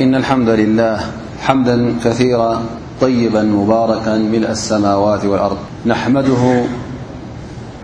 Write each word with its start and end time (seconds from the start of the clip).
إن 0.00 0.14
الحمد 0.14 0.48
لله 0.48 1.00
حمدا 1.42 1.94
كثيرا 2.04 2.62
طيبا 3.00 3.42
مباركا 3.42 4.16
ملأ 4.16 4.52
السماوات 4.52 5.24
والأرض 5.24 5.56
نحمده 5.86 6.64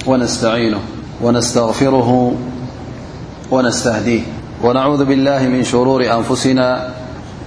ونستعينه 0.06 0.78
ونستغفره 1.22 2.32
ونستهديه 3.50 4.20
ونعوذ 4.64 5.04
بالله 5.04 5.42
من 5.48 5.64
شرور 5.64 6.06
أنفسنا 6.16 6.88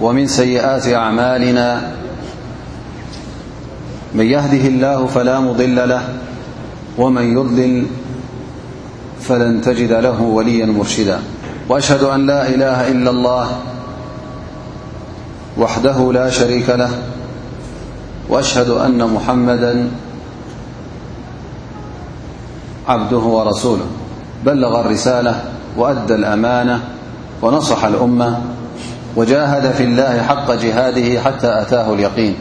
ومن 0.00 0.26
سيئات 0.26 0.86
أعمالنا 0.88 1.92
من 4.14 4.26
يهده 4.26 4.68
الله 4.68 5.06
فلا 5.06 5.40
مضل 5.40 5.88
له 5.88 6.02
ومن 6.98 7.36
يضلل 7.38 7.86
فلن 9.20 9.60
تجد 9.60 9.92
له 9.92 10.22
وليا 10.22 10.66
مرشدا 10.66 11.18
وأشهد 11.68 12.02
أن 12.02 12.26
لا 12.26 12.48
إله 12.48 12.88
إلا 12.88 13.10
الله 13.10 13.48
وحده 15.58 16.12
لا 16.12 16.30
شريك 16.30 16.70
له 16.70 16.90
وأشهد 18.28 18.68
أن 18.68 18.98
محمدا 19.06 19.90
عبده 22.88 23.16
ورسوله 23.18 23.84
بلغ 24.44 24.80
الرسالة 24.80 25.44
وأدى 25.76 26.14
الأمانة 26.14 26.80
ونصح 27.42 27.84
الأمة 27.84 28.38
وجاهد 29.16 29.70
في 29.70 29.84
الله 29.84 30.22
حق 30.22 30.50
جهاده 30.52 31.20
حتى 31.20 31.60
أتاه 31.62 31.94
اليقين 31.94 32.34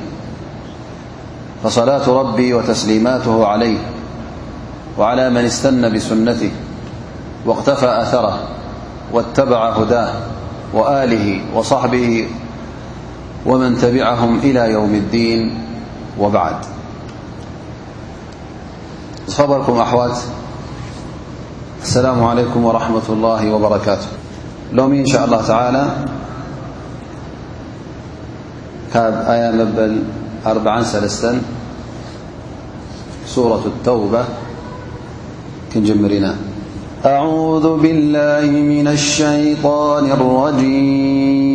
فصلاة 1.63 2.09
ربي 2.19 2.53
وتسليماته 2.53 3.47
عليه 3.47 3.77
وعلى 4.97 5.29
من 5.29 5.45
استن 5.45 5.93
بسنته 5.95 6.51
واقتفى 7.45 8.01
أثره 8.01 8.39
واتبع 9.13 9.69
هداه 9.73 10.13
وآله 10.73 11.41
وصحبه 11.55 12.27
ومن 13.45 13.77
تبعهم 13.77 14.39
إلى 14.39 14.59
يوم 14.71 14.95
الدين 14.95 15.51
وبعد 16.19 16.55
فضلكم 19.27 19.73
أوت 19.77 20.17
السلام 21.83 22.23
عليكم 22.23 22.65
ورحمة 22.65 23.01
الله 23.09 23.51
وبركاته 23.53 24.07
لم 24.73 24.93
إن 24.93 25.05
شاء 25.05 25.25
الله 25.25 25.41
تعالى 25.47 25.85
آي 28.95 29.51
مبلأربا 29.53 30.81
لس 30.97 31.27
سورة 33.25 33.63
التوبة 33.65 34.25
كنجمرنا 35.73 36.35
أعوذ 37.05 37.77
بالله 37.77 38.47
من 38.51 38.87
الشيطان 38.87 40.05
الرجيم 40.11 41.54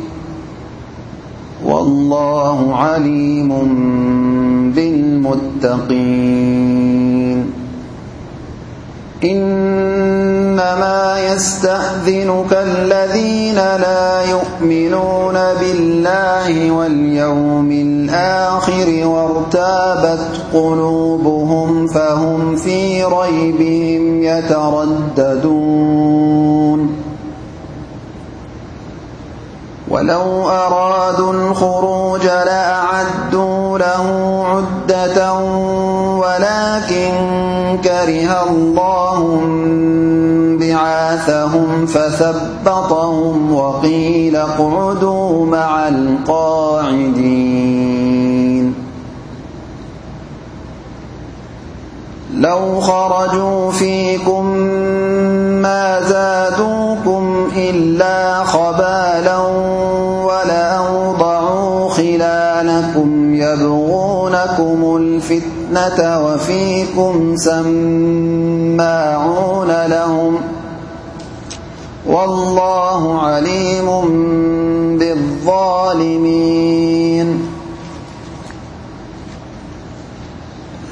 والله 1.71 2.75
عليم 2.75 3.49
بالمتقين 4.75 7.39
إنما 9.23 11.03
يستأذنكالذين 11.33 13.55
لا 13.55 14.21
يؤمنون 14.29 15.33
بالله 15.59 16.71
واليوم 16.71 17.69
الآخر 17.71 19.07
وارتابت 19.07 20.21
قلوبهم 20.53 21.87
فهم 21.87 22.55
في 22.55 23.03
ريبهم 23.03 24.23
يترددون 24.23 26.60
ولو 29.91 30.49
أرادوا 30.49 31.33
الخروج 31.33 32.23
لأعدوا 32.23 33.77
له 33.77 34.05
عدة 34.47 35.33
ولكن 36.15 37.11
كره 37.83 38.43
الله 38.49 39.19
بعاثهم 40.59 41.85
فثبطهم 41.85 43.53
وقيل 43.55 44.35
اقعدوا 44.35 45.45
مع 45.45 45.87
القاعدين 45.87 48.73
لو 52.33 52.79
خرجوا 52.79 53.71
فيكم 53.71 54.45
ما 55.61 56.01
زادوكم 56.01 57.30
إلا 57.71 58.43
خبالا 58.43 59.37
ولأوضعوا 60.25 61.89
خلالكم 61.89 63.35
يبغونكم 63.35 64.97
الفتنة 64.97 66.25
وفيكم 66.25 67.35
سماعون 67.35 69.67
لهم 69.85 70.37
والله 72.07 73.19
عليم 73.21 73.85
بالظالمي 74.97 76.60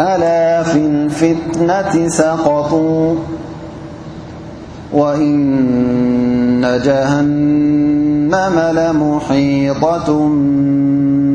ألا 0.00 0.62
في 0.62 0.82
الفتنة 0.82 2.08
سقطوا 2.08 3.14
وإن 4.92 6.78
جهنم 6.84 8.60
لمحيطة 8.78 10.28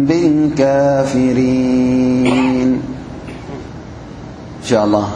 بالكافرين 0.07 2.23
إن 4.61 4.65
شاء 4.69 4.85
الله 4.85 5.07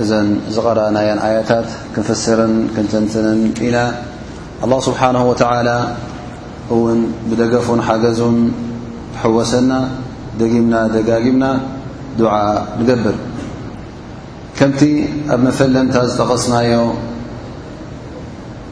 إذا 0.00 0.26
قرأنايا 0.56 1.30
آيتات 1.38 1.64
كنفسر 1.96 2.46
كن 2.76 2.88
تنتن 2.92 3.50
ينا 3.60 3.94
الله 4.64 4.80
سبحانه 4.80 5.30
وتعالى 5.30 5.80
ون 6.70 7.12
بدجفن 7.30 7.82
حجز 7.82 8.22
حوسنا 9.22 9.88
دجمنا 10.40 10.86
دجاجمنا 10.88 11.60
ብር 12.18 13.16
ከምቲ 14.58 14.80
ኣብ 15.34 15.40
መፈለምታ 15.44 15.94
ዝተቐስናዮ 16.10 16.72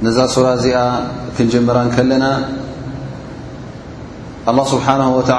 ነዛ 0.04 0.18
ሱራ 0.34 0.46
እዚኣ 0.58 0.78
ክንጀመራን 1.36 1.88
ከለና 1.96 2.24
ኣلله 4.50 4.64
ስብሓنه 4.74 5.08
وع 5.18 5.30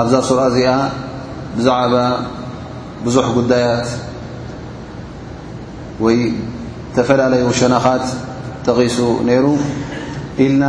ኣብዛ 0.00 0.14
ሱራ 0.28 0.40
እዚኣ 0.52 0.70
ብዛዕባ 1.56 1.94
ብዙሕ 3.04 3.26
ጉዳያት 3.38 3.86
ወይ 6.04 6.18
ተፈላለዩ 6.96 7.44
ሸናኻት 7.60 8.06
ተቒሱ 8.66 8.98
ነይሩ 9.28 9.46
ኢልና 10.44 10.62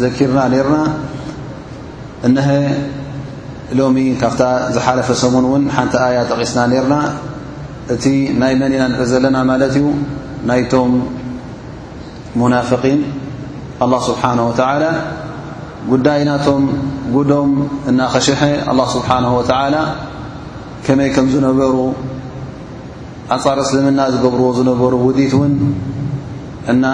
ዘኪርና 0.00 0.38
ነርና 0.54 0.76
ሎሚ 3.78 3.98
ካብታ 4.20 4.42
ዝሓለፈ 4.74 5.08
ሰሙን 5.20 5.44
እውን 5.48 5.64
ሓንቲ 5.74 5.94
ኣያ 6.06 6.20
ጠቒስና 6.30 6.60
ነርና 6.70 6.94
እቲ 7.94 8.04
ናይ 8.40 8.52
መን 8.60 8.72
ኢና 8.76 8.84
ንዕ 8.92 9.00
ዘለና 9.10 9.36
ማለት 9.50 9.74
እዩ 9.78 9.84
ናይቶም 10.50 10.92
ሙናፍቒን 12.40 13.00
አላه 13.84 14.00
ስብሓንه 14.08 14.42
ወተዓላ 14.48 14.84
ጉዳይ 15.90 16.20
ናቶም 16.28 16.62
ጉዶም 17.16 17.50
እናከሸሐ 17.90 18.40
ኣላه 18.72 18.88
ስብሓንه 18.96 19.30
ወተዓላ 19.38 19.76
ከመይ 20.86 21.08
ከም 21.16 21.26
ዝነበሩ 21.34 21.74
ኣፃር 23.36 23.58
እስልምና 23.64 24.00
ዝገብርዎ 24.14 24.46
ዝነበሩ 24.58 24.92
ውዲት 25.06 25.34
እውን 25.38 25.54
እና 26.72 26.84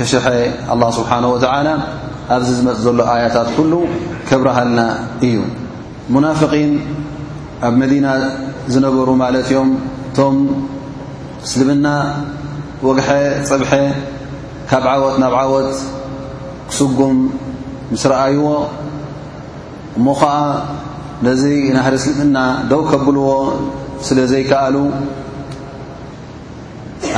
ከሸሐ 0.00 0.26
ኣላ 0.74 0.82
ስብሓንه 0.98 1.28
ወተዓላ 1.34 1.68
ኣብዚ 2.38 2.48
ዝመፅ 2.58 2.78
ዘሎ 2.86 3.00
ኣያታት 3.16 3.48
ኩሉ 3.58 3.72
ክብረሃልና 4.28 4.80
እዩ 5.28 5.38
ሙናፍቒን 6.14 6.68
ኣብ 7.66 7.72
መዲና 7.80 8.06
ዝነበሩ 8.72 9.08
ማለት 9.22 9.46
እዮም 9.52 9.70
እቶም 10.08 10.36
እስልምና 11.46 11.86
ወግሐ 12.88 13.08
ፅብሐ 13.48 13.70
ካብ 14.70 14.84
ዓወት 14.92 15.16
ናብ 15.22 15.34
ዓወት 15.40 15.72
ክስጉም 16.70 17.16
ምስ 17.92 18.04
ረኣይዎ 18.12 18.46
እሞ 19.96 20.06
ኸዓ 20.20 20.34
ነዚ 21.28 21.42
ናሕሪ 21.76 21.94
እስልምና 22.00 22.38
ደው 22.72 22.80
ከብልዎ 22.90 23.28
ስለ 24.08 24.18
ዘይከኣሉ 24.32 24.76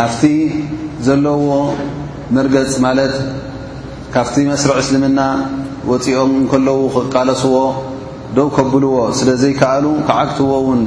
ኣፍቲ 0.07 0.23
ዘለውዎ 1.09 1.53
መርገፅ 2.39 2.73
ማለት 2.87 3.15
ካብቲ 4.17 4.37
መስርዕ 4.51 4.77
እስልምና 4.87 5.21
ወፂኦም 5.93 6.33
እንከለዉ 6.41 6.81
ክቃለስዎ 6.97 7.57
ደው 8.37 8.49
ከብልዎ 8.57 8.95
ስለ 9.19 9.29
ዘይከኣሉ 9.43 9.87
ክዓግትዎ 10.09 10.55
ውን 10.69 10.81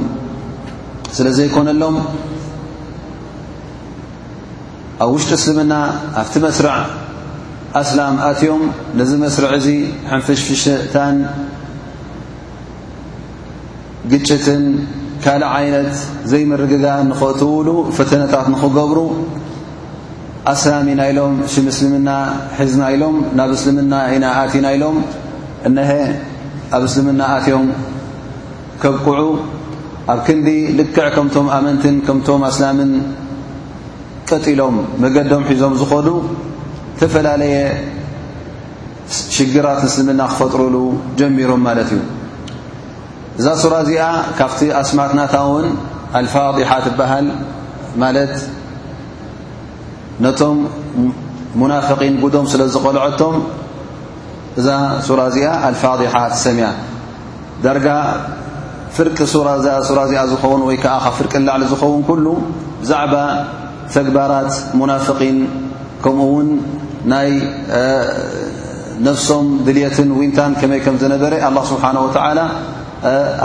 ስለ 1.16 1.26
ዘይኮነሎም 1.38 1.96
ኣብ 5.04 5.10
ውሽጢ 5.14 5.30
እስልምና 5.38 5.74
ኣብቲ 6.22 6.34
መስርዕ 6.46 6.74
ኣስላም 7.82 8.14
ኣትዮም 8.28 8.62
ነዚ 9.00 9.10
መስርዕ 9.24 9.50
እዙ 9.58 9.66
ሕንፍሽፍሽእታን 10.12 11.16
ግጭትን 14.12 14.62
ካልእ 15.24 15.50
ዓይነት 15.58 15.92
ዘይምርግጋ 16.30 16.84
ንኸትውሉ 17.10 17.68
ፈተነታት 17.96 18.46
ንኽገብሩ 18.54 18.98
ኣስላም 20.52 20.86
ኢና 20.92 21.00
ኢሎም 21.10 21.34
ሽምስልምና 21.54 22.08
ሒዝና 22.60 22.84
ኢሎም 22.94 23.16
ናብ 23.38 23.50
እስልምና 23.56 23.92
ኢና 24.16 24.24
ኣት 24.42 24.54
ኢና 24.60 24.66
ኢሎም 24.76 24.96
እነሀ 25.68 25.90
ኣብ 26.76 26.82
እስልምና 26.88 27.22
ኣትዮም 27.38 27.66
ከብቅዑ 28.82 29.20
ኣብ 30.12 30.20
ክንዲ 30.26 30.48
ልክዕ 30.78 31.04
ከምቶም 31.14 31.46
ኣመንትን 31.56 31.94
ከምቶም 32.06 32.42
ኣስላምን 32.50 32.92
ጠጢሎም 34.28 34.76
መገዶም 35.02 35.42
ሒዞም 35.50 35.74
ዝኾኑ 35.80 36.08
ዝተፈላለየ 36.98 37.56
ሽግራት 39.36 39.80
ንስልምና 39.86 40.20
ክፈጥሩሉ 40.32 40.76
ጀሚሮም 41.18 41.60
ማለት 41.68 41.88
እዩ 41.96 42.00
እዛ 43.40 43.46
ሱራ 43.64 43.74
እዚኣ 43.84 44.06
ካብቲ 44.38 44.60
ኣስማትናታ 44.80 45.34
እውን 45.48 45.66
ኣልፋጥ 46.20 46.56
ኢሓ 46.64 46.72
ትበሃል 46.86 47.28
ማለት 48.04 48.34
ነቶም 50.26 50.58
ሙናፍቒን 51.62 52.14
ጉዶም 52.24 52.46
ስለ 52.54 52.62
ዝቐልዐቶም 52.76 53.36
እዛ 54.60 54.68
ሱራ 55.06 55.20
እዚኣ 55.30 55.46
ኣልፋጢሓ 55.66 56.14
ሰሚያ 56.44 56.66
ዳርጋ 57.64 57.86
ፍርቂ 58.96 59.16
ሱራ 59.34 59.48
እዛ 59.60 59.66
ሱራ 59.88 59.98
እዚኣ 60.08 60.22
ዝኸውን 60.32 60.62
ወይ 60.68 60.76
ከዓ 60.82 60.94
ካብ 61.04 61.14
ፍርቂ 61.20 61.32
ንላዕሊ 61.42 61.62
ዝኸውን 61.72 62.02
ኩሉ 62.08 62.26
ብዛዕባ 62.82 63.14
ተግባራት 63.94 64.52
ሙናፍቒን 64.80 65.38
ከምኡ 66.04 66.26
ውን 66.34 66.48
ናይ 67.12 67.30
ነፍሶም 69.06 69.46
ድልየትን 69.66 70.08
ውንታን 70.18 70.52
ከመይ 70.60 70.80
ከም 70.84 70.96
ዝነበረ 71.02 71.32
ኣላ 71.48 71.58
ስብሓና 71.72 71.96
ወተላ 72.06 72.38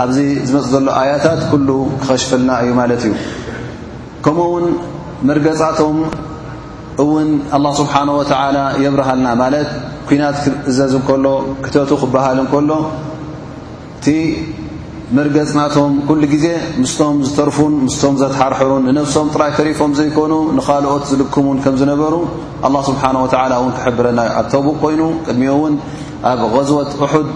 ኣብዚ 0.02 0.18
ዝመፅ 0.48 0.66
ዘሎ 0.72 0.88
ኣያታት 1.02 1.40
ኩሉ 1.52 1.68
ክኸሽፈልና 2.00 2.50
እዩ 2.64 2.70
ማለት 2.80 3.02
እዩ 3.08 3.14
ከምኡ 4.24 4.46
ውን 4.54 4.66
መርገፃቶም 5.28 5.98
እውን 7.02 7.28
ኣላه 7.56 7.72
ስብሓና 7.80 8.08
ወተዓላ 8.20 8.58
የብርሃልና 8.84 9.28
ማለት 9.42 9.68
ኩናት 10.08 10.38
እዘዝ 10.70 10.92
ከሎ 11.08 11.26
ክተቱ 11.64 11.90
ክበሃል 12.02 12.38
ንከሎ 12.44 12.70
እቲ 13.96 14.06
መርገፅናቶም 15.16 15.92
ኩሉ 16.08 16.22
ግዜ 16.32 16.46
ምስቶም 16.82 17.16
ዝተርፉን 17.26 17.74
ምስቶም 17.86 18.14
ዘተሓርሕሩን 18.20 18.82
ንነፍሶም 18.88 19.28
ጥራይ 19.34 19.50
ተሪፎም 19.58 19.92
ዘይኮኑ 19.98 20.32
ንኻልኦት 20.58 21.04
ዝልክሙን 21.10 21.58
ከም 21.64 21.74
ዝነበሩ 21.80 22.14
ኣላه 22.66 22.82
ስብሓን 22.88 23.16
ወተላ 23.24 23.52
እውን 23.60 23.72
ክሕብረና 23.76 24.20
ኣ 24.40 24.42
ተቡቅ 24.52 24.74
ኮይኑ 24.82 25.02
ቅድሚኡ 25.26 25.52
እውን 25.58 25.74
ኣብ 26.32 26.40
غዝወት 26.54 26.90
እሑድ 27.04 27.28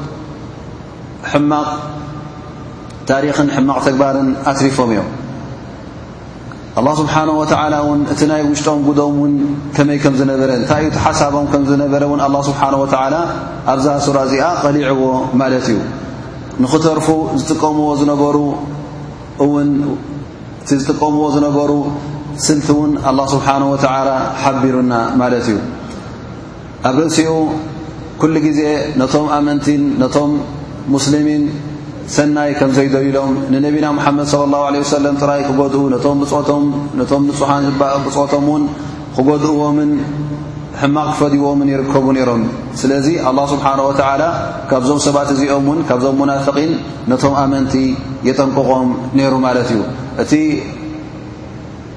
ሕማቕ 1.31 1.69
ታሪክን 3.11 3.49
ሕማቕ 3.57 3.79
ተግባርን 3.89 4.29
ኣትሪፎም 4.51 4.91
እዮም 4.95 5.09
ኣላ 6.81 6.89
ስብሓነه 7.01 7.35
ወተላ 7.41 7.73
እውን 7.85 8.01
እቲ 8.13 8.21
ናይ 8.29 8.41
ውሽጦም 8.51 8.79
ጉዶም 8.89 9.15
ውን 9.23 9.33
ከመይ 9.77 9.99
ከም 10.03 10.15
ዝነበረ 10.21 10.51
እንታይ 10.61 10.79
ዩ 10.85 10.87
እቲ 10.91 10.97
ሓሳቦም 11.07 11.47
ከም 11.53 11.63
ዝነበረ 11.71 12.01
እውን 12.11 12.21
ኣ 12.27 12.29
ስብሓንه 12.49 12.79
ወላ 12.83 12.95
ኣብዛ 13.73 13.87
ሱራእዚኣ 14.05 14.45
ቀሊዕዎ 14.63 15.03
ማለት 15.41 15.67
እዩ 15.71 15.77
ንኽተርፉ 16.63 17.07
ዝጥቀምዎ 17.41 17.89
ዝነበሩ 18.03 18.37
እውን 19.47 19.69
እቲ 20.63 20.71
ዝጥቀምዎ 20.81 21.23
ዝነበሩ 21.37 21.73
ስልቲ 22.47 22.69
ውን 22.79 22.93
ኣላه 23.11 23.27
ስብሓን 23.35 23.63
ወተላ 23.73 24.09
ሓቢሩና 24.45 24.93
ማለት 25.21 25.45
እዩ 25.51 25.59
ኣብ 26.91 26.97
ርእሲኡ 27.03 27.33
ኩሉ 28.23 28.35
ግዜ 28.47 28.61
ነቶም 29.01 29.27
ኣመንቲን 29.39 29.83
ነቶም 30.05 30.31
ሙስልሚን 30.97 31.43
ሰናይ 32.15 32.51
ከም 32.61 32.71
ዘይደልሎም 32.77 33.35
ንነቢና 33.53 33.87
ምሓመድ 33.99 34.27
صለ 34.33 34.43
ላه 34.55 34.63
ለ 34.75 34.79
ሰለም 34.95 35.15
ጥራይ 35.23 35.41
ክጎድኡ 35.49 35.79
ነቶም 35.93 36.17
ብቶም 36.23 36.65
ቶም 37.11 37.23
ፅሓን 37.41 37.63
ዝ 37.69 37.71
ብፆቶም 38.05 38.45
ውን 38.53 38.65
ክጎድእዎምን 39.17 39.91
ሕማቕ 40.81 41.07
ክፈዲዎምን 41.13 41.69
ይርከቡ 41.73 42.05
ነይሮም 42.17 42.43
ስለዚ 42.81 43.07
ኣላ 43.31 43.39
ስብሓን 43.53 43.81
ወተዓላ 43.89 44.23
ካብዞም 44.71 45.01
ሰባት 45.07 45.29
እዚኦም 45.37 45.65
ውን 45.71 45.81
ካብዞም 45.89 46.17
ሙናፍቒን 46.23 46.71
ነቶም 47.13 47.35
ኣመንቲ 47.45 47.75
የጠንቅቖም 48.29 48.89
ነይሩ 49.19 49.33
ማለት 49.47 49.69
እዩ 49.75 49.81
እቲ 50.23 50.33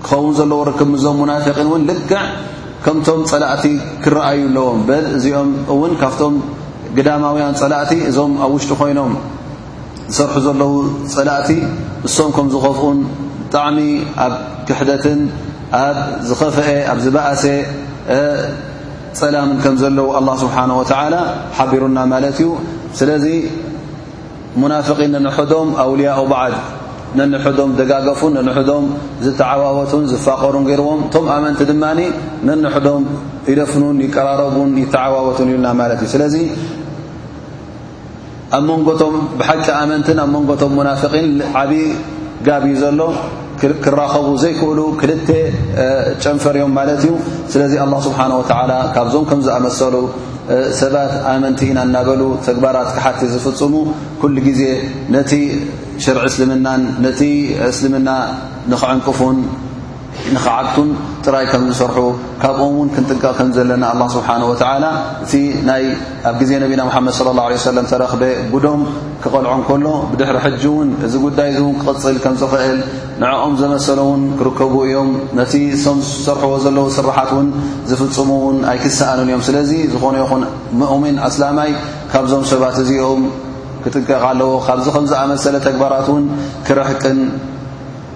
ክኸውን 0.08 0.34
ዘለዎ 0.40 0.60
ርክብ 0.72 0.92
ዞም 1.06 1.16
ሙናፊቒን 1.24 1.68
እውን 1.72 1.84
ልክዕ 1.92 2.16
ከምቶም 2.86 3.22
ጸላእቲ 3.32 3.66
ክረኣዩ 4.06 4.40
ኣለዎም 4.50 4.82
በ 4.90 5.00
እዚኦም 5.18 5.50
እውን 5.76 5.94
ካብቶም 6.04 6.36
ግዳማውያን 6.98 7.56
ፀላእቲ 7.64 7.94
እዞም 8.12 8.34
ኣብ 8.45 8.52
ውሽጢ 8.57 8.74
ኮይኖም 8.81 9.14
ዝሰርሑ 10.07 10.35
ዘለዉ 10.45 10.74
ፀላእቲ 11.14 11.50
ንሶም 12.06 12.30
ከም 12.35 12.47
ዝኸፍኡን 12.54 12.97
ብጣዕሚ 13.45 13.78
ኣብ 14.24 14.33
ክሕደትን 14.68 15.19
ኣብ 15.85 15.97
ዝኸፈአ 16.30 16.68
ኣብ 16.92 17.00
ዝበእሰ 17.06 17.44
ፀላምን 19.19 19.57
ከም 19.64 19.76
ዘለዉ 19.81 20.07
ኣላه 20.19 20.35
ስብሓነه 20.44 20.76
ወተዓላ 20.81 21.16
ሓቢሩና 21.57 21.97
ማለት 22.14 22.38
እዩ 22.44 22.50
ስለዚ 23.00 23.26
ሙናፍقን 24.64 25.12
ነንሕዶም 25.19 25.69
ኣውልያኡ 25.85 26.19
በዓድ 26.31 26.56
ነንሕዶም 27.19 27.71
ደጋገፉን 27.81 28.33
ነንሕዶም 28.40 28.85
ዝተዓዋወቱን 29.26 30.04
ዝፋቐሩን 30.14 30.64
ገይርዎም 30.69 31.02
ቶም 31.14 31.26
ኣብመእንቲ 31.35 31.62
ድማኒ 31.71 32.00
ነንሕዶም 32.50 33.04
ይደፍኑን 33.52 33.97
ይቀራረቡን 34.06 34.71
ይተዓዋወቱን 34.83 35.50
ኢሉና 35.54 35.68
ማለት 35.81 36.00
እዩ 36.06 36.09
ስለ 36.14 36.21
ኣብ 38.56 38.66
መንም 38.88 39.14
ብሓቂ 39.40 39.66
ኣመንትን 39.81 40.18
ኣብ 40.24 40.30
መንጎቶም 40.35 40.71
ሙናፍን 40.80 41.28
ዓብይ 41.62 41.81
ጋብ 42.47 42.64
ዘሎ 42.81 43.02
ክራኸቡ 43.83 44.28
ዘይክእሉ 44.44 44.80
ክልተ 45.02 45.28
ጨንፈር 46.24 46.56
እዮም 46.59 46.71
ማለት 46.80 47.00
እዩ 47.07 47.12
ስለዚ 47.54 47.74
ኣه 47.85 47.97
ስብሓን 48.07 48.31
ወተላ 48.40 48.71
ካብዞም 48.95 49.26
ከም 49.30 49.40
ዝኣመሰሉ 49.47 49.95
ሰባት 50.80 51.14
ኣመንቲ 51.33 51.59
ኢና 51.71 51.80
እናበሉ 51.90 52.21
ተግባራት 52.47 52.90
ክሓቲት 52.95 53.30
ዝፍፅሙ 53.33 53.74
ኩሉ 54.24 54.35
ግዜ 54.47 54.62
ነቲ 55.16 55.31
ሽርዒ 56.06 56.24
እስልምናን 56.31 56.81
ነቲ 57.07 57.21
እስልምና 57.69 58.09
ንክዕንቅፉን 58.74 59.38
ንክዓቱን 60.36 60.88
ጥራይ 61.26 61.45
ከም 61.52 61.64
ዝሰርሑ 61.69 62.00
ካብኦም 62.42 62.72
ውን 62.80 62.88
ክንጥቀቕ 62.95 63.31
ከም 63.40 63.50
ዘለና 63.56 63.84
ኣ 64.04 64.07
ስብሓን 64.14 64.44
ወላ 64.50 64.86
እቲ 65.24 65.31
ኣብ 66.30 66.36
ግዜ 66.42 66.52
ነቢና 66.64 66.81
ሓመድ 66.95 67.14
صለ 67.19 67.30
ላه 67.38 67.45
ሰለም 67.68 67.86
ተረክበ 67.92 68.22
ጉዶም 68.54 68.81
ክቐልዖ 69.24 69.52
ንከሎ 69.60 69.86
ብድሕሪ 70.12 70.38
ሕጂ 70.45 70.64
ውን 70.76 70.90
እዚ 71.07 71.14
ጉዳይ 71.26 71.50
እን 71.62 71.68
ክቅፅል 71.80 72.18
ከምዝኽእል 72.26 72.80
ንዕኦም 73.24 73.54
ዘመሰለ 73.62 74.00
ውን 74.10 74.22
ክርከቡ 74.42 74.74
እዮም 74.88 75.12
ነቲ 75.40 75.54
ም 75.98 75.98
ዝሰርሕዎ 76.07 76.54
ዘለዉ 76.66 76.86
ስራሓት 76.98 77.31
ውን 77.38 77.50
ዝፍፅሙ 77.90 78.30
ውን 78.48 78.57
ኣይክስኣንን 78.74 79.28
እዮም 79.31 79.44
ስለዚ 79.50 79.72
ዝኾነ 79.95 80.16
ይኹን 80.24 80.44
ሙእምን 80.84 81.18
ኣስላማይ 81.30 81.72
ካብዞም 82.14 82.45
ሰባት 82.54 82.78
እዚኦም 82.86 83.24
ክጥቀቕ 83.84 84.22
ኣለዎ 84.31 84.52
ካብዚ 84.69 84.86
ከምዝኣመሰለ 84.98 85.56
ተግባራት 85.68 86.07
ውን 86.14 86.24
ክርሕቅን 86.69 87.18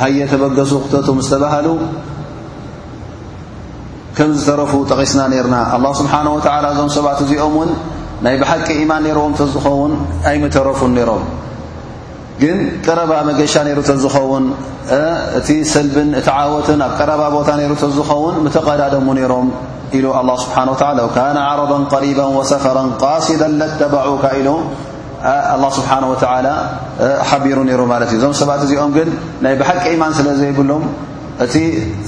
ሃየ 0.00 0.20
ተበገሱ 0.32 0.72
ክተቶ 0.84 1.06
ዝተባሃሉ 1.24 1.68
ከም 4.16 4.30
ዝተረፉ 4.40 4.72
ጠቂስና 4.90 5.20
ና 5.52 5.56
ኣلله 5.74 5.92
ስብሓنه 6.00 6.32
و 6.36 6.38
እዞም 6.72 6.88
ሰባት 6.96 7.18
እዚኦም 7.24 7.56
ን 7.66 7.70
ናይ 8.24 8.34
ብሓቂ 8.42 8.66
يማን 8.82 9.04
ረዎም 9.18 9.32
ዝኸውን 9.54 9.92
ኣይተረፉን 10.30 10.92
ነሮም 10.98 11.22
ግን 12.42 12.56
ቀረባ 12.86 13.12
መገሻ 13.28 13.54
ሩ 13.78 13.80
ዝኸውን 14.04 14.44
እቲ 15.38 15.48
ሰልብን 15.74 16.08
እቲ 16.20 16.28
ዓወትን 16.38 16.80
ኣብ 16.86 16.92
ቀረባ 16.98 17.22
ቦታ 17.36 17.48
ሩ 17.72 17.74
ዝኸውን 17.98 18.34
ተቐዳደሙ 18.56 19.06
ሮም 19.34 19.48
ኢሉ 19.96 20.04
الله 20.20 20.36
ስብሓه 20.44 20.68
و 21.04 21.08
كن 21.16 21.36
عረض 21.48 21.72
قሪባ 21.92 22.18
وሰፈر 22.36 22.76
قሲዳ 23.02 23.42
ተበعካ 23.80 24.22
ኢሎ 24.40 24.48
ه 25.26 25.30
ስብሓንه 25.76 26.06
ወተላ 26.12 26.46
ሓቢሩ 27.30 27.58
ነይሩ 27.68 27.80
ማለት 27.92 28.10
እዩ 28.14 28.18
እዞም 28.18 28.32
ሰባት 28.40 28.60
እዚኦም 28.66 28.90
ግን 28.96 29.08
ናይ 29.44 29.54
ብሓቂ 29.60 29.82
ኢማን 29.94 30.12
ስለ 30.18 30.28
ዘይብሎም 30.40 30.82
እቲ 31.44 31.54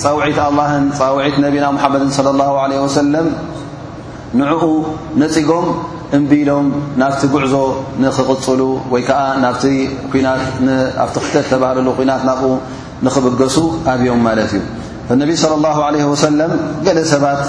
ፃውዒት 0.03 0.39
ኣን 0.47 0.85
ፃውዒት 1.01 1.37
ነቢና 1.47 1.65
ሙሓመድን 1.77 2.11
صለ 2.17 2.29
ه 2.55 2.65
ለ 2.73 2.75
ሰለም 3.01 3.27
ንዕኡ 4.41 4.65
ነፂጎም 5.23 5.67
እምቢሎም 6.17 6.67
ናብቲ 7.01 7.21
ጉዕዞ 7.35 7.55
ንኽቕፅሉ 8.05 8.61
ወይ 8.95 9.03
ከዓ 9.09 9.21
ናት 9.45 9.63
ኣብቲ 11.05 11.17
ክተት 11.27 11.47
ተባህለሉ 11.53 11.87
ኩናት 11.99 12.23
ናብኡ 12.29 12.43
ንኽብገሱ 13.07 13.57
ኣብዮም 13.95 14.21
ማለት 14.29 14.51
እዩ 14.59 14.63
ነቢ 15.23 15.31
صለ 15.45 15.65
ه 15.77 15.79
ለ 15.95 15.97
ወሰለም 16.13 16.53
ገለ 16.89 16.99
ሰባት 17.13 17.43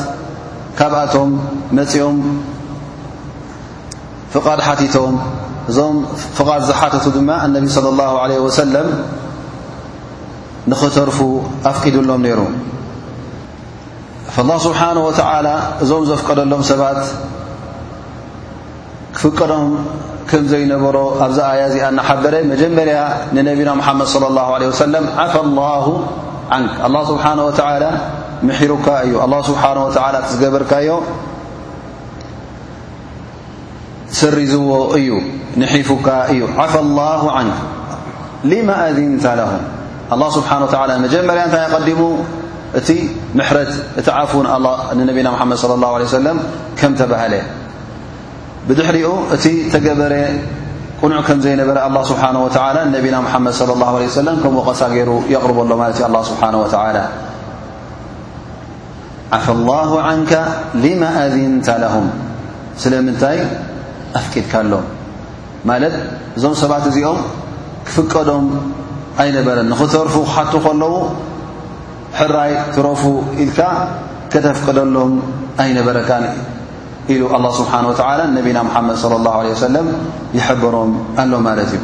ካብኣቶም 0.80 1.30
መፅኦም 1.80 2.18
ፍቓድ 4.36 4.60
ሓቲቶም 4.68 5.14
እዞም 5.72 5.96
ፍቓት 6.38 6.62
ዝሓተቱ 6.70 7.06
ድማ 7.16 7.30
እነቢ 7.46 7.66
صለ 7.76 7.86
ላه 8.00 8.12
ለ 8.32 8.34
ወሰለም 8.46 8.88
ንኽተርፉ 10.72 11.18
ኣፍቂድሎም 11.72 12.22
ነይሩ 12.28 12.40
ላه 14.50 14.58
ስብሓነه 14.68 15.02
ወተዓላ 15.08 15.48
እዞም 15.84 16.04
ዘፍቀደሎም 16.10 16.62
ሰባት 16.72 17.00
ክፍቀዶም 19.18 19.66
ከም 20.30 20.42
ዘይነበሮ 20.52 20.98
ኣብዛ 21.26 21.40
ኣያ 21.54 21.62
እዚኣ 21.70 21.84
እናሓበረ 21.94 22.36
መጀመርያ 22.54 22.98
ንነቢና 23.36 23.70
መሓመድ 23.82 24.08
صለى 24.14 24.44
ه 24.50 24.52
ለ 24.62 24.64
ወሰለም 24.72 25.06
ዓፋ 25.26 25.34
ላሁ 25.60 25.86
ዓንክ 26.56 26.72
ኣላ 26.88 26.96
ስብሓነه 27.12 27.44
ወተላ 27.50 27.84
መሒሩካ 28.48 28.86
እዩ 29.06 29.14
ኣ 29.26 29.28
ስብሓ 29.50 29.64
ወላ 29.86 30.16
ዝገበርካዮ 30.32 30.88
سرዝዎ 34.20 34.70
እዩ 34.98 35.10
نፉካ 35.62 36.08
እዩ 36.32 36.42
عف 36.62 36.74
الله 36.86 37.22
عنك 37.38 37.54
لم 38.52 38.70
ذن 38.98 39.12
له 39.40 39.52
الله 40.14 40.30
سبحنه 40.38 40.66
وعلى 40.76 40.94
مጀመርያ 41.04 41.44
ታይ 41.56 41.64
قዲሙ 41.76 42.00
እቲ 42.80 42.90
እቲ 44.00 44.08
عف 44.20 44.32
نና 44.98 45.10
ممድ 45.42 45.56
صلى 45.64 45.74
الله 45.78 45.92
عليه 45.98 46.08
سلم 46.20 46.38
ك 46.80 46.82
ل 47.34 47.36
بድሕሪኡ 48.68 49.08
እቲ 49.36 49.46
جበረ 49.86 50.14
ቁኑع 51.04 51.20
ዘيበረ 51.46 51.78
الله 51.88 52.02
سبنه 52.12 52.42
وتل 52.46 52.78
نና 52.96 53.16
ممድ 53.26 53.52
صلى 53.62 53.74
الله 53.78 53.92
عليه 53.98 54.10
وسلم 54.14 54.36
وغ 54.58 54.68
ر 55.10 55.10
يقرب 55.36 55.58
ሎ 55.70 55.72
الله 55.76 55.90
نه 56.54 56.60
و 56.64 56.66
ف 59.46 59.48
الله 59.58 59.90
عنك 60.10 60.34
لم 60.84 61.02
أذن 61.24 61.54
له 61.84 61.94
ኣድካኣሎ 64.24 64.74
ማለት 65.70 65.94
እዞም 66.38 66.54
ሰባት 66.62 66.84
እዚኦም 66.90 67.20
ክፍቀዶም 67.88 68.46
ኣይነበረን 69.24 69.68
ንኽተርፉ 69.72 70.14
ክሓቱ 70.30 70.52
ከለዉ 70.66 70.94
ሕራይ 72.20 72.52
ትረፉ 72.76 73.04
ኢልካ 73.44 73.60
ከተፍቅደሎም 74.34 75.12
ኣይነበረካ 75.64 76.10
ኢሉ 77.14 77.22
ኣه 77.38 77.44
ስብሓን 77.60 77.84
ወተላ 77.92 78.20
ነቢና 78.38 78.58
ሙሓመድ 78.68 78.96
صለ 79.04 79.16
ه 79.34 79.38
ه 79.48 79.58
ሰለም 79.66 79.88
ይሕብሮም 80.38 80.92
ኣሎ 81.24 81.32
ማለት 81.48 81.70
እዩ 81.78 81.82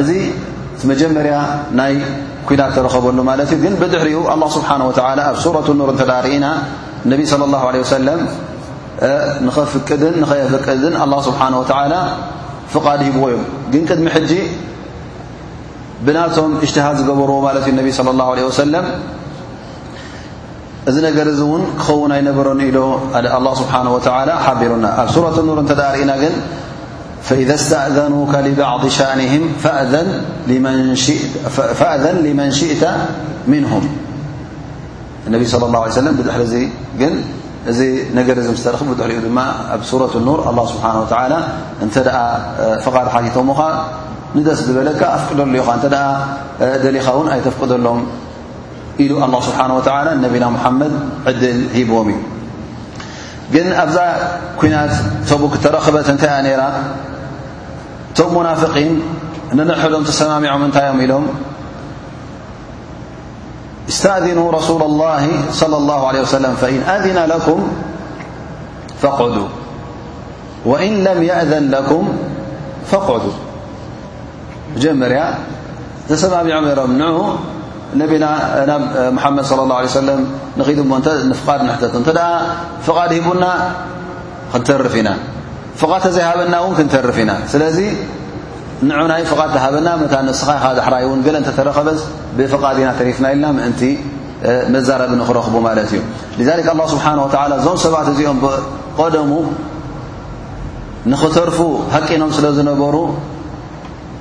እዚ 0.00 0.10
እቲ 0.74 0.82
መጀመርያ 0.90 1.36
ናይ 1.78 1.94
ኩናት 2.48 2.72
ተረከበሉ 2.76 3.18
ማለት 3.30 3.48
እዩ 3.54 3.60
ግን 3.64 3.74
ብድሕሪኡ 3.82 4.18
ኣ 4.34 4.36
ስብሓንه 4.56 4.84
ወላ 4.90 5.20
ኣብ 5.30 5.36
ሱረት 5.44 5.68
ኑር 5.80 5.90
እተዳርእና 5.94 6.46
ነቢ 7.12 7.22
ለ 7.52 7.54
ه 7.62 7.66
ሰለም 7.94 8.20
نف 9.02 9.56
يفق 10.32 10.68
الله 11.02 11.20
سبحانه 11.22 11.58
وتعالى 11.60 12.14
فقد 12.72 13.02
هبو 13.02 13.28
يم 13.28 13.44
ن 13.84 13.86
قدم 13.88 14.08
جي 14.24 14.40
بنتم 16.00 16.56
اجتهاد 16.64 17.00
بر 17.04 17.30
ت 17.60 17.68
نبي 17.68 17.92
صلى 17.92 18.10
الله 18.10 18.30
عليه 18.30 18.46
وسلم 18.46 18.84
ذ 20.88 20.96
نر 21.04 21.28
ن 21.60 21.62
كخون 21.78 22.12
ينبر 22.12 22.52
إل 22.52 22.96
الله 23.36 23.54
سبحانه 23.54 23.94
وتعلى 23.94 24.34
حبرن 24.46 25.06
سورة 25.12 25.36
لنور 25.44 25.58
ه 25.60 25.62
رأن 25.76 26.06
ن 26.06 26.10
فإذا 27.26 27.54
استأذنوك 27.54 28.34
لبعض 28.34 28.86
شأنهم 28.88 29.42
فأذ 29.58 30.02
لمن 32.22 32.50
شئت 32.50 32.84
منهم 33.48 33.84
ان 35.28 35.44
صلى 35.44 35.64
الله 35.66 35.80
عليه 35.82 35.92
و 35.92 35.94
سلم 35.98 36.12
بدحر 36.14 36.42
እዚ 37.70 37.80
ነገር 38.16 38.36
ምስተረክቡ 38.54 38.88
ድሕሪኡ 38.98 39.18
ድማ 39.26 39.38
ኣብ 39.74 39.82
ሱረት 39.90 40.12
ኑር 40.26 40.38
ኣلله 40.48 40.64
ስብሓه 40.72 40.94
و 41.02 41.04
እንተ 41.84 41.94
ደ 42.06 42.10
ፍቓድ 42.84 43.06
ሓቲቶምኻ 43.14 43.58
ንደስ 44.36 44.60
ዝበለካ 44.66 45.00
ኣፍቅደሉ 45.16 45.52
ዩ 45.60 45.64
እተ 45.76 45.84
ደሊኻ 46.84 47.06
እውን 47.16 47.28
ኣይተፍቅደሎም 47.34 48.00
ኢሉ 49.02 49.12
الله 49.26 49.40
ስብሓه 49.48 49.66
ነቢና 50.24 50.44
مሓመድ 50.56 50.92
ዕድል 51.30 51.58
ሂብዎም 51.78 52.08
እዩ 52.12 52.20
ግን 53.54 53.66
ኣብዛ 53.84 53.98
ኩናት 54.60 54.94
ተቡ 55.28 55.42
ተረክበ 55.64 55.96
እንታይ 56.12 56.34
ነራ 56.46 56.62
እቶም 58.12 58.30
ሙናፍقን 58.36 58.92
ንንሕዶም 59.58 60.02
ተሰማሚዖም 60.08 60.62
እንታይዮም 60.66 60.98
ኢሎም 61.04 61.24
استأذنوا 63.88 64.52
رسول 64.52 64.82
الله 64.82 65.28
صلى 65.52 65.76
الله 65.76 66.06
عليه 66.06 66.20
وسلم 66.20 66.54
فإن 66.54 66.80
أذن 66.82 67.18
لكم 67.30 67.68
فاقعدوا 69.02 69.48
وإن 70.64 71.04
لم 71.04 71.22
يأذن 71.22 71.70
لكم 71.70 72.08
فاقعدو 72.86 73.30
مرا 74.84 75.34
سمععمر 76.14 76.86
نع 76.86 77.14
نبينا 77.96 78.30
محمد 79.16 79.44
صلى 79.44 79.62
الله 79.62 79.76
عليه 79.76 79.88
وسلم 79.94 80.20
ندفقاد 80.58 81.60
ت 81.80 82.10
فقا 82.86 83.06
هبنا 83.06 83.50
نترفنا 84.54 85.14
فقات 85.80 86.04
زهابنا 86.16 86.58
ومك 86.60 86.80
ترفنا 86.92 87.34
سي 87.48 87.86
ንዑናይ 88.88 89.22
ፍቓድ 89.28 89.50
ተሃበና 89.56 89.88
መ 90.00 90.04
ንስኻይ 90.28 90.58
ኻ 90.62 90.66
ዝሕራይ 90.78 91.04
እን 91.12 91.20
ገለ 91.26 91.36
እንተተረኸበስ 91.40 92.00
ብፍቓድ 92.38 92.76
ና 92.86 92.90
ተሪፍና 92.98 93.26
ኢልና 93.34 93.46
ምእንቲ 93.56 93.80
መዛረብ 94.74 95.10
ንክረኽቡ 95.20 95.54
ማለት 95.66 95.90
እዩ 95.92 96.00
ه 96.48 96.88
ስብሓه 96.94 97.24
እዞም 97.58 97.76
ሰባት 97.84 98.08
እዚኦም 98.12 98.38
ብቀደሙ 98.44 99.32
ንኽተርፉ 101.12 101.58
ሃቂኖም 101.94 102.30
ስለ 102.36 102.46
ዝነበሩ 102.58 102.96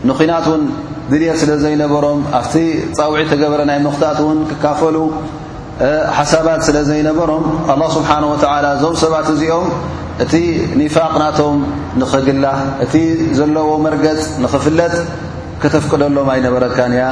ንኩናት 0.08 0.46
ውን 0.52 0.64
ድልት 1.12 1.38
ስለ 1.42 1.52
ዘይነበሮም 1.64 2.20
ኣብቲ 2.40 2.54
ፀውዒ 2.98 3.22
ተገበረ 3.32 3.62
ናይ 3.70 3.78
ምኽታት 3.86 4.20
ውን 4.28 4.40
ክካፈሉ 4.52 4.98
ሓሳባት 6.18 6.62
ስለ 6.68 6.78
ዘይነበሮም 6.90 7.46
ስብሓ 7.98 8.10
ዞም 8.84 8.96
ሰባት 9.04 9.28
እዚኦም 9.36 9.68
እቲ 10.24 10.34
ኒፋቅ 10.80 11.12
ናቶም 11.22 11.56
ንኽግላ 12.02 12.46
እቲ 12.84 12.94
ዘለዎ 13.38 13.70
መርገፅ 13.86 14.20
ንኽፍለጥ 14.44 14.94
ከተፍቅደሎም 15.62 16.28
ኣይነበረካን 16.34 16.94
ያ 17.02 17.06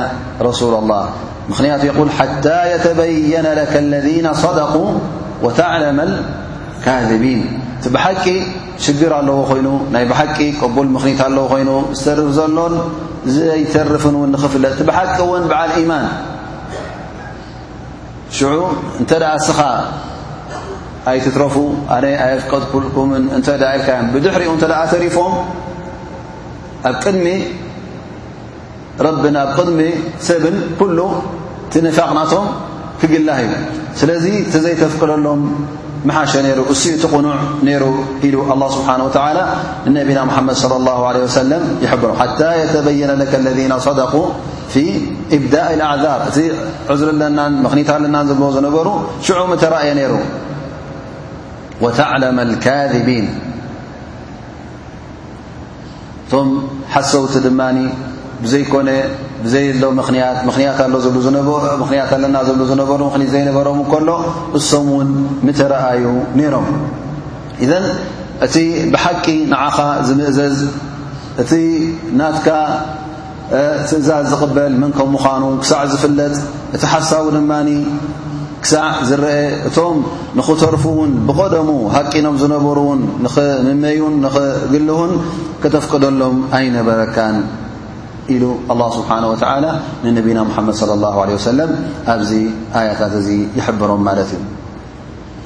ረሱላ 0.48 0.74
الላه 0.82 1.04
ምኽንያቱ 1.50 1.82
ይقል 1.90 2.10
ሓታى 2.18 2.58
يተበየነ 2.74 3.48
ለك 3.60 3.74
اለذ 3.84 4.28
صደق 4.44 4.74
وተዕለመ 5.46 6.00
الካذቢን 6.08 7.42
እቲ 7.80 7.84
ብሓቂ 7.96 8.24
ሽግር 8.84 9.12
ኣለዎ 9.20 9.38
ኾይኑ 9.52 9.68
ናይ 9.94 10.04
ብሓቂ 10.12 10.38
ቀቡል 10.62 10.88
ምኽኒት 10.96 11.20
ኣለዎ 11.28 11.46
ኾይኑ 11.54 11.70
ዝተርፍ 12.02 12.30
ዘሎን 12.38 12.74
ዘይተርፍን 13.36 14.16
ውን 14.22 14.30
ንኽፍለጥ 14.36 14.74
ቲ 14.80 14.82
ብሓቂ 14.92 15.16
ውን 15.32 15.44
ብዓል 15.52 15.72
ኢማን 15.84 16.08
ሽዑ 18.38 18.56
እንተ 19.00 19.12
ኣ 19.34 19.36
ስኻ 19.50 19.60
أيترف 21.08 21.58
أن 21.92 22.04
ي 22.04 22.40
فقدكم 22.40 23.16
إل 23.16 23.44
بدحሪኡ 24.14 24.52
رፎ 24.56 25.18
ኣ 26.88 27.12
دሚ 27.12 27.28
ب 29.24 29.28
دሚ 29.68 29.82
سب 30.28 30.44
كل 30.80 30.98
نفقنቶم 31.86 32.46
ክقله 33.02 33.38
ዩ 33.44 33.50
لذ 34.10 34.26
ت 34.54 34.56
ዘيتفقደሎም 34.66 35.42
مሓش 36.10 36.34
ر 36.38 36.50
ا 36.52 37.02
ت 37.02 37.06
قኑع 37.14 37.38
ر 37.84 37.86
ل 38.34 38.36
الله 38.54 38.70
سبحانه 38.78 39.04
وتعلى 39.08 39.44
نبنا 39.98 40.22
محمد 40.30 40.56
صلى 40.64 40.76
الله 40.80 40.98
عليه 41.10 41.24
وسلم 41.30 41.62
يحبر 41.84 42.10
حتى 42.22 42.50
يتبين 42.62 43.10
لك 43.22 43.32
الذين 43.42 43.74
صدقوا 43.88 44.26
في 44.74 44.84
إبداء 45.38 45.68
الأعذر 45.78 46.20
እ 46.30 46.46
عذر 46.92 47.08
ና 47.38 47.40
مخنታ 47.66 47.92
ዝنሩ 48.30 48.78
شعم 49.28 49.52
ري 49.86 49.92
نر 50.00 50.12
ተ 51.98 52.02
ካذን 52.66 53.28
እቶም 56.26 56.50
ሓሰውቲ 56.94 57.34
ድማኒ 57.46 57.78
ብዘይኮነ 58.44 58.90
ብዘይለ 59.46 59.84
ኽ 60.08 60.12
ኣ 60.28 60.30
ብምኽንያት 60.46 62.12
ኣለና 62.16 62.36
ብሉ 62.48 62.62
ዝነበሩ 62.72 62.96
ምኽኒት 63.08 63.30
ዘይነበሮም 63.36 63.80
ከሎ 63.92 64.10
እሶም 64.58 64.88
ውን 64.96 65.10
ምተረአዩ 65.48 66.04
ነይሮም 66.40 66.68
እዘ 67.66 67.72
እቲ 68.46 68.56
ብሓቂ 68.94 69.26
ንዓኻ 69.52 69.78
ዝምእዘዝ 70.08 70.58
እቲ 71.44 71.52
ናትካ 72.20 72.48
ትእዛዝ 73.90 74.26
ዝቕበል 74.32 74.74
መን 74.82 74.92
ከ 74.98 75.02
ምዃኑ 75.16 75.44
ክሳዕ 75.62 75.84
ዝፍለጥ 75.94 76.36
እቲ 76.76 76.84
ሓሳዊ 76.94 77.26
ድማኒ 77.36 77.70
ክሳዕ 78.64 78.86
ዝረአ 79.08 79.38
እቶም 79.68 79.98
ንኽተርፉ 80.40 80.84
እውን 80.96 81.12
ብቐደሙ 81.30 81.70
ሃቂኖም 81.96 82.36
ዝነበሩእውን 82.42 83.02
ንኽምመዩን 83.24 84.14
ንኽግልሁን 84.26 85.12
ከተፍቀደሎም 85.64 86.36
ኣይነበረካን 86.58 87.38
ኢሉ 88.34 88.44
ኣላه 88.74 88.90
ስብሓን 88.98 89.24
ወተላ 89.32 89.66
ንነቢና 90.04 90.40
ምሓመድ 90.50 90.76
صለ 90.82 90.92
ላه 91.04 91.16
ለه 91.30 91.34
ወሰለም 91.38 91.72
ኣብዚ 92.14 92.32
ኣያታት 92.82 93.14
እዚ 93.22 93.28
ይሕብሮም 93.58 94.02
ማለት 94.08 94.30
እዩ 94.36 94.42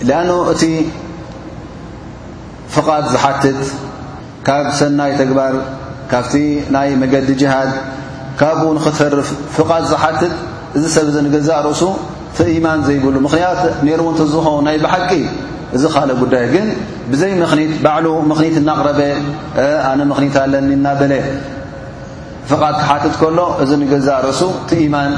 ሊኣን 0.10 0.30
እቲ 0.54 0.64
ፍቓድ 2.76 3.04
ዝሓትት 3.14 3.62
ካብ 4.48 4.66
ሰናይ 4.80 5.12
ተግባር 5.22 5.54
ካብቲ 6.12 6.36
ናይ 6.76 6.90
መገዲ 7.04 7.30
ጅሃድ 7.42 7.72
ካብኡ 8.42 8.64
ንኽትፈርፍ 8.78 9.30
ፍቓት 9.58 9.84
ዝሓትት 9.94 10.36
እዚ 10.78 10.84
ሰብ 10.98 11.06
እዚ 11.12 11.18
ንገዛ 11.28 11.50
ርእሱ 11.70 11.82
ማን 12.66 12.80
ዘይብሉ 12.88 13.16
ምኽንያት 13.26 13.60
ሩ 13.88 13.92
እ 14.14 14.28
ዝኾው 14.34 14.58
ናይ 14.68 14.78
ብሓቂ 14.84 15.12
እዚ 15.76 15.84
ካ 15.94 15.98
ጉዳይ 16.22 16.46
ግን 16.54 16.66
ብዘይ 17.12 17.32
ኒ 17.40 17.42
ባዕ 17.86 18.06
ምኽኒት 18.32 18.56
እናقረበ 18.62 19.00
ኣነ 19.90 20.00
ምኽኒ 20.12 20.28
ኣለኒ 20.44 20.70
ናበለ 20.86 21.14
فቓት 22.50 22.76
ክሓትት 22.82 23.16
ከሎ 23.22 23.40
እዚ 23.64 23.72
ግዛ 23.94 24.08
ርእሱ 24.28 24.42
ቲ 24.70 24.72
يማን 24.86 25.12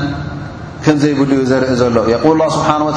ከም 0.83 0.95
ዘይብሉ 1.03 1.29
ዩ 1.39 1.41
ዘርኢ 1.51 1.73
ዘሎ 1.81 1.95
له 2.39 2.47
ስሓه 2.55 2.75
و 2.88 2.89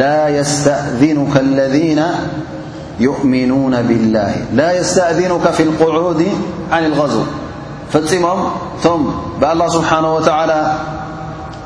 ل 0.00 0.02
يስእذك 0.38 1.34
ذ 1.74 1.76
يؤሚኑو 3.06 3.62
ብاه 4.56 4.70
يስእذك 4.80 5.32
ف 5.56 5.60
القعድ 5.66 6.20
عن 6.74 6.82
الغዝ 6.90 7.14
ፈፂሞም 7.92 8.40
እቶ 8.76 8.84
ብالله 9.40 9.66
ስሓنه 9.76 10.10
و 10.16 10.20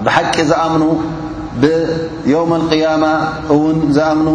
ብሓቂ 0.04 0.34
ዝኣምኑ 0.50 0.82
ብዮውም 1.62 2.52
اልቅያማ 2.58 3.04
እውን 3.54 3.76
ዝኣምኑ 3.96 4.28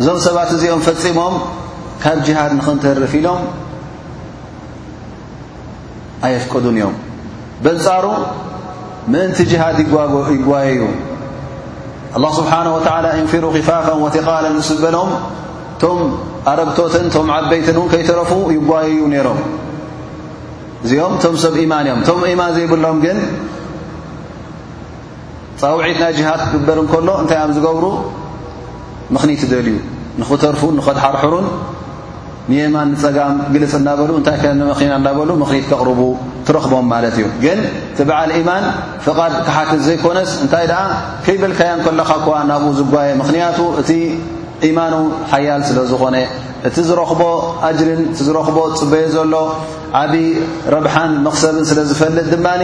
እዞም 0.00 0.18
ሰባት 0.26 0.50
እዚኦም 0.56 0.80
ፈፂሞም 0.88 1.34
ካብ 2.02 2.18
ጅሃድ 2.26 2.52
ንኽንተርፊ 2.58 3.12
ኢሎም 3.20 3.40
ኣየፍቀዱን 6.26 6.76
እዮም 6.80 6.94
በንፃሩ 7.64 8.06
ምእንቲ 9.12 9.38
ጅሃድ 9.52 9.76
ይጓየዩ 9.84 10.82
ኣه 12.16 12.26
ስብሓንه 12.38 12.70
ወተላ 12.76 13.06
እንፊሩ 13.20 13.44
ኪፋፍ 13.56 13.86
ወቃላን 14.04 14.56
ዝስበሎም 14.66 15.08
ቶም 15.82 16.00
ኣረብቶትን 16.50 17.06
ቶም 17.14 17.28
ዓበይትን 17.36 17.76
እውን 17.80 17.88
ከይተረፉ 17.92 18.30
ይጓየዩ 18.56 19.00
ነይሮም 19.14 19.40
እዚኦም 20.84 21.14
ቶም 21.22 21.34
ሰብ 21.44 21.54
ኢማን 21.64 21.86
እዮም 21.88 22.00
ቶም 22.08 22.20
ኢማን 22.32 22.52
ዘይብሎም 22.56 22.98
ግን 23.04 23.18
ጻውዒት 25.60 25.98
ናይ 26.02 26.12
ጅሃድ 26.18 26.40
ክግበር 26.50 26.78
ን 26.84 26.86
ከሎ 26.92 27.08
እንታይ 27.22 27.36
እኣም 27.40 27.50
ዝገብሩ 27.56 27.84
ምኽኒት 29.14 29.42
ደልዩ 29.52 29.74
ንኽተርፉን 30.20 30.72
ንኸተሓርሕሩን 30.78 31.46
ንየማን 32.50 32.88
ንፀጋም 32.94 33.36
ግልጽ 33.54 33.72
እናበሉ 33.80 34.10
እንታይ 34.20 34.36
ከ 34.42 34.44
ንመኺና 34.60 34.92
እናበሉ 35.00 35.28
ምኽኒት 35.42 35.66
ከቕርቡ 35.70 36.00
ትረኽቦም 36.46 36.86
ማለት 36.94 37.14
እዩ 37.20 37.26
ግን 37.44 37.58
ትብዓል 37.98 38.30
ኢማን 38.38 38.64
ፍቓድ 39.06 39.34
ክሓክት 39.46 39.80
ዘይኮነስ 39.86 40.30
እንታይ 40.44 40.66
ደኣ 40.72 40.82
ከይበልካያን 41.26 41.80
ከለኻ 41.86 42.10
እኳዋ 42.20 42.34
ናብኡ 42.50 42.70
ዝጓየ 42.80 43.10
ምኽንያቱ 43.20 43.58
እቲ 43.82 43.90
ኢማኑ 44.70 44.94
ሓያል 45.32 45.62
ስለ 45.68 45.78
ዝኾነ 45.92 46.16
እቲ 46.68 46.76
ዝረኽቦ 46.88 47.22
ኣጅርን 47.68 48.02
እቲ 48.12 48.18
ዝረኽቦ 48.28 48.58
ፅበየ 48.80 49.06
ዘሎ 49.16 49.34
ዓብዪ 50.02 50.14
ረብሓን 50.74 51.10
መኽሰብን 51.28 51.64
ስለ 51.70 51.78
ዝፈልጥ 51.90 52.26
ድማኒ 52.34 52.62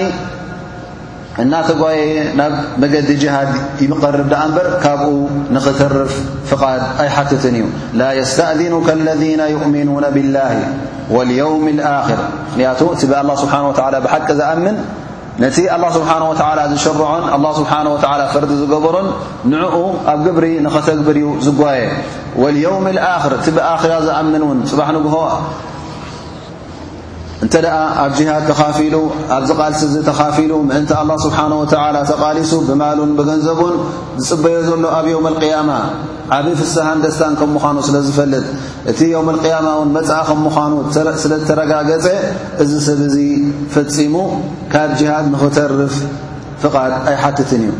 እናተጓየ 1.42 2.00
ናብ 2.38 2.54
መገዲ 2.82 3.08
جሃድ 3.22 3.50
يقርب 3.84 4.28
د 4.32 4.34
በር 4.54 4.66
ካብኡ 4.84 5.12
نኽትርፍ 5.54 6.12
فቓድ 6.50 6.82
ኣይ 7.02 7.08
ሓትትን 7.16 7.54
እዩ 7.60 7.66
ላ 8.00 8.02
يስتأذنكالذي 8.20 9.30
يؤምኑو 9.54 9.96
بالله 10.16 10.52
واليوم 11.14 11.64
الر 11.76 12.18
ምክንያቱ 12.50 12.80
እ 12.94 12.98
الله 13.22 13.34
ስሓه 13.42 13.60
و 13.68 13.70
ብሓቂ 14.04 14.26
ዝኣምን 14.40 14.76
ነቲ 15.42 15.56
الله 15.76 15.88
ስبሓنه 15.98 16.26
و 16.32 16.34
ዝሽርዖን 16.72 17.22
لله 17.32 17.50
ስሓه 17.60 17.80
و 17.94 17.96
ፈርዲ 18.34 18.50
ዝገበሮን 18.62 19.08
ንعኡ 19.52 19.74
ኣብ 20.12 20.18
ግብሪ 20.26 20.44
نኸተግብር 20.66 21.16
ዩ 21.22 21.26
ዝጓየ 21.46 21.80
واليوم 22.42 22.84
الخር 22.94 23.32
እቲ 23.38 23.46
ብኣራ 23.56 23.92
ዝኣምን 24.06 24.42
ን 24.56 24.60
ፅባح 24.70 24.88
ንግه 24.96 25.14
እንተ 27.44 27.54
ደኣ 27.64 27.76
ኣብ 28.00 28.10
ጅሃድ 28.16 28.42
ተኻፊሉ 28.48 28.94
ኣብዝቓልሲ 29.36 29.78
እዚ 29.88 29.94
ተኻፊሉ 30.08 30.50
ምእንቲ 30.68 30.90
ኣላه 31.00 31.16
ስብሓን 31.26 31.52
ወተዓላ 31.60 31.96
ተቓሊሱ 32.10 32.50
ብማሉን 32.68 33.12
ብገንዘቡን 33.18 33.76
ዝጽበዮ 34.22 34.56
ዘሎ 34.66 34.84
ኣብ 34.98 35.06
ዮውም 35.12 35.26
ልቅያማ 35.34 35.70
ኣብ 36.38 36.46
ፍስሃን 36.60 36.98
ደስታን 37.04 37.34
ከም 37.42 37.50
ምዃኑ 37.56 37.76
ስለ 37.86 37.96
ዝፈልጥ 38.08 38.44
እቲ 38.92 39.00
ዮም 39.14 39.28
اልቅያማ 39.34 39.66
እውን 39.76 39.90
መጻኢ 39.96 40.20
ከም 40.30 40.40
ምዃኑ 40.46 40.72
ስለ 40.96 41.08
ዝተረጋገፀ 41.42 42.06
እዚ 42.64 42.72
ሰብ 42.88 43.00
እዙ 43.08 43.16
ፈፂሙ 43.76 44.14
ካብ 44.74 44.90
ጅሃድ 45.00 45.26
ምኽተርፍ 45.36 45.96
ፍቓድ 46.64 46.92
ኣይሓትትን 47.12 47.62
እዩ 47.68 47.72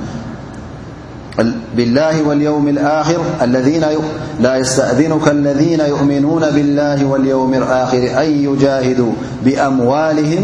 بالله 1.39 2.23
واليوم 2.29 2.67
الرلا 2.69 4.57
يستأذنك 4.57 5.29
الذين 5.29 5.81
يؤمنون 5.81 6.43
بالله 6.51 6.99
واليوم 7.07 7.55
الآخر 7.55 8.03
أن 8.23 8.29
يجاهدوا 8.45 9.13
بأموالهم 9.45 10.43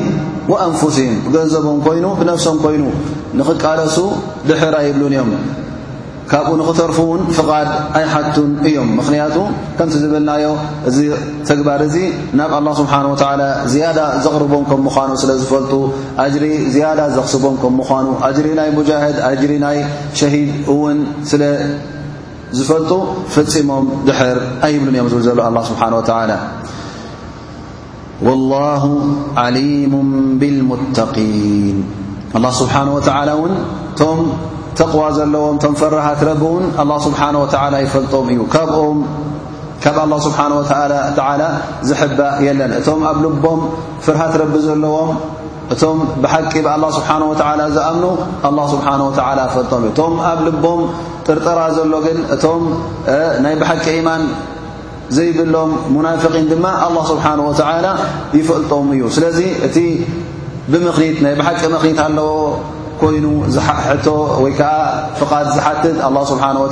وأنفسهم 0.49 1.13
بجنزبهم 1.29 1.79
كين 1.85 2.05
بنفسهم 2.21 2.59
كين 2.69 2.91
نخقلسو 3.35 4.13
دحر 4.49 4.75
أيبلون 4.79 5.13
يم 5.13 5.31
ካብኡ 6.31 6.49
ንኽተርፍውን 6.61 7.21
ፍቓድ 7.37 7.69
ኣይ 7.99 8.05
ሓቱን 8.13 8.49
እዮም 8.69 8.89
ምክንያቱ 9.01 9.37
ከምቲ 9.79 9.95
ዝብልናዮ 10.03 10.47
እዚ 10.91 10.99
ተግባር 11.51 11.81
እዚ 11.89 11.97
ናብ 12.39 12.51
ኣلله 12.59 12.73
ስብሓه 12.81 13.03
و 13.13 13.15
ዝያዳ 13.73 13.99
ዘቕርቦም 14.25 14.63
ከም 14.71 14.81
ምዃኑ 14.87 15.11
ስለዝፈልጡ 15.23 15.73
ሪ 16.45 16.47
ዝያዳ 16.75 17.01
ዘኽስቦም 17.17 17.55
ከም 17.63 17.75
ምኑ 17.81 18.07
ጅሪ 18.39 18.47
ናይ 18.61 18.69
ሙهድ 18.79 18.89
ጅሪ 19.43 19.53
ናይ 19.67 19.79
ሸሂድ 20.21 20.51
እውን 20.75 20.99
ስለዝፈልጡ 21.31 22.91
ፈፂሞም 23.37 23.87
ድሕር 24.09 24.39
ኣ 24.67 24.73
ይብሉን 24.75 24.97
እዮም 24.99 25.09
ዝብል 25.13 25.25
ዘሎ 25.29 25.39
ኣه 25.59 25.63
ስብሓه 25.71 25.91
و 25.93 26.33
والله 28.27 28.83
عሊሙ 29.45 29.93
ብلሙقን 30.43 30.91
ስብሓه 32.61 32.83
ን 33.53 33.55
ቶ 34.01 34.03
ዋ 34.99 35.05
ዘለዎም 35.17 35.57
ም 35.73 35.75
ፍርሃት 35.81 36.21
ረ 36.29 36.31
ን 36.41 36.65
له 36.91 36.97
ስሓه 37.05 37.31
و 37.41 37.43
ይፈልጦም 37.85 38.25
እዩ 38.33 38.41
ካ 38.55 38.61
ዝ 41.87 41.91
የለን 42.47 42.73
እቶም 42.79 43.01
ኣብ 43.11 43.19
ልቦም 43.25 43.61
ፍርሃት 44.05 44.35
ረቢ 44.43 44.55
ዘለዎም 44.67 45.11
እቶም 45.73 45.97
ብሓቂ 46.23 46.53
ه 46.67 46.71
ስሓه 46.99 47.23
و 47.31 47.33
ዝኣምኑ 47.39 48.05
له 48.59 48.65
ስሓه 48.75 49.55
ፈልም 49.57 49.75
እቶም 49.93 50.13
ኣብ 50.31 50.39
ልቦም 50.47 50.81
ጥርጥራ 51.27 51.59
ዘሎ 51.77 51.93
ግን 52.07 52.19
እቶ 52.35 52.45
ናይ 53.45 53.55
ሓቂ 53.71 53.87
ማን 54.07 54.23
ዘይብሎም 55.17 55.71
ሙናفقን 55.97 56.47
ድማ 56.53 56.65
لله 56.91 57.03
ስሓه 57.13 57.33
و 57.49 57.53
ይፈልጦም 58.39 58.85
እዩ 58.95 59.03
ስለዚ 59.17 59.39
እቲ 59.67 59.77
ና 61.25 61.27
ሓቂ 61.47 61.61
ኽኒ 61.83 61.95
ኣለዎ 62.07 62.29
ይኑ 63.17 63.27
ወይ 64.43 64.53
ዓ 64.53 64.63
فقት 65.19 65.47
ዝሓትት 65.57 65.97
لله 66.05 66.23
ስሓه 66.31 66.57
و 66.63 66.67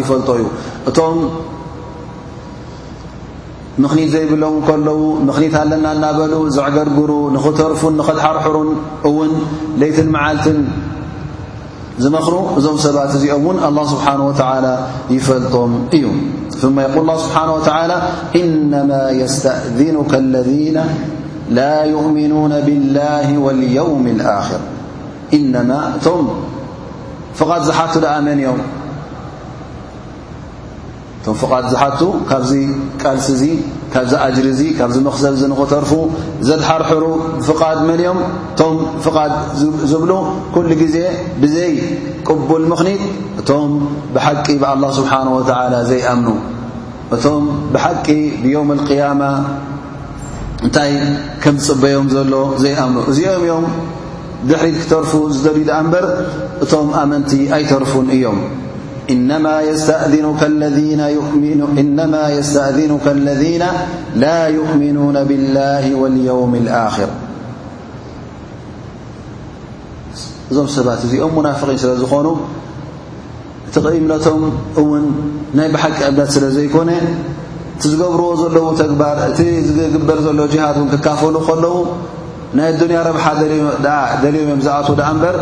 ይፈልጦ 0.00 0.28
እዩ 0.38 0.44
እቶም 0.88 1.18
ምኽኒት 3.82 4.08
ዘይብለ 4.14 4.44
ከለዉ 4.66 5.00
ምኽኒት 5.28 5.54
ሃለና 5.60 5.86
ናበሉ 6.04 6.32
ዝعገርግሩ 6.56 7.10
ንኽተርፉን 7.34 7.96
ኽሓርሕሩን 8.08 8.68
እውን 9.08 9.32
ለትን 9.80 10.08
መዓልትን 10.14 10.58
ዝمኽሩ 12.02 12.34
እዞም 12.58 12.76
ሰባት 12.86 13.10
እዚኦም 13.18 13.42
እውን 13.42 13.56
الله 13.68 13.84
ስሓه 13.94 14.18
و 14.28 14.30
ይፈልጦም 15.16 15.72
እዩ 15.96 16.04
ث 16.60 16.64
يقል 16.86 17.04
اله 17.04 17.16
ስብሓنه 17.24 17.52
وى 17.58 17.64
إنማا 18.40 19.02
يስتእذنك 19.22 20.12
اለذي 20.24 20.64
ل 21.58 21.60
يؤምنو 21.94 22.40
ብالله 22.66 23.26
واليوም 23.44 24.04
الخر 24.16 24.60
እ 25.34 25.38
ዝ 25.52 25.54
ኣ 27.76 27.86
እቶ 31.20 31.32
ፍቓድ 31.38 31.64
ዝሓቱ 31.72 32.00
ካብዚ 32.30 32.50
ቃልሲ 33.02 33.28
እዚ 33.36 33.44
ካብዚ 33.92 34.12
ኣጅር 34.26 34.46
እዚ 34.50 34.60
ካብዚ 34.78 34.96
መኽሰብ 35.06 35.32
ንኽተርፉ 35.50 35.90
ዘተሓርሕሩ 36.48 37.04
ፍቓድ 37.46 37.78
መን 37.88 38.00
እዮም 38.02 38.18
እቶም 38.54 38.74
ፍቓድ 39.04 39.32
ዝብሉ 39.90 40.10
ኩሉ 40.54 40.68
ጊዜ 40.82 40.96
ብዘይ 41.42 41.72
ቅቡል 42.26 42.62
ምኽኒት 42.70 43.02
እቶም 43.42 43.70
ብሓቂ 44.14 44.46
ብኣله 44.62 44.86
ስብሓንه 44.98 45.30
ወላ 45.36 45.72
ዘይኣምኑ 45.90 46.28
እቶም 47.14 47.42
ብሓቂ 47.74 48.06
ብዮውም 48.42 48.70
اقያማ 48.78 49.20
እንታይ 50.64 50.92
ከም 51.42 51.54
ዝፅበዮም 51.66 52.06
ዘሎ 52.14 52.32
ዘይኣምኑ 52.62 52.96
እዚኦም 53.10 53.42
እዮም 53.46 53.64
ድሕሪት 54.50 54.76
ክተርፉ 54.82 55.12
ዝደሊድኣ 55.36 55.74
እምበር 55.82 56.04
እቶም 56.64 56.88
ኣመንቲ 57.02 57.30
ኣይተርፉን 57.56 58.08
እዮም 58.16 58.38
እነማ 59.14 59.46
የስተእذኑካ 62.36 63.08
ለذና 63.26 63.64
ላ 64.22 64.34
ይእምኑና 64.56 65.16
ብላህ 65.30 65.84
ወልየውም 66.02 66.52
ልኣኽር 66.66 67.10
እዞም 70.50 70.68
ሰባት 70.76 71.00
እዚኦም 71.08 71.32
ሙናፍቒን 71.38 71.78
ስለ 71.84 71.92
ዝኾኑ 72.02 72.26
እቲ 73.68 73.76
ቐምለቶም 73.94 74.42
እውን 74.82 75.06
ናይ 75.58 75.68
ብሓቂ 75.74 75.96
ኣምነት 76.10 76.30
ስለ 76.34 76.44
ዘይኮነ 76.56 76.90
እቲ 77.76 77.82
ዝገብርዎ 77.92 78.28
ዘለዉ 78.42 78.66
ተግባር 78.82 79.16
እቲ 79.30 79.38
ዝግበር 79.94 80.18
ዘሎ 80.26 80.40
ጅሃድ 80.52 80.76
እውን 80.80 80.90
ክካፈሉ 80.94 81.34
ከለዉ 81.48 81.74
ናይ 82.58 82.68
ኣዱንያ 82.74 82.98
ረብሓ 83.08 83.24
ደልዮም 84.22 84.50
እ 84.52 84.56
ብዝኣት 84.60 84.86
ድኣ 84.98 85.08
እምበር 85.14 85.36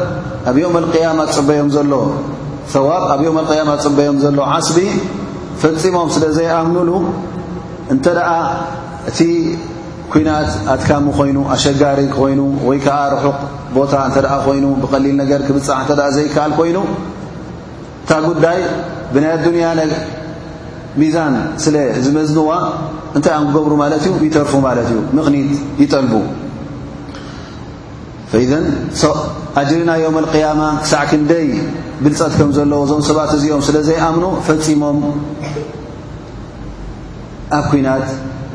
ኣብ 0.51 0.57
ዮም 0.63 0.75
ኣቅያማ 0.81 1.21
ፅበዮም 1.37 1.69
ዘሎ 1.77 1.93
ሰዋብ 2.75 3.03
ኣብ 3.15 3.21
ዮም 3.27 3.37
ኣቅያማ 3.43 3.71
ፅበዮም 3.85 4.17
ዘሎ 4.25 4.39
ዓስቢ 4.55 4.79
ፈፂሞም 5.63 6.09
ስለ 6.15 6.25
ዘይኣምሉ 6.39 6.91
እንተ 7.95 8.05
ደኣ 8.19 8.31
እቲ 9.11 9.19
ኩናት 10.13 10.51
ኣትካሚ 10.75 11.07
ኮይኑ 11.19 11.39
ኣሸጋሪ 11.57 12.01
ኮይኑ 12.19 12.41
ወይ 12.69 12.79
ከዓ 12.85 12.99
ርሑቕ 13.15 13.39
ቦታ 13.77 13.93
እንተ 14.09 14.17
ኮይኑ 14.47 14.65
ብቀሊል 14.85 15.15
ነገር 15.23 15.41
ክብፃሕ 15.49 15.79
እተ 15.95 16.01
ዘይከኣል 16.17 16.53
ኮይኑ 16.59 16.77
እታ 18.03 18.11
ጉዳይ 18.29 18.61
ብናይ 19.15 19.33
ኣዱኒያ 19.39 19.69
ሚዛን 21.03 21.35
ስለ 21.67 21.77
ዝመዝንዋ 22.07 22.51
እንታይ 23.19 23.35
ኣን 23.39 23.47
ክገብሩ 23.51 23.73
ማለት 23.85 24.03
እዩ 24.09 24.13
ይተርፉ 24.29 24.53
ማለት 24.69 24.89
እዩ 24.95 24.99
ምኽኒት 25.19 25.53
ይጠልቡ 25.85 26.15
ኢዘን 28.43 28.67
ኣጅሪና 29.61 29.91
ዮውም 30.03 30.17
ኣልቅያማ 30.21 30.61
ክሳዕ 30.85 31.03
ክንደይ 31.11 31.47
ብልፀት 32.05 32.33
ከም 32.39 32.51
ዘለዎ 32.57 32.79
እዞም 32.87 33.03
ሰባት 33.09 33.31
እዚኦም 33.37 33.63
ስለ 33.69 33.77
ዘይኣምኑ 33.89 34.25
ፈፂሞም 34.47 34.99
ኣብ 37.59 37.65
ኩናት 37.73 38.07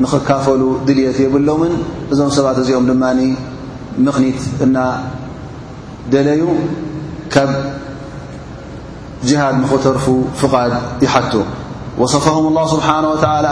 ንኽካፈሉ 0.04 0.62
ድልት 0.88 1.18
የብሎምን 1.24 1.74
እዞም 2.12 2.30
ሰባት 2.38 2.58
እዚኦም 2.64 2.86
ድማኒ 2.90 3.20
ምኽኒት 4.06 4.40
እናደለዩ 4.66 6.42
ካብ 7.34 7.50
ጅሃድ 9.30 9.56
ንኽተርፉ 9.62 10.06
ፍቓድ 10.42 10.72
ይሓቱ 11.06 11.32
ወصፈهም 12.02 12.44
الله 12.50 12.64
ስብሓه 12.74 12.96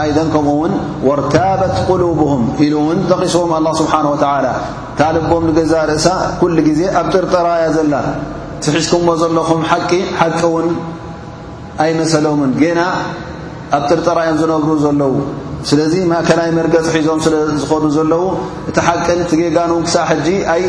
ይን 0.09 0.27
ከምኡውን 0.33 0.71
ወርታበት 1.07 1.75
ቁሉብهም 1.89 2.41
ኢሉ 2.65 2.73
እውን 2.83 2.99
ተቒስዎም 3.11 3.51
له 3.65 3.71
ስብሓه 3.81 4.05
و 4.13 4.15
ታልቦም 4.99 5.43
ገዛ 5.57 5.73
ርእሳ 5.89 6.07
ኩሉ 6.39 6.57
ግዜ 6.67 6.79
ኣብ 6.99 7.05
ጥርጠራእያ 7.15 7.65
ዘላ 7.77 7.93
ትሒዝኩዎ 8.63 9.09
ዘለኹም 9.21 9.61
ሓቂ 9.69 9.91
ውን 10.53 10.67
ኣይመሰሎምን 11.83 12.51
ጌና 12.61 12.79
ኣብ 13.77 13.83
ጥርጠራዮም 13.89 14.37
ዝነብሩ 14.41 14.69
ዘለዉ 14.85 15.15
ስለዚ 15.69 15.93
ማእከላይ 16.11 16.49
መርገፂ 16.57 16.85
ሒዞም 16.95 17.19
ስለዝኾኑ 17.25 17.83
ዘለዉ 17.97 18.23
እቲ 18.69 18.77
ሓቅን 18.87 19.21
ትጌጋን 19.33 19.71
ን 19.77 19.81
ክሳእ 19.87 20.05
ሕጂ 20.11 20.27
ኣይ 20.55 20.63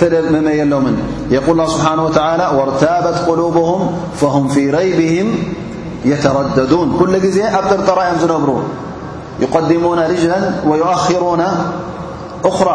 ተመመየሎምን 0.00 0.96
የقል 1.34 1.58
ስብሓه 1.74 1.94
ወርታበት 2.58 3.16
ቁሉብም 3.28 3.80
فهም 4.20 4.44
ፊ 4.54 4.64
ረይብም 4.78 5.30
يተረዱን 6.10 6.88
ኩل 6.98 7.12
ጊዜ 7.24 7.38
ኣብ 7.58 7.64
ጥርጠራ 7.72 7.98
ዮም 8.10 8.18
ዝነብሩ 8.22 8.50
يقዲሙن 9.42 10.00
ርجا 10.12 10.36
ويؤخሩና 10.68 11.42
أخራ 12.50 12.68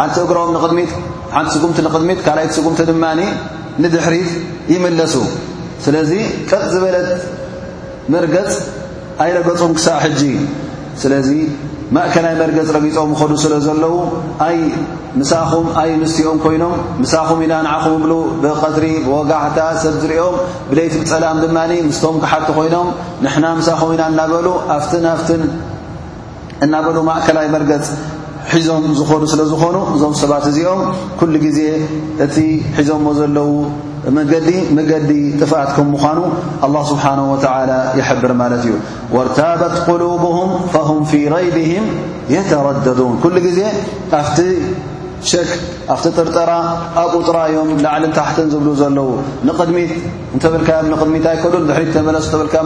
ሓንቲ 0.00 0.16
እግሮም 0.24 0.48
ሓንቲ 1.36 1.52
ምቲ 1.70 1.78
ድሚት 1.94 2.20
ካልይቲ 2.26 2.54
ጉምቲ 2.66 2.80
ድማ 2.90 3.04
ንድሕሪት 3.82 4.30
ይመለሱ 4.74 5.14
ስለዚ 5.84 6.10
ቅጥ 6.50 6.62
ዝበለት 6.72 7.10
መርገፅ 8.12 8.52
ኣይለገፁ 9.22 9.60
ክሳብ 9.76 9.98
ሕጂ 10.04 10.20
ስለ 11.00 11.10
ማእከላይ 11.94 12.34
መርገፅ 12.40 12.68
ረጊፆም 12.74 13.08
ምኮኑ 13.12 13.30
ስለ 13.44 13.54
ዘለዉ 13.64 13.94
ኣይ 14.48 14.58
ምሳኹም 15.20 15.66
ኣይ 15.80 15.90
ንስትኦም 16.02 16.38
ኮይኖም 16.44 16.74
ምሳኹም 17.02 17.38
ኢና 17.44 17.54
ንዓኹም 17.66 17.96
ብሉ 18.04 18.12
ብቐትሪ 18.42 18.84
ብወጋሕታ 19.06 19.58
ሰብ 19.82 19.94
ዝሪኦም 20.02 20.36
ብለቲ 20.70 20.94
ብፀላም 21.02 21.38
ድማ 21.44 21.58
ምስቶም 21.88 22.16
ክሓቲ 22.24 22.48
ኮይኖም 22.60 22.88
ንሕና 23.26 23.46
ምሳኹም 23.62 23.90
ኢና 23.96 24.02
እናበሉ 24.12 24.46
ኣብት 24.76 24.90
ናፍትን 25.08 25.42
እናበሉ 26.66 26.96
ማእከላይ 27.10 27.46
መርገፅ 27.56 27.86
ሒዞም 28.56 28.84
ዝኾኑ 29.02 29.22
ስለ 29.34 29.40
ዝኾኑ 29.52 29.76
እዞም 29.96 30.14
ሰባት 30.24 30.44
እዚኦም 30.54 30.80
ኩሉ 31.20 31.34
ግዜ 31.48 31.58
እቲ 32.24 32.36
ሒዞዎ 32.80 32.96
ዘለዉ 33.20 33.52
مجد 34.08 35.40
طفعت 35.40 35.76
كمخانو 35.76 36.24
الله 36.64 36.84
سبحانه 36.84 37.32
وتعالى 37.32 37.92
يحبر 37.98 38.32
ملت 38.32 38.64
ي 38.64 38.72
وارتابت 39.12 39.74
قلوبهم 39.90 40.66
فهم 40.72 41.04
في 41.04 41.28
غيبهم 41.28 41.82
يترددون 42.30 43.20
كل 43.22 43.40
ز 43.40 43.60
ሸ 45.28 45.36
ኣብቲ 45.92 46.04
ጥርጠራ 46.18 46.52
ኣብ 47.00 47.08
ቁፅራ 47.18 47.36
እዮም 47.50 47.70
ላዕልን 47.84 48.12
ታሕትን 48.18 48.46
ዝብሉ 48.52 48.68
ዘለዉ 48.80 49.10
ድሚት 49.68 49.90
ኣሉ 51.48 51.56
ድሪ 51.70 51.84
ለሱ 52.16 52.36
ድ 52.42 52.58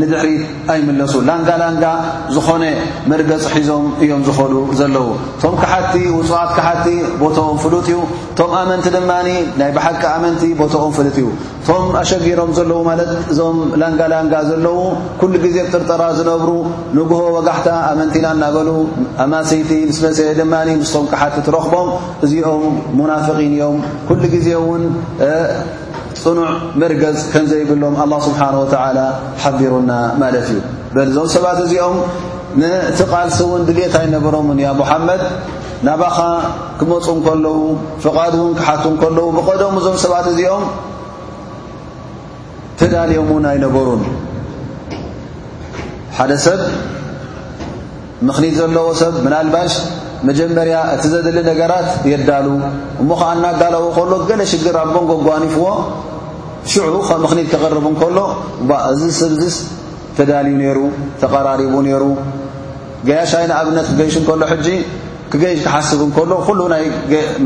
ንድሕሪት 0.00 0.42
ኣይምለሱ 0.72 1.12
ላንጋላንጋ 1.28 1.84
ዝኾነ 2.36 2.64
መርገፂ 3.12 3.44
ሒዞም 3.54 3.84
እዮም 4.04 4.22
ዝኸሉ 4.28 4.54
ዘለዉ 4.78 5.08
ቶም 5.42 5.54
ክሓቲ 5.62 5.92
ውፅዋት 6.18 6.50
ክሓቲ 6.58 6.86
ቦኦም 7.22 7.58
ፍሉጥ 7.64 7.86
እዩ 7.94 7.98
ቶም 8.40 8.52
ኣመንቲ 8.62 8.86
ድማ 8.96 9.10
ናይ 9.60 9.70
ብሓቂ 9.76 10.02
ኣመንቲ 10.16 10.42
ቦኦም 10.62 10.92
ፍሉ 10.98 11.06
እዩ 11.24 11.28
ቶም 11.68 11.84
ኣሸጊሮም 12.02 12.50
ዘለዉ 12.60 12.78
ማለት 12.90 13.12
እዞም 13.34 13.58
ላንጋላንጋ 13.82 14.34
ዘለዉ 14.50 14.78
ኩሉ 15.22 15.32
ግዜ 15.44 15.56
ኣብጥርጠራ 15.66 16.02
ዝነብሩ 16.20 16.50
ንጉሆ 16.98 17.20
ወጋሕታ 17.38 17.68
ኣመንቲ 17.92 18.14
ኢና 18.22 18.26
እናበሉ 18.38 18.68
ኣማሰይቲ 19.26 19.70
ምስ 19.90 19.98
መ 20.04 20.08
ድ 20.40 20.48
ምስም 20.80 21.04
ክሓቲ 21.12 21.36
ት 21.46 21.64
ምእዚኦም 21.72 22.74
ሙናፍቂን 23.00 23.52
እዮም 23.56 23.76
ኩሉ 24.08 24.20
ግዜ 24.34 24.48
እውን 24.62 24.82
ፅኑዕ 26.22 26.50
መርገዝ 26.80 27.18
ከም 27.32 27.44
ዘይብሎም 27.50 27.94
ኣ 28.02 28.06
ስብሓን 28.26 28.54
ወተላ 28.62 28.98
ሓቢሩና 29.42 29.90
ማለት 30.22 30.46
እዩ 30.52 30.58
በእዞም 30.94 31.26
ሰባት 31.36 31.58
እዚኦም 31.66 31.96
ንትቓልሲ 32.60 33.38
እውን 33.46 33.62
ድልት 33.68 33.94
ኣይነበሮምን 34.02 34.58
ያ 34.66 34.68
ሙሓመድ 34.80 35.22
ናባኻ 35.86 36.18
ክመፁ 36.78 37.06
ከለዉ 37.26 37.56
ፍቓድ 38.04 38.34
ውን 38.42 38.52
ክሓቱ 38.60 38.84
ከለዉ 39.02 39.26
ብቐዶም 39.38 39.74
እዞም 39.80 39.96
ሰባት 40.04 40.26
እዚኦም 40.32 40.64
ትዳልዮም 42.80 43.28
ውን 43.34 43.44
ኣይነበሩን 43.52 44.02
ሓደ 46.18 46.32
ሰብ 46.46 46.60
ምኽኒት 48.28 48.54
ዘለዎ 48.60 48.86
ሰብ 49.02 49.14
ኣልባሽ 49.40 49.72
መጀመርያ 50.28 50.76
እቲ 50.94 51.02
ዘድሊ 51.12 51.38
ነገራት 51.48 51.88
የዳሉ 52.12 52.46
እሞከዓ 53.02 53.28
እናዳለዎ 53.36 53.84
ከሎ 53.96 54.12
ገለ 54.28 54.40
ሽግር 54.52 54.76
ኣቦንጎጓኒፍዎ 54.82 55.64
ሽዑ 56.72 56.86
ከብ 57.08 57.18
ምኽኒት 57.24 57.48
ክቐርብ 57.52 57.84
እንከሎ 57.90 58.18
እዚ 58.92 59.02
ስብዚ 59.20 59.42
ተዳልዩ 60.18 60.54
ነይሩ 60.62 60.78
ተቀራሪቡ 61.22 61.74
ነይሩ 61.88 62.04
ገያሽይንኣብነት 63.08 63.86
ክገይሽ 63.92 64.16
እከሎ 64.22 64.40
ሕጂ 64.52 64.68
ክገይሽ 65.32 65.58
ክሓስብ 65.66 66.00
እንከሎ 66.06 66.30
ኩሉ 66.48 66.60
ናይ 66.74 66.84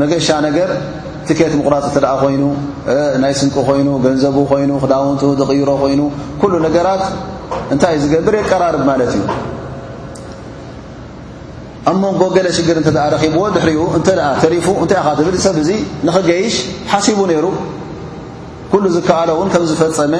መገሻ 0.03 0.27
ነገር 0.47 0.71
ቲኬት 1.29 1.53
ምቑራፅ 1.57 1.85
እቲ 1.89 1.97
ደኣ 2.03 2.13
ኮይኑ 2.23 2.43
ናይ 3.23 3.33
ስንቁ 3.39 3.55
ኮይኑ 3.69 3.89
ገንዘቡ 4.05 4.37
ኮይኑ 4.51 4.71
ክዳውንቱ 4.83 5.21
ዝቕይሮ 5.41 5.69
ኮይኑ 5.83 6.01
ኩሉ 6.41 6.53
ነገራት 6.67 7.03
እንታይ 7.73 7.93
እዩ 7.97 8.03
ዝገብር 8.05 8.35
የቀራርብ 8.39 8.81
ማለት 8.91 9.11
እዩ 9.17 9.21
ኣብ 11.89 11.95
መንጎ 12.03 12.21
ገለ 12.35 12.47
ሽግር 12.55 12.77
እተ 12.81 12.87
ረኺብዎ 13.13 13.43
ድሕሪኡ 13.53 13.81
እንተ 13.97 14.09
ተሪፉ 14.41 14.65
እታይ 14.83 14.97
ኢኻ 15.01 15.07
ትብሪ 15.19 15.35
ሰብ 15.45 15.55
እዙ 15.61 15.69
ንኽገይሽ 16.07 16.55
ሓሲቡ 16.91 17.19
ነይሩ 17.31 17.45
ኩሉ 18.71 18.83
ዝከኣለ 18.95 19.29
እውን 19.35 19.47
ከም 19.53 19.63
ዝፈፀመ 19.69 20.13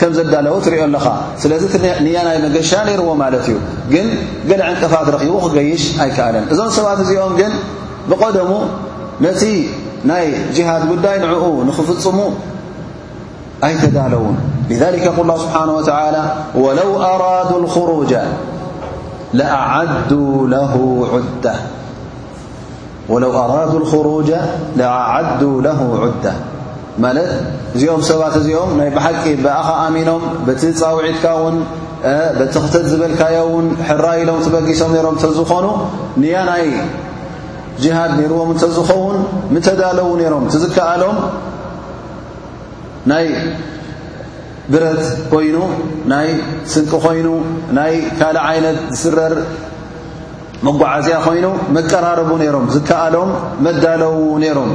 ከም 0.00 0.10
ዘዳለወ 0.16 0.56
ትሪኦ 0.64 0.80
ኣለኻ 0.88 1.06
ስለዚ 1.42 1.62
እንኣ 1.78 1.84
ናይ 2.28 2.36
መገሻ 2.46 2.70
ነይርዎ 2.88 3.06
ማለት 3.22 3.44
እዩ 3.50 3.56
ግን 3.92 4.06
ገለ 4.50 4.60
ዕንቀፋትረኺቡ 4.70 5.34
ክገይሽ 5.44 5.84
ኣይከኣለን 6.04 6.44
እዞም 6.52 6.70
ሰባት 6.78 6.98
እዚኦም 7.04 7.34
ግን 7.40 7.52
ብቀደሙ 8.10 8.50
ነቲ 9.26 9.42
ናይ 10.12 10.26
ጅሃድ 10.56 10.82
ጉዳይ 10.92 11.16
ንዕኡ 11.24 11.44
ንኽፍፅሙ 11.68 12.18
ኣይተዳለዉን 13.68 14.36
ذ 14.68 14.82
ቁል 15.18 15.28
ه 15.32 15.34
ስብሓه 15.44 15.68
و 15.76 15.78
وለው 16.64 16.90
ኣራዱ 17.12 17.50
الخሩج 17.62 18.12
ኣዱ 19.42 19.94
ዳ 21.44 21.50
ወለው 23.12 23.32
ኣራዱ 23.44 23.72
ሩጃ 24.08 24.28
ኣዓዱ 24.90 25.42
ለه 25.66 25.80
ዑዳ 26.02 26.24
ማለት 27.02 27.30
እዚኦም 27.76 28.02
ሰባት 28.10 28.34
እዚኦም 28.40 28.70
ናይ 28.80 28.88
ብሓቂ 28.96 29.24
ብኣኻ 29.44 29.68
ኣሚኖም 29.86 30.22
በቲፃውዒትካ 30.46 31.24
ውን 31.42 31.56
በቲኽተት 32.38 32.84
ዝበልካዮ 32.92 33.36
ውን 33.54 33.66
ሕራኢሎም 33.88 34.38
ትበጊሶም 34.44 34.92
ሮም 35.06 35.16
እተዝኾኑ 35.20 35.66
ንያናይ 36.22 36.64
ጅሃድ 37.82 38.12
ነይርዎም 38.18 38.50
እንተ 38.54 38.64
ዝኸውን 38.76 39.16
ምተዳለዉ 39.54 40.08
ነይሮም 40.20 40.44
ትዝከኣሎም 40.52 41.16
ናይ 43.12 43.26
ብረት 44.72 45.02
ኮይኑ 45.32 45.56
ናይ 46.12 46.28
ስንቂ 46.72 46.90
ኮይኑ 47.04 47.26
ናይ 47.78 47.92
ካልእ 48.18 48.42
ዓይነት 48.48 48.78
ዝስረር 48.92 49.34
መጓዓፅያ 50.66 51.16
ኮይኑ 51.26 51.46
መጠራረቡ 51.76 52.30
ነሮም 52.42 52.64
ዝከኣሎም 52.74 53.30
መዳለዉ 53.66 54.14
ነይሮም 54.44 54.70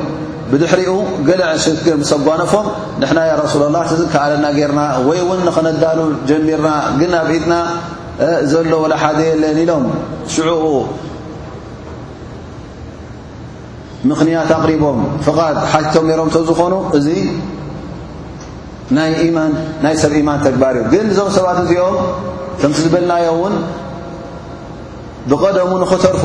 ብድሕሪኡ 0.51 0.91
ገልዕ 1.29 1.47
ሽግር 1.63 1.95
ምሰ 2.01 2.11
ጓንፎም 2.27 2.67
ንሕና 3.01 3.19
ያ 3.29 3.33
ረሱላ 3.43 3.63
ላ 3.75 3.81
እዝከኣለና 3.95 4.45
ጌርና 4.57 4.81
ወይ 5.07 5.19
እውን 5.25 5.41
ንኸነዳሉ 5.47 5.99
ጀሚርና 6.29 6.69
ግን 7.01 7.11
ኣብ 7.21 7.29
ኢትና 7.37 7.55
ዘለዎ 8.53 8.81
ዝሓደ 8.93 9.19
የለን 9.29 9.57
ኢሎም 9.65 9.85
ሽዑኡ 10.33 10.65
ምኽንያት 14.09 14.49
ኣቅሪቦም 14.57 14.99
ፍቓት 15.27 15.57
ሓቲቶም 15.71 16.05
ነሮም 16.11 16.29
ዝኾኑ 16.49 16.73
እዚ 16.97 17.07
ናይ 18.97 19.95
ሰብ 20.01 20.11
اኢማን 20.17 20.37
ተግባር 20.45 20.73
እዩ 20.79 20.83
ግን 20.93 21.05
እዞም 21.13 21.27
ሰባት 21.37 21.57
እዚኦም 21.63 21.95
ከምቲ 22.61 22.77
ዝብልናዮ 22.85 23.27
ውን 23.41 23.53
ብቀደሙ 25.31 25.71
ኽተርፉ 25.91 26.23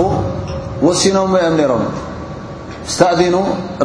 ወሲኖም 0.86 1.32
እኦም 1.40 1.56
ሮም 1.70 1.84
ስተእذኑ 2.92 3.34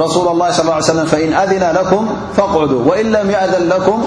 ረሱل 0.03 0.25
الله 0.33 0.47
صى 0.57 0.63
ي 1.01 1.05
فإን 1.11 1.31
ኣذና 1.41 1.65
ኩም 1.91 2.03
ፈقዕዱ 2.37 2.71
وإን 2.89 3.07
ለም 3.13 3.27
يأዘን 3.35 3.63
ኩም 3.87 3.99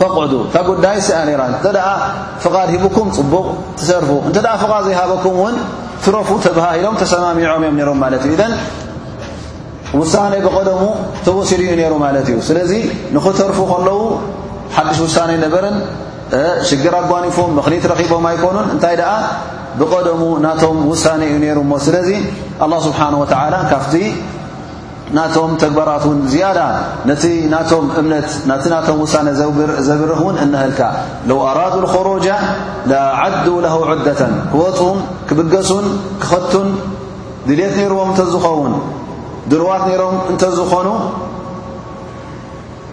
ፈقዕዱ 0.00 0.32
ታ 0.54 0.56
ጉዳይ 0.70 0.96
ስአ 1.08 1.20
ራ 1.40 1.42
እተ 1.52 1.64
ደ 1.76 1.78
ፍቓድ 2.44 2.68
ሂቡኩም 2.74 3.06
ፅቡቕ 3.18 3.46
ትሰርፉ 3.78 4.08
እተ 4.28 4.36
ፍቓ 4.62 4.72
ዘይሃበኩም 4.86 5.34
ውን 5.42 5.54
ትረፉ 6.04 6.28
ተብሃሂሎም 6.46 6.94
ተሰማሚዖም 7.02 7.62
እዮም 7.68 7.78
ሮም 7.88 7.98
ማለት 8.04 8.22
እዩ 8.28 8.34
ውሳነ 9.98 10.32
ብቀደሙ 10.44 10.82
ተወሲድ 11.26 11.60
እዩ 11.64 11.70
ነይሩ 11.80 11.92
ማለት 12.04 12.26
እዩ 12.32 12.36
ስለዚ 12.48 12.72
ንኽተርፉ 13.14 13.58
ከለዉ 13.72 13.98
ሓዱሽ 14.76 14.98
ውሳነ 15.06 15.30
ነበርን 15.44 15.76
ሽግር 16.68 16.94
ኣጓኒፎም 17.00 17.50
መኽኒት 17.58 17.84
ረኺቦም 17.92 18.24
ኣይኮኑን 18.30 18.66
እንታይ 18.76 18.94
ደኣ 19.00 19.12
ብቐደሙ 19.80 20.22
ናቶም 20.46 20.78
ውሳነ 20.92 21.20
እዩ 21.28 21.36
ነይሩ 21.44 21.58
ሞ 21.70 21.74
ስለዚ 21.86 22.10
ኣله 22.64 22.76
ስብሓንه 22.86 23.16
ወተላ 23.22 23.54
ካብቲ 23.70 23.94
ናቶም 25.16 25.50
ተግበራት 25.62 26.04
እውን 26.06 26.18
ዝያዳ 26.30 26.60
ነቲ 27.08 27.24
ም 27.86 27.86
እምነት 28.00 28.28
ቲ 28.62 28.66
ናቶም 28.74 28.96
ውሳነ 29.04 29.26
ዘብርህ 29.88 30.20
እውን 30.24 30.36
እንህልካ 30.44 30.80
ለው 31.30 31.38
ኣራዱ 31.50 31.74
ክሮጃ 31.94 32.28
ለኣዓዱ 32.90 33.46
ለه 33.64 33.74
ዑደةን 33.82 34.32
ክወፁን 34.52 34.98
ክብገሱን 35.28 35.86
ክኸቱን 36.22 36.68
ድሌት 37.48 37.74
ነይርዎም 37.80 38.08
እንተ 38.12 38.20
ዝኸውን 38.32 38.72
ድሩዋት 39.50 39.82
ነይሮም 39.88 40.14
እንተዝኾኑ 40.32 40.88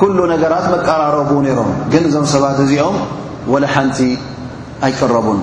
ኩሉ 0.02 0.18
ነገራት 0.34 0.66
መቀራረቡ 0.74 1.32
ነይሮም 1.48 1.70
ግን 1.92 2.04
እዞም 2.10 2.26
ሰባት 2.36 2.60
እዚኦም 2.66 2.98
وለሓንቲ 3.54 4.00
ኣይቀረቡን 4.88 5.40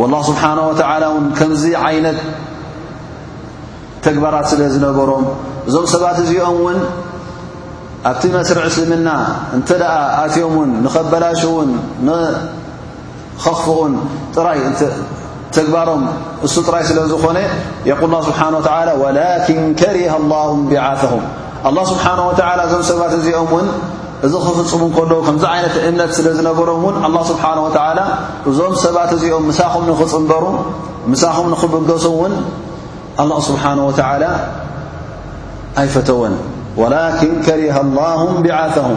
والላه 0.00 0.20
ስብሓንه 0.30 0.62
وላ 0.70 1.02
ከምዚ 1.38 1.62
ዓይነት 1.88 2.18
ተግባራት 4.06 4.46
ስለ 4.52 4.60
ዝነበሮም 4.74 5.24
እዞም 5.68 5.86
ሰባት 5.94 6.16
እዚኦም 6.24 6.56
ውን 6.66 6.78
ኣብቲ 8.10 8.22
መስሪ 8.36 8.58
እስልምና 8.70 9.08
እንተ 9.56 9.68
ደኣ 9.82 9.94
ኣትዮም 10.24 10.54
ን 10.68 10.70
ንኸበላሽ 10.84 11.40
ውን 11.56 11.70
ንኸኽፍውን 12.06 13.94
ጥራይ 14.36 14.58
ተግባሮም 15.56 16.02
እሱ 16.46 16.54
ጥራይ 16.66 16.82
ስለ 16.88 16.98
ዝኾነ 17.12 17.38
የقል 17.90 18.12
ስብሓነه 18.28 18.60
ወላን 19.02 19.64
ከሪ 19.80 19.96
ም 20.24 20.30
ብ 20.70 20.74
ስብሓه 21.90 22.14
ላ 22.18 22.60
እዞም 22.66 22.84
ሰባት 22.90 23.12
እዚኦም 23.18 23.48
ውን 23.56 23.66
እዚ 24.26 24.32
ክፍፅሙ 24.46 24.82
ከለዉ 24.96 25.18
ከምዚ 25.26 25.44
ዓይነት 25.54 25.74
እእምነት 25.86 26.10
ስለ 26.18 26.26
ዝነበሮም 26.38 26.82
ውን 26.86 26.96
ስብሓه 27.30 28.00
እዞም 28.50 28.74
ሰባት 28.84 29.10
እዚኦም 29.16 29.44
ምሳኹም 29.50 29.84
ንኽፅንበሩ 29.90 30.44
ምሳኹም 31.12 31.46
ንኽበገሱ 31.54 32.06
ውን 32.22 32.34
ኣ 33.22 33.24
ስብሓንه 33.48 33.84
ላ 34.22 34.26
ኣይፈተወን 35.80 36.34
ወላኪን 36.82 37.32
ከሪሃ 37.46 37.76
ላهም 37.98 38.32
ቢዓثهም 38.44 38.96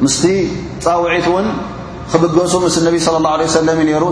مس 0.00 0.26
وعت 0.86 1.28
و 1.28 1.36
بس 2.60 2.78
م 2.84 2.86
ان 2.88 2.98
صلى 2.98 3.16
الله 3.16 3.30
عليه 3.30 3.44
وسلم 3.44 3.78
ر 3.96 4.10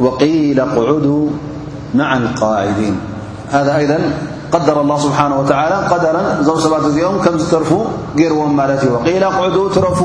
وقيل 0.00 0.58
قعد 0.60 1.06
مع 1.94 2.10
اقاعدين 2.16 2.94
ذ 3.52 3.70
ደር 4.68 4.78
له 4.90 4.96
ስብሓه 5.04 5.28
و 5.40 5.42
ደርን 6.04 6.26
እዞም 6.40 6.58
ሰባት 6.64 6.84
እዚኦም 6.90 7.16
ከም 7.24 7.34
ዝተርፉ 7.42 7.70
ገርዎም 8.18 8.50
ማለት 8.60 8.80
እዩ 8.86 8.92
قላ 9.06 9.24
ቁዕ 9.38 9.48
ትረፉ 9.76 10.00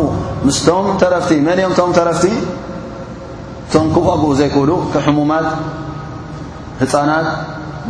ምስቶም 0.47 0.86
ተረፍቲ 1.01 1.32
መን 1.47 1.58
እኦም 1.63 1.73
ቶም 1.79 1.91
ተረፍቲ 1.97 2.25
ቶም 3.73 3.86
ክبግኡ 3.95 4.23
ዘይክእሉ 4.39 4.69
ሕሙማት 5.06 5.47
ህፃናት 6.82 7.27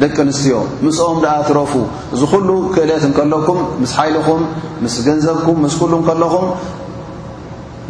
ደቂ 0.01 0.15
ኣንስትዮ 0.25 0.53
ምስኦም 0.85 1.17
ኣ 1.35 1.35
ትረፉ 1.49 1.73
እዚ 2.13 2.21
ኩሉ 2.33 2.49
ክእለት 2.73 3.03
ከለኩም 3.17 3.59
ምስ 3.81 3.91
ሓይልኹም 3.97 4.41
ምስ 4.83 4.95
ገንዘብኩም 5.07 5.57
ምስ 5.65 5.73
ኩሉ 5.81 5.93
ከለኹም 6.07 6.45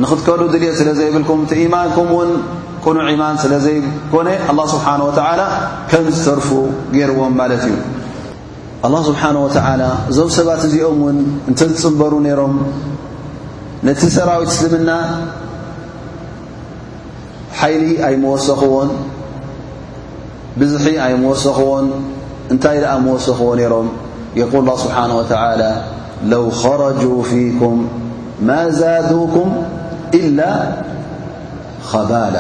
ንክትከሉ 0.01 0.41
ድልት 0.53 0.75
ስለ 0.79 0.89
ዘይብልኩም 0.99 1.39
ቲኢማንኩም 1.49 2.07
ውን 2.17 2.31
ቁኑዕ 2.85 3.05
ኢማን 3.15 3.35
ስለ 3.43 3.53
ዘይኮነ 3.65 4.27
ه 4.47 4.69
ስብሓه 4.73 5.47
ከም 5.91 6.05
ዝተርፉ 6.15 6.49
ገይርዎም 6.95 7.33
ማለት 7.41 7.61
እዩ 7.69 7.73
الله 8.85 9.01
ስብሓنه 9.09 9.39
وተل 9.47 9.81
እዞም 10.11 10.29
ሰባት 10.37 10.61
እዚኦም 10.67 10.97
ውን 11.05 11.17
እንተዝፅንበሩ 11.49 12.13
ነይሮም 12.25 12.53
ነቲ 13.87 14.01
ሰራዊት 14.15 14.49
እስልምና 14.55 14.91
ሓይሊ 17.59 17.83
ኣይمወሰኽዎን 18.07 18.89
ብዙሒ 20.61 20.85
ኣይወሰኽዎን 21.05 21.87
እንታይ 22.53 22.77
ኣ 22.95 22.97
ወሰኽዎ 23.13 23.47
ነሮም 23.61 23.87
የقل 24.41 24.65
اه 24.71 24.77
ስብሓنه 24.83 25.15
وተى 25.19 25.47
ለو 26.31 26.43
خረجوا 26.61 27.27
ፊኩም 27.29 27.77
ማ 28.49 28.51
ዛدኩም 28.79 29.49
إل 30.19 30.39
خባላ 31.89 32.35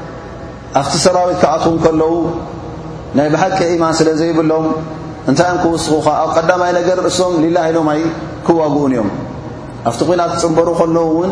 ኣብቲ 0.79 0.93
ሰራዊት 1.05 1.37
ክኣትዉን 1.43 1.77
ከለዉ 1.85 2.13
ናይ 3.17 3.27
ብሓቂ 3.33 3.57
ኢማን 3.75 3.93
ስለ 3.99 4.09
ዘይብሎም 4.19 4.65
እንታይዮም 5.29 5.57
ክውስኹ 5.63 5.95
ኻ 6.05 6.13
ኣብ 6.23 6.29
ቀዳማይ 6.37 6.71
ነገር 6.79 6.97
ርእሶም 7.07 7.33
ሊላ 7.43 7.57
ኢሎምይ 7.71 7.99
ክዋግኡን 8.47 8.91
እዮም 8.95 9.09
ኣብቲ 9.89 9.99
ኮናት 10.09 10.31
ፅንበሩ 10.43 10.67
ከለዉ 10.79 11.07
እውን 11.15 11.31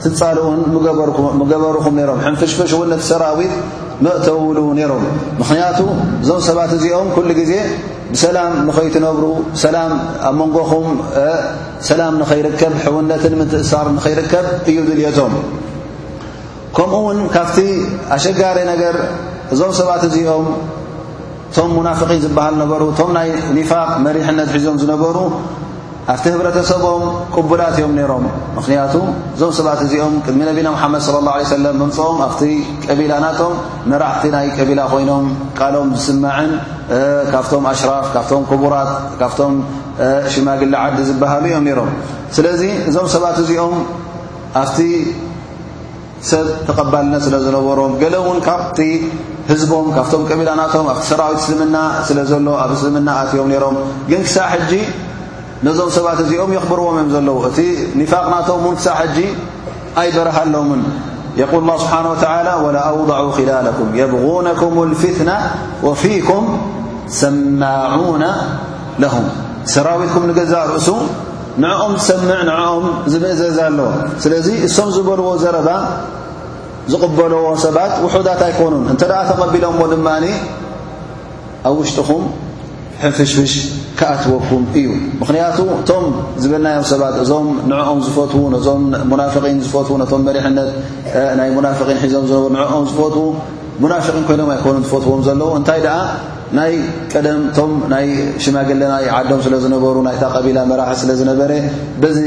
ትፃልኡን 0.03 0.59
ምገበርኹም 1.41 1.93
ነይሮም 1.99 2.19
ሕንፍሽፍሽ 2.27 2.71
ሕዉነት 2.75 3.01
ሰራዊት 3.09 3.53
መእተውሉ 4.05 4.57
ነይሮም 4.79 5.03
ምክንያቱ 5.41 5.79
እዞም 6.23 6.39
ሰባት 6.47 6.71
እዚኦም 6.77 7.07
ኩሉ 7.15 7.27
ግዜ 7.39 7.53
ብሰላም 8.13 8.53
ንኸይትነብሩ 8.67 9.25
ሰላም 9.63 9.91
ኣብ 10.29 10.35
መንጎኹም 10.41 10.88
ሰላም 11.89 12.13
ንኸይርከብ 12.21 12.73
ሕዉነትን 12.85 13.33
ምትእሳር 13.41 13.88
ንኸይርከብ 13.97 14.47
እዩ 14.71 14.77
ድልየቶም 14.89 15.33
ከምኡ 16.77 16.93
ውን 17.07 17.19
ካብቲ 17.35 17.57
ኣሸጋሪ 18.17 18.57
ነገር 18.73 18.95
እዞም 19.53 19.71
ሰባት 19.81 20.01
እዚኦም 20.09 20.47
እቶም 21.49 21.69
ሙናፍን 21.77 22.12
ዝበሃል 22.23 22.55
ነበሩ 22.62 22.81
እቶም 22.93 23.09
ናይ 23.15 23.29
ኒፋቅ 23.55 23.89
መሪሕነት 24.05 24.49
ሒዞም 24.55 24.75
ዝነበሩ 24.81 25.17
ኣብቲ 26.13 26.25
ህብረተሰቦም 26.33 27.01
ቅቡላት 27.35 27.73
እዮም 27.79 27.93
ነይሮም 27.99 28.23
ምክንያቱ 28.57 28.93
እዞም 29.35 29.51
ሰባት 29.59 29.79
እዚኦም 29.85 30.13
ቅድሚ 30.25 30.41
ነቢና 30.49 30.67
ሓመድ 30.81 31.01
صለ 31.07 31.15
اላه 31.21 31.33
ሰለም 31.53 31.73
ምምፅኦም 31.81 32.17
ኣብቲ 32.25 32.41
ቀቢላ 32.88 33.12
ናቶም 33.25 33.53
መራዕቲ 33.91 34.23
ናይ 34.35 34.45
ቀቢላ 34.57 34.81
ኮይኖም 34.93 35.25
ቃሎም 35.59 35.88
ዝስመዕን 35.97 36.51
ካብቶም 37.31 37.63
ኣሽራፍ 37.71 38.05
ካብቶም 38.15 38.43
ክቡራት 38.51 38.91
ካብቶም 39.21 39.53
ሽማግሊ 40.35 40.69
ዓዲ 40.83 40.99
ዝበሃሉ 41.09 41.43
እዮም 41.51 41.65
ሮም 41.79 41.89
ስለዚ 42.38 42.62
እዞም 42.91 43.07
ሰባት 43.15 43.38
እዚኦም 43.45 43.75
ኣብቲ 44.63 44.77
ሰብ 46.31 46.47
ተቐባልነት 46.69 47.21
ስለዝነበሮም 47.27 47.91
ገ 48.03 48.05
ውን 48.29 48.39
ካብ 48.49 48.62
ህዝቦም 49.49 49.85
ካብቶም 49.93 50.23
ቀቢላ 50.29 50.49
ናቶም 50.59 50.88
ኣብ 50.91 50.97
ሰራዊት 51.09 51.39
እስልምና 51.43 51.77
ስለ 52.07 52.17
ዘሎ 52.31 52.47
ኣብ 52.63 52.71
እስልምና 52.75 53.09
ኣትዮም 53.21 53.47
ነሮም 53.53 53.77
ግን 54.09 54.21
ክሳብ 54.25 54.51
ጂ 54.71 54.73
ነዞም 55.65 55.89
ሰባት 55.95 56.19
እዚኦም 56.23 56.51
የኽበርዎም 56.55 56.97
እዮም 57.01 57.09
ዘለዉ 57.15 57.38
እቲ 57.49 57.57
ኒፋቅ 57.99 58.25
ናቶም 58.33 58.59
ውን 58.67 58.75
ክሳብ 58.79 58.97
ሕጂ 59.03 59.17
ኣይበረሃሎምን 60.01 60.83
የقል 61.41 61.62
اه 61.73 61.79
ስብሓه 61.83 62.57
و 62.63 62.65
وላأوضع 62.65 63.19
ክላለኩም 63.38 63.89
የብغነኩም 63.99 64.75
اፊትና 64.83 65.31
ወፊኩም 65.88 66.45
ሰማعና 67.21 68.23
ለه 69.01 69.13
ሰራዊትኩም 69.73 70.23
ንገዛእ 70.29 70.65
ርእሱ 70.73 70.88
ንዕኦም 71.63 71.93
ዝሰምዕ 72.07 72.39
ንኦም 72.49 72.85
ዝምዘዝ 73.12 73.57
ኣሎ 73.67 73.79
ስለዚ 74.23 74.47
እሶም 74.67 74.89
ዝበልዎ 74.95 75.27
ዘረባ 75.43 75.69
ዝቕበለዎም 76.91 77.58
ሰባት 77.65 77.93
ውሑዳት 78.04 78.41
ኣይኮኑን 78.47 78.84
እንተ 78.91 79.02
ደኣ 79.12 79.19
ተቐቢሎም 79.30 79.73
ሞ 79.82 79.84
ድማ 79.91 80.10
ኣብ 81.67 81.75
ውሽጡኹም 81.82 82.23
ሕፍሽፍሽ 83.04 83.54
ክኣትወኩም 83.99 84.63
እዩ 84.80 84.88
ምኽንያቱ 85.21 85.58
እቶም 85.82 86.06
ዝበልናዮም 86.44 86.85
ሰባት 86.92 87.15
እዞም 87.23 87.48
ንዕኦም 87.71 88.00
ዝፈትዉ 88.08 88.42
ነዞም 88.56 88.81
ሙናፍቒን 89.12 89.58
ዝፈትዉ 89.65 89.96
ነቶም 90.02 90.21
መሪሕነት 90.27 90.69
ናይ 91.40 91.50
ሙናፍቒን 91.58 91.98
ሒዞም 92.04 92.25
ዝነበሩ 92.29 92.50
ንዕኦም 92.58 92.85
ዝፈትዉ 92.92 93.25
ሙናፊቒን 93.85 94.23
ኮይኖም 94.29 94.50
ኣይኮኑን 94.56 94.83
ዝፈትዎም 94.87 95.21
ዘለዉ 95.27 95.50
እንታይ 95.60 95.79
ደኣ 95.87 95.98
ናይ 96.58 96.71
ቀደም 97.13 97.40
እቶም 97.52 97.71
ናይ 97.94 98.06
ሽማግለናይ 98.44 99.06
ዓዶም 99.17 99.42
ስለ 99.48 99.56
ዝነበሩ 99.65 99.96
ናይታ 100.08 100.23
ቐቢላ 100.35 100.60
መራሒ 100.71 100.94
ስለ 101.04 101.12
ዝነበረ 101.21 101.52
በዚ 102.04 102.19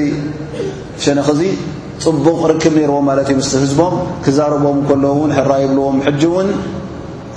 ሸነኽእዚ 1.05 1.41
ፅቡቕ 2.05 2.37
ርክብ 2.53 2.75
ነርዎም 2.83 3.05
ማለት 3.09 3.27
እዩ 3.33 3.37
ምስ 3.41 3.51
ህዝቦም 3.65 3.95
ክዛረቦም 4.25 4.79
ከለን 4.89 5.31
ሕራይብልዎም 5.37 5.97
ሕጂ 6.07 6.23
እውን 6.31 6.49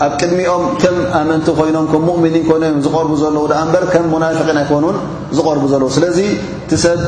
ኣብ 0.05 0.13
ቅድሚኦም 0.19 0.63
ከም 0.81 0.95
ኣመንቲ 1.19 1.47
ኮይኖም 1.59 1.85
ከም 1.91 2.01
ሙእምኒን 2.09 2.43
ኮይኖም 2.49 2.73
እ 2.79 2.81
ዝቀርቡ 2.85 3.11
ዘለዉ 3.23 3.43
ኣ 3.59 3.61
በር 3.73 3.85
ከም 3.93 4.05
ሙናፍቂን 4.13 4.57
ኣይኮኑን 4.61 4.97
ዝቐርቡ 5.37 5.63
ዘለዉ 5.73 5.89
ስለዚ 5.97 6.17
ቲ 6.69 6.79
ሰብ 6.85 6.99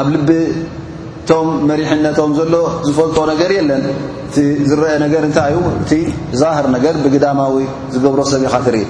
ኣብ 0.00 0.06
ልብቶም 0.14 1.48
መሪሕነቶም 1.70 2.32
ዘሎ 2.38 2.54
ዝፈልቶ 2.88 3.18
ነገር 3.32 3.50
የለን 3.58 3.82
እቲ 4.26 4.36
ዝረአ 4.72 4.92
ነገር 5.04 5.22
እንታይ 5.28 5.52
ዩ 5.56 5.60
እቲ 5.82 5.92
ዛህር 6.42 6.68
ነገር 6.76 6.94
ብግዳማዊ 7.06 7.56
ዝገብሮ 7.94 8.20
ሰብ 8.32 8.44
ኢካ 8.48 8.56
ትርኢ 8.66 8.84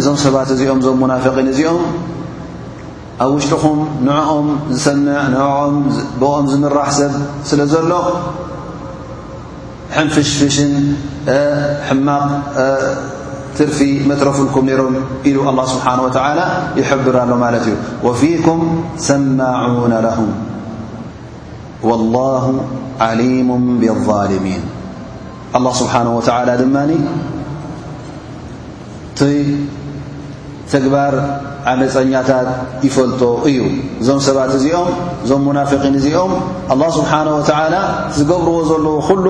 እዞም 0.00 0.16
ሰባት 0.26 0.48
እዚኦም 0.56 0.78
እዞም 0.84 1.02
ናን 1.12 1.48
እዚኦም 1.54 1.82
ኣብ 3.22 3.30
ውሽتኹም 3.36 3.78
نعኦም 4.08 4.46
ዝሰዕ 4.84 5.04
ع 5.48 5.50
ብኦም 6.20 6.44
ዝምራሕ 6.52 6.88
ሰብ 6.98 7.12
ስለ 7.48 7.60
ዘሎ 7.72 7.90
ፍሽفሽን 10.14 10.72
ሕማق 11.88 12.28
ትርፊ 13.58 13.78
መትረፍልኩም 14.10 14.64
ነሮም 14.70 14.94
ኢሉ 15.30 15.36
الله 15.52 15.64
سبሓنه 15.74 16.02
وتعلى 16.08 16.44
يحبራ 16.80 17.16
ሎ 17.30 17.32
ማለት 17.44 17.64
እዩ 17.70 17.76
وፊيكም 18.06 18.60
ሰمعون 19.08 19.92
له 20.06 20.18
والله 21.88 22.44
عليم 23.08 23.48
بالظالمين 23.80 24.62
الله 25.56 25.72
سبሓنه 25.80 26.12
وتعلى 26.18 26.52
ድማ 26.62 26.76
ተግባር 30.72 31.12
ዓመፀኛታት 31.72 32.48
ይፈልጦ 32.86 33.22
እዩ 33.48 33.56
እዞም 34.02 34.18
ሰባት 34.26 34.50
እዚኦም 34.58 34.88
እዞም 35.24 35.42
ሙናፊقን 35.48 35.94
እዚኦም 36.00 36.32
ኣه 36.74 36.80
ስብሓነ 36.98 37.28
ወ 37.38 37.40
ዝገብርዎ 38.16 38.56
ዘለዎ 38.70 38.94
ኩሉ 39.08 39.26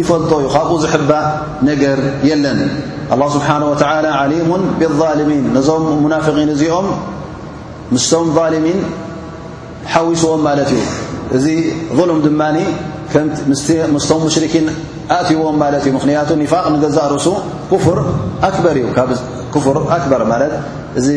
ይፈልጦ 0.00 0.30
እዩ 0.40 0.48
ካብኡ 0.56 0.72
ዝሕባእ 0.84 1.24
ነገር 1.68 1.98
የለን 2.28 2.60
ኣه 3.14 3.28
ስብሓናه 3.36 3.64
ወተላ 3.72 4.06
ዓሊሙ 4.20 4.50
ብظልሚን 4.80 5.44
ነዞም 5.56 5.84
ሙናፊን 6.04 6.50
እዚኦም 6.56 6.88
ምስቶም 7.94 8.28
ልሚን 8.54 8.80
ሓዊስዎም 9.94 10.40
ማለት 10.48 10.70
እዩ 10.76 10.84
እዚ 11.38 11.46
ظሉም 11.98 12.18
ድማኒ 12.26 12.56
ምስቶም 13.96 14.20
ሙሽርኪን 14.26 14.66
ኣእትይዎም 15.16 15.56
ማለት 15.64 15.82
እዩ 15.86 15.92
ምኽንያቱ 15.96 16.28
ኒፋቅ 16.44 16.64
ንገዛእ 16.76 17.06
ርእሱ 17.14 17.26
ክፍር 17.72 17.98
ኣክበር 18.48 18.76
እዩ 18.82 18.86
እዚ 20.98 21.08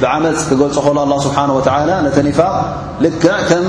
ብዓመፅ 0.00 0.38
ክገልፅ 0.48 0.76
ከሉ 0.84 0.98
الله 1.04 1.18
ስبሓنه 1.26 1.52
و 1.58 1.60
ነ 1.64 2.08
ኒፋق 2.26 2.52
ልክዕ 3.02 3.34
ከም 3.48 3.64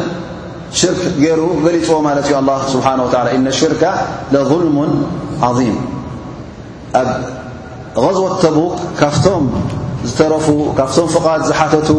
ሽርክ 0.79 1.01
ገይሩ 1.23 1.41
ገሊፅዎ 1.65 1.97
ማለ 2.07 2.17
እዩ 2.23 2.31
الله 2.41 2.57
ه 2.63 2.65
و 2.75 3.07
إن 3.35 3.43
الሽር 3.51 3.71
لظلم 4.33 4.77
عظيም 5.47 5.75
ኣብ 6.99 7.09
غዝوة 8.03 8.31
طبክ 8.43 8.73
ካፍቶም 8.99 9.43
ዝተረፉ 10.09 10.47
ካፍቶም 10.79 11.07
فቓድ 11.15 11.41
ዝሓተቱ 11.49 11.89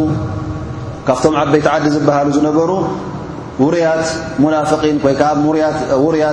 ካብቶም 1.08 1.32
ዓበይቲ 1.40 1.66
ዓዲ 1.74 1.84
ዝበሃل 1.94 2.28
ዝነበሩ 2.36 2.70
ውርያት 3.62 4.04
مናفقን 4.42 4.96
ይ 6.18 6.24
ዓ 6.30 6.32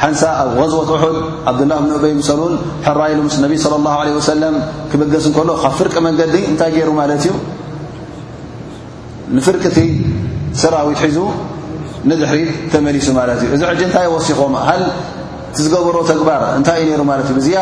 ሓንሳ 0.00 0.22
ኣብ 0.42 0.48
غዝወት 0.60 0.90
ሑድ 1.02 1.18
عላه 1.72 1.82
በይ 2.04 2.12
ሰሉን 2.28 2.54
ራይ 3.02 3.12
صى 3.64 3.72
الله 3.80 3.94
عله 4.04 4.44
ክበገስ 4.90 5.26
ሎ 5.28 5.34
ካብ 5.64 5.72
ፍርቂ 5.78 5.94
መንዲ 6.06 6.36
እታይ 6.52 6.76
ሩ 6.88 6.92
እዩ 9.30 9.40
ፍርቲ 9.46 9.64
ሰራዊት 10.62 11.00
ሒዙ 11.06 11.18
ድሕሪ 12.22 12.40
ተመሊሱ 12.72 13.06
እዩ 13.44 13.50
እዚ 13.56 13.62
ታይ 13.94 14.06
ሲኮም 14.26 14.52
ዝገበሮ 15.64 15.96
ግባር 16.20 16.42
እታይ 16.60 16.80
እዩ 16.84 16.92
ሩ 17.02 17.06
ዩ 17.28 17.40
ዝ 17.46 17.52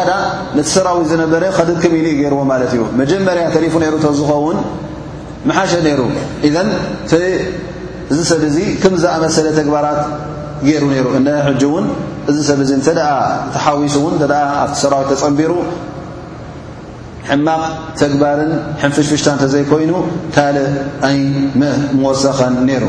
ቲ 0.57 0.67
ሰራዊት 0.75 1.07
ዝነበረ 1.13 1.45
ክሚ 1.85 1.95
ርዎ 2.35 2.43
እዩ 2.73 2.83
መጀመርያ 3.03 3.45
ተሪፉ 3.57 3.75
ዝኾውን 4.21 4.59
ሓሸ 5.61 5.73
ሩ 6.01 6.03
ዚ 8.17 8.19
ሰ 8.31 8.35
ዚ 8.55 8.59
ከምዝመሰለ 8.83 9.47
ግባራት 9.69 10.01
ገሩ 10.69 10.85
ሩ 11.07 11.09
ን 11.85 11.89
እዚ 12.31 12.39
ሰብ 12.51 12.61
ተሱ 13.55 13.67
ሰራዊ 14.83 15.05
ፀንቢሩ 15.23 15.53
ሕማق 17.29 17.63
ተግባርን 18.01 18.51
فሽفሽታ 18.95 19.41
ዘيኮይኑ 19.55 19.93
ካእ 20.37 20.57
ሰኸ 22.25 22.41
ሩ 22.85 22.89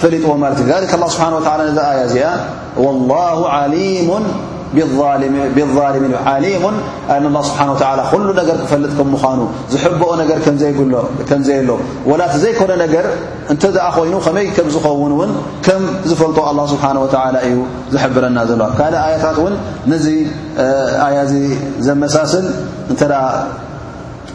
ፈሊጥዎለ 0.00 0.42
ه 0.48 0.50
ስብሓه 0.60 0.76
ዚ 1.76 1.84
ኣያ 1.84 2.02
እዚኣ 2.08 2.28
له 2.32 2.44
ብظልሚ 5.56 5.90
ሊሙ 6.44 7.40
ስብሓ 7.48 7.88
ሉ 8.22 8.24
ነገር 8.38 8.56
ክፈልጥ 8.62 8.90
ከ 8.98 9.02
ምዃኑ 9.12 9.40
ዝሕበኦ 9.72 10.10
ነገ 10.20 10.30
ከም 11.28 11.42
ዘይለ 11.48 11.68
ወላቲ 12.10 12.34
ዘይኮነ 12.44 12.72
ነገር 12.82 13.06
እንተ 13.52 13.62
ኣ 13.86 13.88
ኮይኑ 13.96 14.14
ከመይ 14.26 14.46
ከም 14.56 14.68
ዝኸውን 14.74 15.12
ውን 15.18 15.30
ከም 15.66 15.82
ዝፈልጦ 16.10 16.38
له 16.58 16.64
ስብሓه 16.72 16.90
እዩ 17.48 17.56
ዝብረና 17.94 18.38
ዘለዋ 18.50 18.68
ካእ 18.78 18.94
ኣያታት 19.04 19.38
ን 19.52 19.54
ነዚ 19.92 20.06
ኣያ 21.06 21.18
ዘመሳስል 21.86 22.46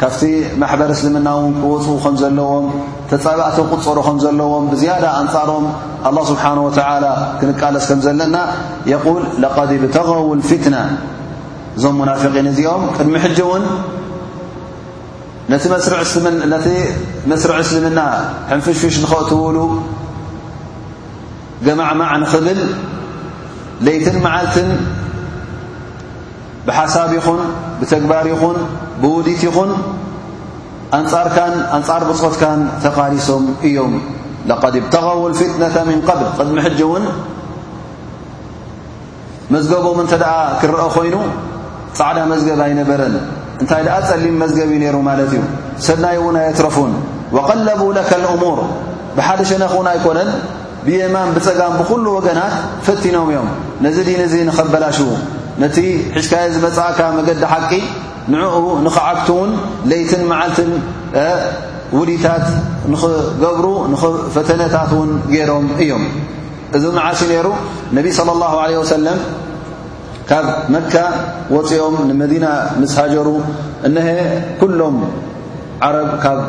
ካፍቲ 0.00 0.22
ማሕበር 0.60 0.88
እስልምና 0.94 1.28
ውን 1.40 1.52
ክወፅ 1.60 1.86
ከም 2.04 2.14
ዘለዎም 2.22 2.64
ተፀባእቲ 3.10 3.58
قፀሩ 3.70 3.96
ከም 4.08 4.16
ዘለዎም 4.26 4.64
ብዝያዳ 4.72 5.04
ኣንፃሮም 5.22 5.64
ኣلله 6.08 6.24
ስብሓنه 6.30 6.62
و 6.66 6.68
ክንቃለስ 7.40 7.84
ከም 7.90 8.00
ዘለና 8.06 8.36
የል 8.92 9.16
ለቀዲ 9.42 9.70
ብተغውል 9.82 10.40
ፊትነ 10.48 10.76
ዞም 11.82 11.94
مናፊقን 12.00 12.46
እዚኦም 12.52 12.82
ቅድሚ 12.96 13.14
ሕጂ 13.24 13.38
እውን 13.46 13.64
ነቲ 15.52 15.64
መስርዕ 17.32 17.56
እስልምና 17.66 18.00
ሕንፍሽفሽ 18.52 18.94
ንኽእትውሉ 19.04 19.56
ገማዕማዕ 21.66 22.12
ንኽብል 22.22 22.60
ለይትን 23.86 24.16
መዓልትን 24.26 24.68
ብሓሳብ 26.66 27.10
ይኹን 27.18 27.40
ብተግባር 27.80 28.24
ይኹን 28.34 28.56
ብውዲት 29.02 29.40
ይኹን 29.46 29.70
ኣንጻርካን 30.98 31.54
ኣንጻር 31.76 32.02
ብፆትካን 32.08 32.60
ተኻሊሶም 32.84 33.44
እዮም 33.68 33.92
ለቐድ 34.48 34.74
ይብተغው 34.78 35.20
ፍትነة 35.40 35.76
ምንقብል 35.88 36.28
ቅድሚ 36.38 36.56
ሕጂ 36.66 36.80
ውን 36.92 37.04
መዝገቦም 39.54 39.98
እንተ 40.02 40.12
ደኣ 40.22 40.32
ክረአ 40.60 40.84
ኮይኑ 40.96 41.16
ፃዕዳ 41.98 42.18
መዝገብ 42.32 42.60
ኣይነበረን 42.66 43.14
እንታይ 43.62 43.82
ደኣ 43.86 43.96
ጸሊም 44.08 44.36
መዝገብ 44.42 44.68
እዩ 44.72 44.78
ነይሩ 44.84 44.96
ማለት 45.08 45.30
እዩ 45.34 45.42
ሰድናይ 45.86 46.16
እውን 46.20 46.36
ኣየትረፉን 46.42 46.92
ወቀለቡ 47.36 47.82
ለካ 47.98 48.10
እሙር 48.34 48.58
ብሓደ 49.16 49.40
ሸነኽ 49.50 49.72
ውን 49.80 49.88
ኣይኮነን 49.92 50.30
ብየማን 50.86 51.28
ብፀጋም 51.36 51.72
ብኩሉ 51.80 52.04
ወገናት 52.16 52.54
ፍቲኖም 52.86 53.28
እዮም 53.32 53.48
ነዚ 53.84 53.96
ድን 54.08 54.20
እዙ 54.26 54.34
ንኸበላሽዉ 54.48 55.08
ነቲ 55.62 55.76
ሕሽካየ 56.16 56.46
ዝመፅእካ 56.56 56.98
መገዲ 57.18 57.40
ሓቂ 57.52 57.70
ንኡ 58.34 58.52
ንኽዓብት 58.86 59.28
ውን 59.38 59.50
ለይትን 59.90 60.22
መዓልትን 60.30 60.70
ውዲታት 61.98 62.46
ንክገብሩ 62.92 63.66
ንኽፈተነታት 63.92 64.90
እውን 64.96 65.10
ገይሮም 65.34 65.66
እዮም 65.82 66.04
እዚ 66.76 66.84
መዓሲ 66.98 67.20
ነይሩ 67.32 67.46
ነቢ 67.96 68.06
صለى 68.18 68.32
الله 68.36 68.52
عለه 68.64 68.78
ሰለም 68.94 69.18
ካብ 70.30 70.46
መካ 70.74 70.94
ወፅኦም 71.56 71.94
ንመዲና 72.08 72.46
ምስ 72.80 72.92
ሃጀሩ 73.00 73.28
ነሀ 73.94 74.08
ኩሎም 74.60 74.96
ዓረ 75.86 75.96
ካብ 76.24 76.40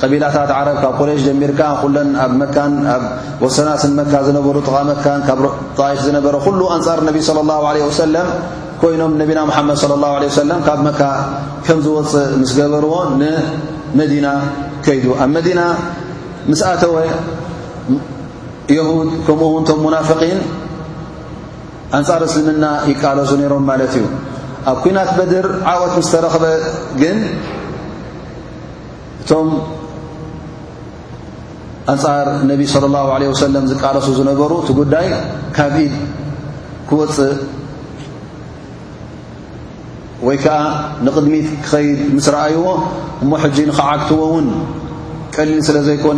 ቀቢላታት 0.00 0.50
ዓረ 0.58 0.68
ካብ 0.82 0.92
ቁሬሽ 1.00 1.20
ጀሚርካ 1.28 1.60
ኩለን 1.82 2.10
ኣብ 2.24 2.32
መካን 2.40 2.72
ኣብ 2.94 3.02
ወሰናስን 3.44 3.92
መካ 4.00 4.12
ዝነበሩ 4.26 4.56
ጥቓ 4.68 4.76
መካን 4.92 5.20
ካብ 5.28 5.40
ጣፍ 5.78 5.98
ዝነበረ 6.08 6.34
ኩሉ 6.46 6.60
ኣንፃር 6.76 7.00
ነቢ 7.08 7.16
صለى 7.28 7.42
ه 7.66 7.72
ለه 7.78 7.88
ሰለም 8.04 8.28
ኮይኖም 8.82 9.12
ነቢና 9.20 9.38
ሙሓመድ 9.48 9.76
صለ 9.82 9.92
ላሁ 10.02 10.12
ለ 10.22 10.26
ሰለም 10.42 10.60
ካብ 10.66 10.78
መካ 10.86 11.00
ከም 11.66 11.78
ዝወፅእ 11.86 12.28
ምስ 12.42 12.50
ገበርዎ 12.58 12.92
ንመዲና 13.22 14.26
ከይዱ 14.84 15.04
ኣብ 15.22 15.28
መዲና 15.36 15.60
ምስኣተወ 16.50 16.94
የሁድ 18.76 19.10
ከምኡውንቶም 19.26 19.78
ሙናፍቒን 19.86 20.40
ኣንጻር 21.98 22.22
እስልምና 22.28 22.64
ይቃለሱ 22.92 23.30
ነይሮም 23.42 23.64
ማለት 23.72 23.92
እዩ 24.00 24.06
ኣብ 24.72 24.76
ኩናት 24.86 25.10
በድር 25.20 25.46
ዓወት 25.74 25.92
ምስ 26.00 26.08
ተረኽበ 26.16 26.44
ግን 27.02 27.18
እቶም 29.22 29.48
ኣንጻር 31.94 32.26
ነቢይ 32.50 32.68
صለ 32.74 32.84
ላሁ 32.96 33.06
ለ 33.24 33.32
ወሰለም 33.34 33.66
ዝቃለሱ 33.72 34.06
ዝነበሩ 34.20 34.50
እቲ 34.64 34.70
ጉዳይ 34.82 35.06
ካብ 35.58 35.74
ኢድ 35.86 35.94
ክወፅእ 36.90 37.32
ي 40.22 40.36
ك 40.36 40.46
نقድሚት 41.02 41.48
ኸيد 41.72 41.98
مس 42.14 42.26
ረأيዎ 42.34 42.64
እ 43.24 43.36
ج 43.56 43.58
نዓግتዎ 43.68 44.22
ን 44.44 44.46
ቀلل 45.34 45.58
ስለ 45.66 45.76
ዘيكن 45.88 46.16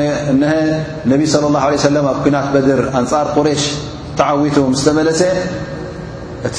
ني 1.06 1.26
صلى 1.34 1.46
الله 1.48 1.62
عليه 1.66 1.78
سلم 1.88 2.04
ኣ 2.14 2.14
كن 2.24 2.34
بدر 2.54 2.80
أጻر 2.98 3.26
قرش 3.36 3.62
تعوت 4.18 4.56
م 4.70 4.74
ملس 4.96 5.22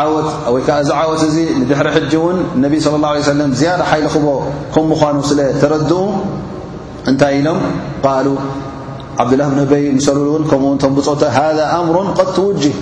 عوት 0.00 0.28
ድر 1.70 1.88
ج 2.12 2.14
صى 2.84 2.88
الله 2.98 3.10
عليه 3.14 3.24
سم 3.30 3.40
زر 3.60 3.80
لب 4.04 4.12
ك 4.74 4.76
مኑ 4.88 5.16
تردق 5.62 5.92
نታይ 7.14 7.34
ኢሎم 7.40 7.60
قل 8.04 8.28
عبدله 9.20 9.46
بن 9.54 9.60
بይ 9.72 9.84
م 9.94 9.98
بፅ 10.96 11.10
هذا 11.40 11.64
أمر 11.80 11.96
قد 12.18 12.28
توجه 12.38 12.72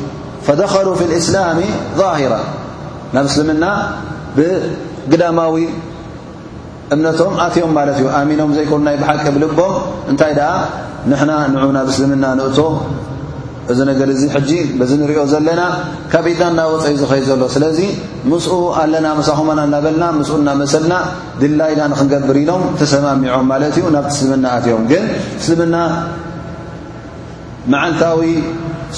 فدخلوا 0.46 0.94
في 0.98 1.04
الإسلام 1.08 1.58
ظهرة 2.00 2.40
ናብ 3.16 3.24
እስልምና 3.30 3.64
ብግዳማዊ 4.36 5.54
እምነቶም 6.94 7.34
ኣትዮም 7.44 7.72
ማለት 7.78 7.96
እዩ 8.00 8.06
ኣሚኖም 8.20 8.50
ዘይኮኑ 8.56 8.80
ናይ 8.88 8.96
ብሓቂ 9.02 9.22
ብል 9.36 9.44
ቦም 9.58 9.74
እንታይ 10.10 10.32
ደኣ 10.38 10.50
ንሕና 11.10 11.32
ንዑ 11.54 11.66
ናብ 11.76 11.86
እስልምና 11.92 12.24
ንእቶ 12.38 12.58
እዚ 13.72 13.78
ነገር 13.90 14.08
እዚ 14.14 14.22
ሕጂ 14.34 14.50
በዚ 14.78 14.90
እንሪኦ 14.98 15.22
ዘለና 15.32 15.60
ካቢድና 16.12 16.46
እናወፀዩ 16.52 16.94
ዝኸይ 17.02 17.20
ዘሎ 17.28 17.42
ስለዚ 17.54 17.78
ምስኡ 18.30 18.54
ኣለና 18.80 19.06
መሳኹማና 19.18 19.60
እናበልና 19.68 20.04
ምስኡ 20.18 20.34
እናመሰልና 20.42 20.94
ድላይና 21.40 21.80
ንክንገብር 21.92 22.38
ኢሎም 22.42 22.64
ተሰማሚዖም 22.80 23.46
ማለት 23.52 23.76
እዩ 23.80 23.84
ናብቲ 23.96 24.12
እስልምና 24.18 24.46
ኣትዮም 24.56 24.84
ግን 24.92 25.04
እስልምና 25.40 25.76
መዓንታዊ 27.74 28.22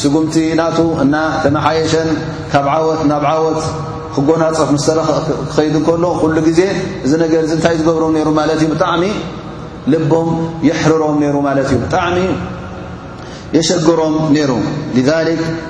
ስጉምቲ 0.03 0.35
ናቱ 0.61 0.79
እና 1.05 1.15
ተመሓየሸን 1.47 2.09
ካብ 2.55 2.69
ዓወት 2.77 3.03
ናብ 3.13 3.27
ዓወት 3.35 3.61
ክጎና 4.17 4.43
ፀፍ 4.57 4.73
ረ 4.99 5.05
ክኸድ 5.55 5.77
ከሎ 5.87 6.05
ዜ 6.59 6.61
ንታይ 7.59 7.75
ዝገብሮም 7.81 8.17
ሩ 8.29 8.33
እዩ 8.57 8.65
ብጣዕሚ 8.73 9.05
ልቦም 9.93 10.29
يሕርሮም 10.71 11.17
ሩ 11.37 11.39
ማ 11.47 11.55
እዩ 11.63 11.73
ብጣሚ 11.85 12.17
يሸግሮም 13.57 14.15
ይሩ 14.37 14.53
ذ 15.09 15.11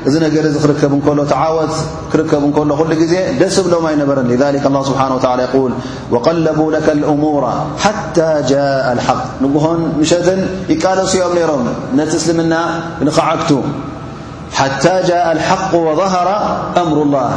እዚ 0.09 0.15
ነገ 0.25 0.37
ክርከብ 0.65 0.93
ሎ 1.19 1.25
ተወት 1.33 1.75
ክርከብ 2.13 2.45
ሎ 2.59 2.87
ሉ 2.91 3.09
ዜ 3.13 3.17
ደስ 3.41 3.57
ብሎም 3.67 3.85
ኣይነበረ 3.91 4.19
ذ 4.43 4.45
الله 4.69 4.83
ስብሓه 4.91 5.09
ى 5.33 5.35
ል 5.71 5.73
وقለب 6.15 6.59
ك 6.87 6.89
الأሙر 6.97 7.45
ሓታى 7.85 8.31
جاء 8.53 8.85
الحق 8.97 9.23
ንሆን 9.43 9.79
ምሸትን 10.01 10.41
ይቃለስኦም 10.73 11.35
ሮም 11.51 11.63
ነቲ 11.99 12.13
እስልምና 12.21 12.55
ንክዓግቱ 13.07 13.51
جاء 15.11 15.27
الحق 15.37 15.71
وظهر 15.87 16.29
أምሩ 16.83 16.99
الله 17.07 17.29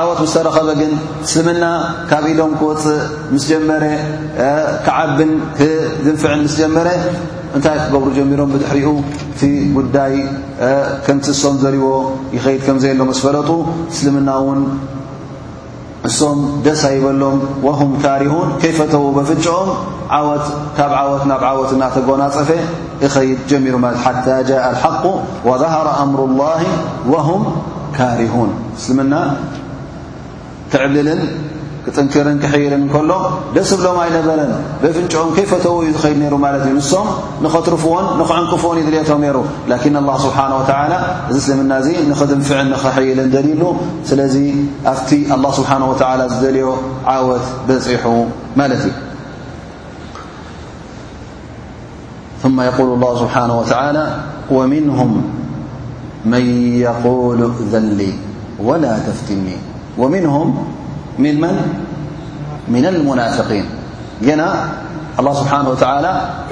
ዓወት 0.00 0.18
ምስ 0.24 0.32
ተረኸበ 0.36 0.68
ግን 0.80 0.92
እስልምና 1.24 1.64
ካብ 2.10 2.24
ኢዶም 2.32 2.52
ክወፅእ 2.60 3.00
ምስ 3.32 3.42
ጀመረ 3.50 3.84
ክዓብንዝንፍዕን 4.86 6.40
ምስ 6.46 6.54
ጀመረ 6.60 6.88
እንታይ 7.56 7.76
ክገብሩ 7.82 8.06
ጀሚሮም 8.18 8.52
ድሕሪኡ 8.62 8.90
ቲ 9.40 9.50
ጉዳይ 9.76 10.14
ከምቲ 11.06 11.26
ሶም 11.42 11.56
ዘርዎ 11.64 11.86
ይኸድ 12.36 12.60
ከምዘሎ 12.66 13.00
ስፈለጡ 13.20 13.50
እስልምና 13.92 14.30
ውን 14.46 14.60
እሶም 16.08 16.38
ደስ 16.64 16.82
ኣይበሎም 16.90 17.36
هም 17.80 17.90
ካሪሁን 18.04 18.48
ከይፈተው 18.62 19.04
በፍጭኦም 19.18 19.68
ወት 20.28 20.46
ካብ 20.78 20.94
ወት 21.12 21.24
ናብ 21.30 21.44
ወት 21.60 21.72
ናተጎናፀፈ 21.82 22.50
እኸይድ 23.08 23.38
ጀሚሩ 23.50 23.74
ለ 23.84 23.96
ሓ 24.06 24.14
ጃء 24.50 24.64
ሓق 24.82 25.02
وظሃረ 25.48 25.88
ምሩ 26.10 26.20
الላه 26.30 26.60
وهም 27.12 27.42
ካሪሁን 27.96 28.50
ስና 28.84 29.12
ክዕብልልን 30.72 31.20
ክጥንክርን 31.84 32.36
ክሕይልን 32.42 32.82
እከሎ 32.86 33.12
ደስ 33.54 33.66
ዝብሎም 33.70 33.96
ኣይነበረን 34.02 34.52
ብፍንጨኦም 34.82 35.30
ከይፈተው 35.36 35.74
ዩ 35.86 35.88
ዝኸይድ 35.96 36.18
ነይሩ 36.22 36.34
ማለት 36.44 36.62
እዩ 36.66 36.72
ንሶም 36.76 37.08
ንኸትርፍዎን 37.44 38.04
ንኽዕንቅፍዎን 38.20 38.76
ይድልየቶም 38.80 39.20
ነይሩ 39.24 39.38
ላكን 39.70 39.96
ه 40.08 40.16
ስብሓه 40.24 40.52
እዚ 41.30 41.36
እስልምና 41.40 41.72
እዚ 41.82 41.88
ንኽድንፍዕን 42.10 42.66
ንኸሕይልን 42.74 43.28
ደሊሉ 43.34 43.62
ስለዚ 44.10 44.34
ኣብቲ 44.92 45.10
ኣላه 45.34 45.50
ስብሓه 45.58 46.24
ዝደልዮ 46.34 46.66
ዓወት 47.14 47.46
በፂሑ 47.68 48.04
ማለት 48.60 48.82
እዩ 48.88 48.92
ثማ 52.42 52.56
የقሉ 52.68 52.88
اله 52.98 53.12
ስብሓንه 53.24 53.56
ى 53.60 53.62
ወምንهም 54.56 55.12
መን 56.32 56.48
ያقሉ 56.86 57.40
ዘሊ 57.74 58.00
ወላ 58.68 58.84
ተፍትኒ 59.08 59.46
ونه 59.98 60.52
من 62.72 62.86
المنافقيን 62.86 63.66
ና 64.22 64.42
الله 65.20 65.32
ስبሓنه 65.40 65.68
و 65.70 65.76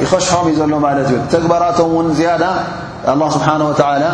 يኸሽሖም 0.03 0.47
እዩ 0.51 0.57
ዘሎ 0.61 0.75
ለ 0.97 1.01
እዩ 1.09 1.13
ተግባራቶም 1.35 1.91
ውን 1.97 2.09
ዝያد 2.19 2.45
الله 3.13 3.29
ስبሓنه 3.37 3.67
وعى 3.71 4.07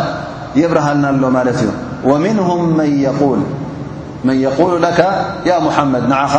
የብርሃልና 0.61 1.05
ሎ 1.22 1.24
ማለት 1.37 1.57
እዩ 1.62 1.70
ومنهም 2.11 2.61
ن 4.29 4.31
يقول 4.47 4.72
لك 4.87 5.01
ي 5.51 5.53
محመድ 5.66 6.05
ንعኻ 6.12 6.35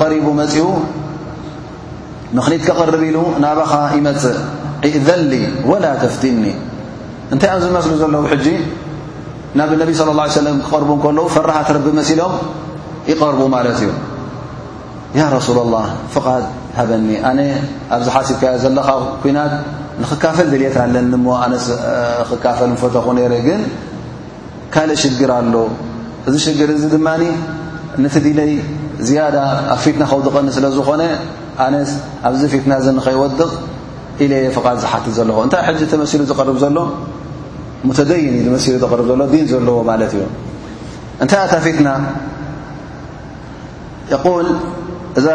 قሪቡ 0.00 0.26
መፅው 0.40 0.68
ምኽኒት 2.36 2.62
ከقርብ 2.68 3.02
ኢሉ 3.08 3.18
ናባኻ 3.44 3.72
ይመፅእ 3.98 4.36
ዒእذሊ 5.06 5.32
وላا 5.70 5.92
ተፍትኒ 6.02 6.42
እንታይ 7.32 7.50
ም 7.56 7.58
ዝመስل 7.64 7.92
ዘለ 8.02 8.14
ሕج 8.32 8.44
ናብ 9.58 9.70
ነቢ 9.82 9.90
صى 9.98 10.04
ه 10.06 10.28
ه 10.28 10.40
ለም 10.46 10.56
ክቐርቡ 10.64 10.90
ከለዉ 11.04 11.24
ፈራሓት 11.34 11.68
ረቢ 11.76 11.86
መሲሎም 12.00 12.34
ይቐርቡ 13.10 13.40
ማለት 13.54 13.78
እዩ 13.82 13.88
ያ 15.20 15.22
ረሱል 15.36 15.56
ላه 15.74 15.86
ፍቓድ 16.14 16.44
ሃበኒ 16.78 17.08
ኣነ 17.28 17.38
ኣብዚ 17.94 18.06
ሓሲብከዮ 18.16 18.52
ዘለኻ 18.64 18.88
ኩናት 19.22 19.52
ንኽካፈል 20.02 20.46
ድልት 20.52 20.76
ኣለኒሞ 20.84 21.26
ኣነ 21.44 21.52
ክካፈል 22.30 22.70
ፈተኹ 22.82 23.06
ነረ 23.18 23.32
ግን 23.46 23.60
ካልእ 24.74 24.98
ሽግር 25.02 25.30
ኣሎ 25.38 25.54
እዚ 26.28 26.34
ሽግር 26.46 26.68
እዚ 26.76 26.84
ድማ 26.94 27.08
ነቲ 28.04 28.14
ድለይ 28.26 28.52
ዝያዳ 29.08 29.36
ኣብ 29.74 29.78
ፊትና 29.84 30.02
ከውድቐኒ 30.10 30.46
ስለ 30.56 30.66
ዝኾነ 30.76 31.02
ኣነ 31.66 31.74
ኣብዚ 32.28 32.40
ፊትና 32.52 32.72
ንኸይወድቕ 32.96 33.50
ኢለየ 34.24 34.46
ፍቓድ 34.56 34.76
ዝሓትት 34.84 35.14
ዘለኹ 35.18 35.36
እንታይ 35.46 35.62
ሕጂ 35.68 35.80
እተመሲሉ 35.88 36.20
ዝቐርብ 36.30 36.56
ዘሎ 36.64 36.76
متين 37.84 38.54
ر 38.56 38.78
تقر 38.80 39.24
دين 39.30 39.46
ل 39.46 40.14
ي 40.14 40.26
نت 41.22 41.30
ت 41.30 41.54
فتنا 41.66 41.94
يقول 44.10 44.46
ذ 45.26 45.28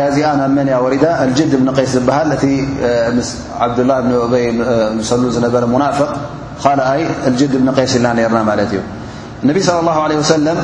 يا 0.00 0.08
ي 0.18 0.22
نا 0.38 0.46
من 0.56 0.68
وردة 0.84 1.12
الجد 1.24 1.52
بن 1.60 1.68
غيس 1.78 1.96
بهل 1.96 2.30
ت 2.42 2.44
عبدالله 3.62 3.98
بن 4.00 4.12
بي 4.32 4.46
مسلل 4.98 5.34
نبر 5.46 5.62
منافق 5.66 6.10
الي 6.66 7.00
الجد 7.28 7.52
بن 7.60 7.68
قيس 7.78 7.92
إل 7.96 8.06
را 8.34 8.42
ملت 8.50 8.72
ي 8.76 8.80
النبي 9.42 9.60
صلى 9.68 9.80
الله 9.82 9.98
عليه 10.04 10.16
وسلم 10.22 10.58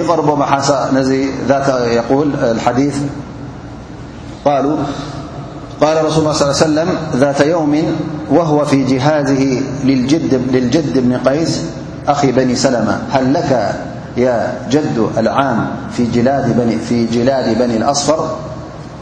يقرب 0.00 0.28
م 0.42 0.44
ي 1.00 1.00
ذا 1.48 1.58
يقول 2.00 2.26
الحديث 2.54 2.96
قالو 4.46 4.72
قال 5.80 6.04
رسول 6.04 6.18
الله 6.18 6.32
صل 6.32 6.46
ليه 6.46 6.52
سلم 6.52 6.88
ذات 7.16 7.40
يوم 7.40 7.82
وهو 8.30 8.64
في 8.64 8.84
جهازه 8.84 9.60
للجد 9.84 10.98
بن 11.02 11.18
قيس 11.28 11.62
أخ 12.08 12.26
بني 12.26 12.54
سلمة 12.54 12.98
هل 13.12 13.34
لك 13.34 13.74
يا 14.16 14.52
جد 14.70 15.06
العام 15.18 15.66
في 15.92 16.04
جلاد 17.12 17.56
بني 17.58 17.76
الأصفر 17.76 18.36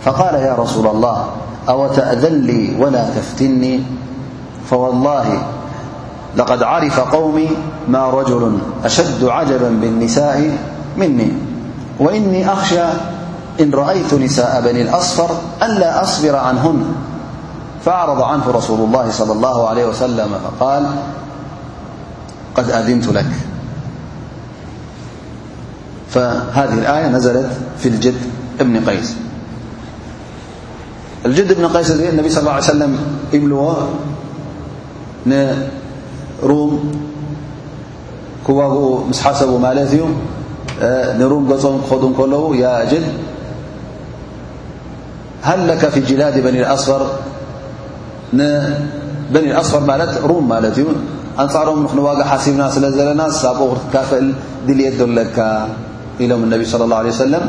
فقال 0.04 0.34
يا 0.34 0.54
رسول 0.58 0.86
الله 0.86 1.26
أوتأذ 1.68 2.28
لي 2.28 2.68
ولا 2.78 3.04
تفتني 3.16 3.82
فوالله 4.70 5.42
لقد 6.36 6.62
عرف 6.62 7.00
قومي 7.00 7.48
ما 7.88 8.10
رجل 8.10 8.58
أشد 8.84 9.24
عجبا 9.24 9.68
بالنساء 9.68 10.50
مني 10.96 11.32
وإني 12.00 12.50
أخشى 12.52 12.82
إن 13.60 13.70
رأيت 13.74 14.14
نساء 14.14 14.62
بني 14.64 14.82
الأصفر 14.82 15.30
ألا 15.62 16.02
أصبر 16.02 16.36
عنهن 16.36 16.84
فأعرض 17.84 18.22
عنه 18.22 18.50
رسول 18.50 18.80
الله 18.80 19.10
صلى 19.10 19.32
الله 19.32 19.68
عليه 19.68 19.86
وسلم 19.86 20.30
فقال 20.44 20.88
قد 22.56 22.70
أذنت 22.70 23.06
لك 23.08 23.26
فهذه 26.10 26.72
الآية 26.74 27.08
نزلت 27.08 27.50
في 27.78 27.88
الجد 27.88 28.14
بن 28.60 28.90
قيس 28.90 29.14
الجد 31.26 31.52
بن 31.56 31.80
يس 31.80 31.90
النبي 31.90 32.28
صلى 32.30 32.40
الله 32.40 32.52
عليه 32.52 32.62
سلم 32.62 32.98
بل 33.32 33.78
نروم 36.44 36.92
و 38.48 38.96
مسحسمالي 39.08 40.00
رم 41.92 42.14
كل 42.18 42.56
يا 42.58 42.84
جد 42.84 43.14
ሃك 45.42 45.82
ف 45.94 45.98
جላد 46.08 46.36
اصፈ 46.76 47.00
بن 49.32 49.44
الأصفር 49.50 49.82
ر 50.30 50.34
ዩ 50.82 50.86
أፃዕሮም 51.42 51.78
ዋج 52.06 52.18
ሓሲብና 52.30 52.62
ስለ 52.74 52.84
ዘለና 52.96 53.22
ሳብ 53.42 53.58
فል 54.08 54.26
ድል 54.66 54.80
ካ 55.36 55.40
إሎም 56.24 56.42
ال 56.48 56.52
صلى 56.72 56.84
الله 56.86 56.98
عليه 57.02 57.12
وسلم 57.16 57.44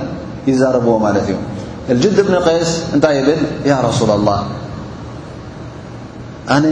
ይዛرብዎ 0.49 0.91
እዩ 1.23 1.31
الجد 1.93 2.17
ن 2.33 2.35
غس 2.45 2.71
እታይ 2.95 3.15
يብል 3.19 3.41
ي 3.69 3.73
رسل 3.89 4.09
الله 4.17 4.39
ኣነ 6.55 6.65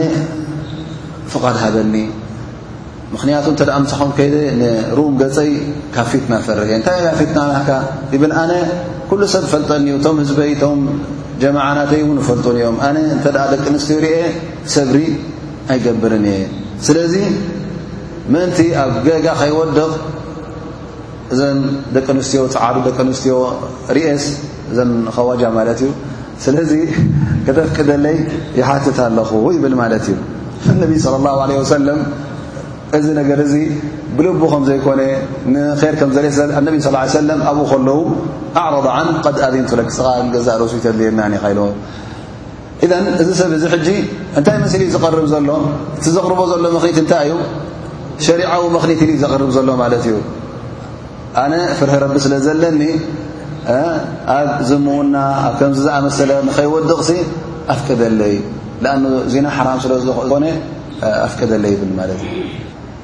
فቓድ 1.33 1.55
ሃበኒ 1.63 1.95
ክንቱ 3.21 3.45
ፀይ 5.37 5.51
ካ 5.95 6.03
ፊትና 6.11 6.33
ፈርፊ 6.45 6.71
ኩሉ 9.11 9.23
ሰብ 9.31 9.43
ፈልጠኒዩ 9.51 9.93
እቶም 9.99 10.17
ህዝበይ 10.21 10.51
ቶም 10.59 10.77
ጀማዕናተይ 11.39 12.01
እውን 12.03 12.17
ይፈልጡን 12.21 12.55
እዮም 12.59 12.77
ኣነ 12.87 12.97
እንተደኣ 13.15 13.41
ደቂ 13.53 13.63
ኣንስትዮ 13.71 13.95
ሪአ 14.03 14.13
ሰብሪ 14.73 14.97
ኣይገብርን 15.73 16.25
እየ 16.33 16.37
ስለዚ 16.87 17.13
ምእንቲ 18.33 18.57
ኣብ 18.83 18.93
ገጋ 19.07 19.25
ኸይወድቕ 19.41 19.77
እዘን 21.33 21.59
ደቂ 21.97 22.07
ኣንስትዮ 22.15 22.43
ፃዕሩ 22.55 22.75
ደቂ 22.87 22.97
ኣንስትዮ 23.05 23.35
ርኤስ 23.97 24.25
እዘን 24.71 24.93
ኸዋጃ 25.17 25.43
ማለት 25.59 25.81
እዩ 25.87 25.91
ስለዚ 26.45 26.71
ክጠፍቂ 27.47 27.77
ደለይ 27.91 28.17
ይሓትት 28.61 28.97
ኣለኹ 29.09 29.31
ይብል 29.57 29.75
ማለት 29.83 30.07
እዩ 30.13 30.17
እነቢ 30.73 30.91
ለ 31.05 31.23
ላሁ 31.29 31.45
ለ 31.51 31.59
ወሰለም 31.61 31.99
እዚ 32.97 33.05
ነገር 33.19 33.39
እዚ 33.45 33.53
ብል 34.17 34.27
ከም 34.51 34.63
ዘይኮነ 34.69 35.01
ንር 35.53 36.25
ዘ 36.37 36.45
ص 37.15 37.17
ኣብኡ 37.49 37.63
ከለዉ 37.71 37.97
ኣعረض 38.59 38.85
ع 38.95 38.97
ኣን 38.99 39.07
ለክስኻ 39.79 40.07
ዛ 40.47 40.55
ድልየና 40.85 41.21
ለዎ 41.33 41.67
ذ 42.91 42.93
እዚ 43.21 43.29
ሰብ 43.41 43.51
እዚ 43.57 43.63
እንታይ 44.37 44.57
ስሊ 44.73 44.83
ዝርብ 44.95 45.25
ዘሎ 45.33 45.47
እቲ 45.97 46.05
ዘቕር 46.15 46.31
ዘሎ 46.53 46.65
ኽት 46.83 46.99
እታይ 47.03 47.27
እዩ 47.31 47.35
شሪዊ 48.25 48.49
ክት 49.01 49.11
ዘር 49.23 49.41
ዘሎ 49.57 49.69
ማለት 49.83 50.03
እዩ 50.09 50.15
ኣነ 51.43 51.53
ፍርሀ 51.79 51.93
ረቢ 52.03 52.15
ስለ 52.25 52.33
ዘለኒ 52.47 52.81
ኣብ 54.37 54.49
ዝምዉና 54.69 55.15
ከም 55.59 55.71
ዝኣመስለ 55.85 56.31
ንኸይወድቕሲ 56.47 57.09
ኣፍቀደለይ 57.73 58.35
ኣ 58.93 58.95
እዚና 59.27 59.47
ሓራ 59.57 59.67
ስለኮነ 59.85 60.45
ኣፍቀደለ 61.27 61.65
ብል 61.81 61.93
ት 61.97 62.17
እዩ 62.17 62.23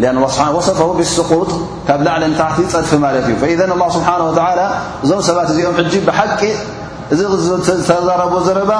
وصف 0.00 0.80
ብلስقጥ 0.96 1.50
ካብ 1.86 2.00
ላዕሊ 2.06 2.24
ታሕቲ 2.40 2.58
ፀድፊ 2.72 2.90
ማለት 3.04 3.24
እዩ 3.28 3.34
فذ 3.42 3.60
الله 3.76 3.88
ስሓه 3.96 4.14
و 4.26 5.04
እዞም 5.04 5.20
ሰባት 5.28 5.48
እዚኦም 5.52 5.76
ብሓቂ 6.08 6.40
ዚተዛረብ 7.18 8.32
ዘረባ 8.46 8.72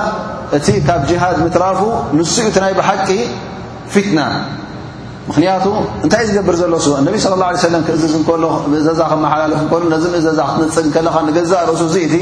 እቲ 0.57 0.67
ካብ 0.89 1.01
ሃድ 1.23 1.37
ምትራፉ 1.47 1.81
ንስኡ 2.19 2.47
ናይ 2.65 2.73
ብሓቂ 2.81 3.09
ፍትና 3.93 4.19
ምክንያቱ 5.29 5.65
እንታይእ 6.05 6.27
ዝገብር 6.33 6.55
ዘለሱ 6.61 6.87
ነቢ 7.07 7.15
صى 7.25 7.29
اله 7.37 7.47
عيه 7.51 7.61
እዛ 8.81 8.89
ሓላፍ 9.33 9.73
ሎ 9.83 9.85
ዚ 10.03 10.07
እዛ 10.21 10.27
ለ 10.39 11.31
ገዛ 11.39 11.53
ርእሱ 11.71 11.83
እ 12.07 12.09
ቲ 12.13 12.17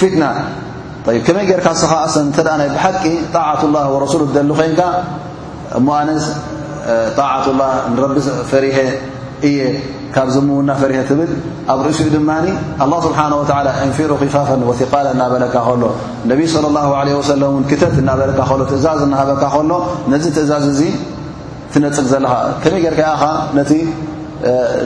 ፍትና 0.00 0.22
ከመይ 1.26 1.44
ጌርካ 1.50 1.66
ስ 1.82 1.86
ተ 2.36 2.40
ሓቂ 2.84 3.04
ጣعة 3.34 3.60
الله 3.68 3.84
ورሱ 3.94 4.14
ደሉ 4.36 4.50
ኮን 4.58 6.08
ጣት 7.18 7.46
ላ 7.60 7.62
ንረቢ 7.94 8.16
ፈሪሀ 8.52 8.76
እየ 9.48 9.60
ካብ 10.14 10.28
ዘምውና 10.34 10.70
ፈሪሀ 10.80 11.00
ትብል 11.10 11.30
ኣብ 11.72 11.78
ርእሲኡ 11.86 12.06
ድማ 12.14 12.30
ኣ 12.44 12.86
ስብሓ 13.06 13.18
ወ 13.40 13.44
እንፊሩ 13.84 14.10
ፋፍ 14.22 14.34
ወቃላ 14.70 15.06
እናበለካ 15.14 15.54
ከሎ 15.66 15.82
ነቢ 16.30 16.40
صለ 16.54 16.64
ላه 16.76 16.84
ለ 17.08 17.16
ወሰለም 17.20 17.52
ን 17.62 17.64
ክተት 17.70 17.94
እናበለካ 18.02 18.40
ከሎ 18.50 18.60
ትእዛዝ 18.72 19.00
እናሃበካ 19.08 19.44
ከሎ 19.56 19.70
ነዚ 20.12 20.24
ትእዛዝ 20.38 20.64
እዚ 20.74 20.80
ትነፅቅ 21.74 22.06
ዘለኻ 22.12 22.32
ከመይ 22.62 22.80
ጌይርከ 22.84 23.00
ያኻ 23.10 23.22
ነቲ 23.58 23.70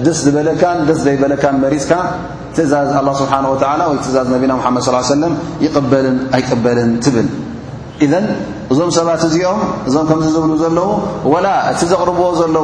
ደስ 0.07 0.18
ዝበለካን 0.26 0.78
ደስ 0.88 1.01
ዘይበለካን 1.07 1.57
መሪፅካ 1.64 1.92
ትእዛዝ 2.59 2.86
ስብሓ 3.22 3.32
ወ 3.92 3.97
ትእዛዝ 4.05 4.26
ነቢና 4.34 4.53
ሓመድ 4.66 4.82
ص 4.88 5.14
ሰለም 5.14 5.32
ይበልን 5.66 6.16
ኣይቀበልን 6.36 6.92
ትብል 7.07 7.28
እዞም 8.73 8.91
ሰባት 8.97 9.23
እዚኦም 9.29 9.61
እዞ 9.89 9.95
ዝብሉ 10.37 10.53
ዘለዉ 10.61 10.87
እቲ 11.73 11.81
ዘቕርብዎ 11.95 12.27
ዘለ 12.41 12.57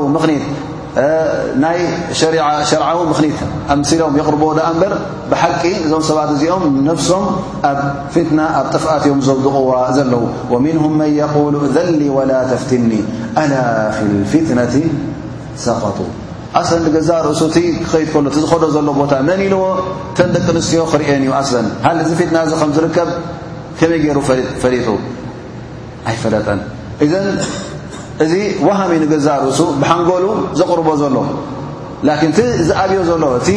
ናይ 1.63 1.79
ሸርعዊ 2.21 2.97
ምት 3.11 3.39
ኣሲሎም 3.75 4.15
يقርብዎ 4.21 4.49
በር 4.81 4.95
ብሓቂ 5.31 5.63
እዞም 5.85 6.03
ሰባት 6.09 6.31
እዚኦም 6.35 6.63
ነፍሶም 6.89 7.25
ኣብ 7.71 7.79
ፊትና 8.15 8.41
ኣብ 8.59 8.67
ጥፍኣትእዮም 8.75 9.21
ዘቕዋ 9.29 9.71
ዘለዉ 9.97 10.23
ونهም 10.53 10.93
ን 11.03 11.03
يقሉ 11.21 11.55
እذሊ 11.67 12.03
وላ 12.17 12.33
ተፍትኒ 12.53 12.91
أ 13.43 13.45
ف 13.97 13.99
ፍትة 14.31 14.85
ሰق 15.65 15.85
ዛ 17.09 17.11
እሱ 17.33 17.41
ክኸድ 17.55 18.09
ሎ 18.25 18.27
ዝዶ 18.43 18.65
ዘሎ 18.75 18.89
ቦታ 19.01 19.13
መን 19.29 19.41
ኢልዎ 19.47 19.63
ተን 20.17 20.29
ደቂ 20.35 20.47
ንስትዮ 20.57 20.83
ክርአን 20.93 21.23
እዩ 21.25 21.33
ሃ 21.87 21.91
እዚ 22.05 22.11
ፊትና 22.21 22.37
እዚ 22.47 22.53
ከ 22.61 22.63
ዝርከብ 22.77 23.09
ከመይ 23.79 23.99
ገይሩ 24.05 24.19
ፈሪጡ 24.63 24.89
ይፈለጠእዘን 26.15 27.25
እዚ 28.25 28.33
ዋሃመ 28.67 28.91
ንገዛርእሱ 29.03 29.61
ብሓንጎሉ 29.81 30.27
ዘቕርቦ 30.59 30.89
ዘሎ 31.03 31.17
ላን 32.07 32.21
እቲ 32.31 32.39
ዝኣብዮ 32.69 32.99
ዘሎ 33.11 33.25
እቲ 33.39 33.49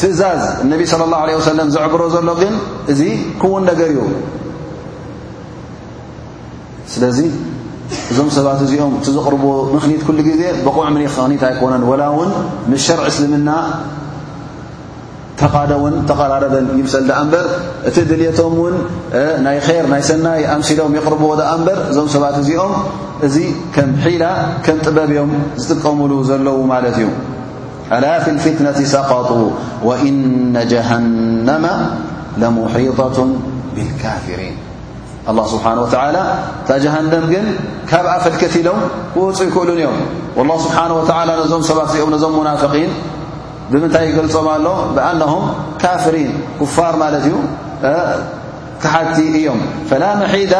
ትእዛዝ 0.00 0.42
እነቢ 0.64 0.80
صለ 0.92 0.98
ه 1.18 1.20
ه 1.26 1.40
ሰለም 1.50 1.68
ዘዕብሮ 1.74 2.02
ዘሎ 2.14 2.28
ግን 2.40 2.54
እዚ 2.92 3.00
ክውን 3.40 3.62
ነገር 3.70 3.88
እዩ 3.92 4.00
ስለዚ 6.92 7.18
እዞም 8.10 8.28
ሰባት 8.36 8.60
እዚኦም 8.66 8.92
እቲ 8.98 9.06
ዘቕርቡ 9.16 9.44
ምክኒት 9.74 10.02
ኩሉ 10.06 10.18
ግዜ 10.28 10.42
ብቑዕ 10.66 10.86
ም 10.94 10.96
ክኒት 11.16 11.42
ኣይኮነን 11.48 11.82
ወላ 11.90 12.02
እውን 12.12 12.30
ም 12.70 12.78
ሸር 12.84 12.98
እስልምና 13.10 13.48
ተደ 15.40 15.72
ውን 15.82 15.94
ተራረን 16.08 16.66
ይምሰል 16.78 17.06
ኣ 17.20 17.22
በር 17.32 17.46
እቲ 17.88 17.96
ድልቶም 18.10 18.56
ን 19.14 19.40
ናይ 19.46 19.56
ር 19.82 19.84
ናይ 19.92 20.02
ሰናይ 20.08 20.40
ኣምሲሎም 20.54 20.92
ይቕርብዎ 20.98 21.30
ኣ 21.52 21.52
በር 21.66 21.78
እዞም 21.90 22.08
ሰባት 22.14 22.34
እዚኦም 22.42 22.72
እዚ 23.26 23.36
ከም 23.74 23.90
ሒላ 24.06 24.24
ከም 24.64 24.78
ጥበብዮም 24.86 25.30
ዝጥቀምሉ 25.62 26.12
ዘለዉ 26.30 26.58
ማለት 26.72 26.96
እዩ 27.00 27.06
ኣላ 27.96 28.04
ፊ 28.24 28.26
لፍትነቲ 28.36 28.80
ሰقط 28.96 29.28
وإነ 29.88 30.56
ጀሃነመ 30.72 31.64
ለሙሒطة 32.40 33.16
ብاልካፊሪን 33.76 34.56
الله 35.30 35.44
ስብሓه 35.54 35.72
و 35.84 35.86
እታ 35.88 36.70
ጀሃነም 36.84 37.24
ግን 37.32 37.44
ካብኣ 37.90 38.10
ፈልከትሎም 38.24 38.78
ክውፅ 39.14 39.38
ክእሉ 39.54 39.68
ንኦም 39.78 39.98
والله 40.38 40.56
ስብሓه 40.66 40.90
و 40.96 41.02
ነዞም 41.42 41.62
ሰባት 41.70 41.86
እዚኦም 41.90 42.12
ዞም 42.22 42.36
ናፍን 42.48 42.90
ብምንታይ 43.72 44.04
ይገልፆም 44.10 44.46
ኣሎ 44.54 44.66
ብኣናهም 44.94 45.44
ካፍሪን 45.82 46.30
ክፋር 46.60 46.94
ማለት 47.02 47.24
እዩ 47.28 47.34
ክሓቲ 48.82 49.16
እዮም 49.38 49.60
ፈላ 49.90 50.02
መሒዳ 50.22 50.54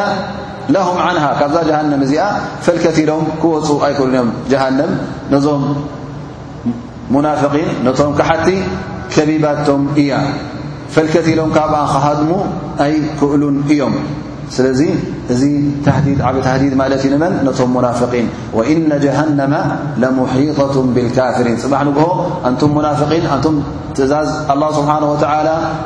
ለهም 0.75 0.97
ዓንሃ 1.07 1.25
ካብዛ 1.41 1.57
ጀሃንም 1.69 2.03
እዚኣ 2.07 2.23
ፈልከት 2.65 2.97
ኢሎም 3.03 3.23
ክወፁ 3.43 3.69
ኣይክእሉን 3.87 4.15
እዮም 4.21 4.31
ጀሃንም 4.53 4.93
ነዞም 5.33 5.65
ሙናፍقን 7.15 7.69
ነቶም 7.87 8.13
ክሓቲ 8.19 8.49
ከቢባቶም 9.15 9.83
እያ 10.03 10.13
ፈልከት 10.95 11.27
ኢሎም 11.35 11.51
ካብኣ 11.57 11.79
ክሃድሙ 11.95 12.31
ኣይ 12.85 12.95
ክእሉን 13.21 13.57
እዮም 13.75 13.95
ስለዚ 14.57 14.81
እዚ 15.33 15.43
ተዲድ 15.87 16.19
ዓብ 16.29 16.37
ተهዲድ 16.45 16.73
ማለት 16.81 17.01
እዩ 17.07 17.11
ንመን 17.15 17.33
ነቶም 17.49 17.69
ሙናፍقን 17.77 18.27
ወኢነ 18.59 18.91
ጀሃነመ 19.05 19.53
ለሙሒطة 20.03 20.75
ብልካፍሪን 20.95 21.57
ፅባሕ 21.63 21.81
ንግሆ 21.89 22.07
ኣንቱም 22.49 22.71
ሙናን 22.77 22.97
ን 23.55 23.57
ትእዛዝ 23.97 24.29
ስብሓ 24.79 24.89
و 25.13 25.15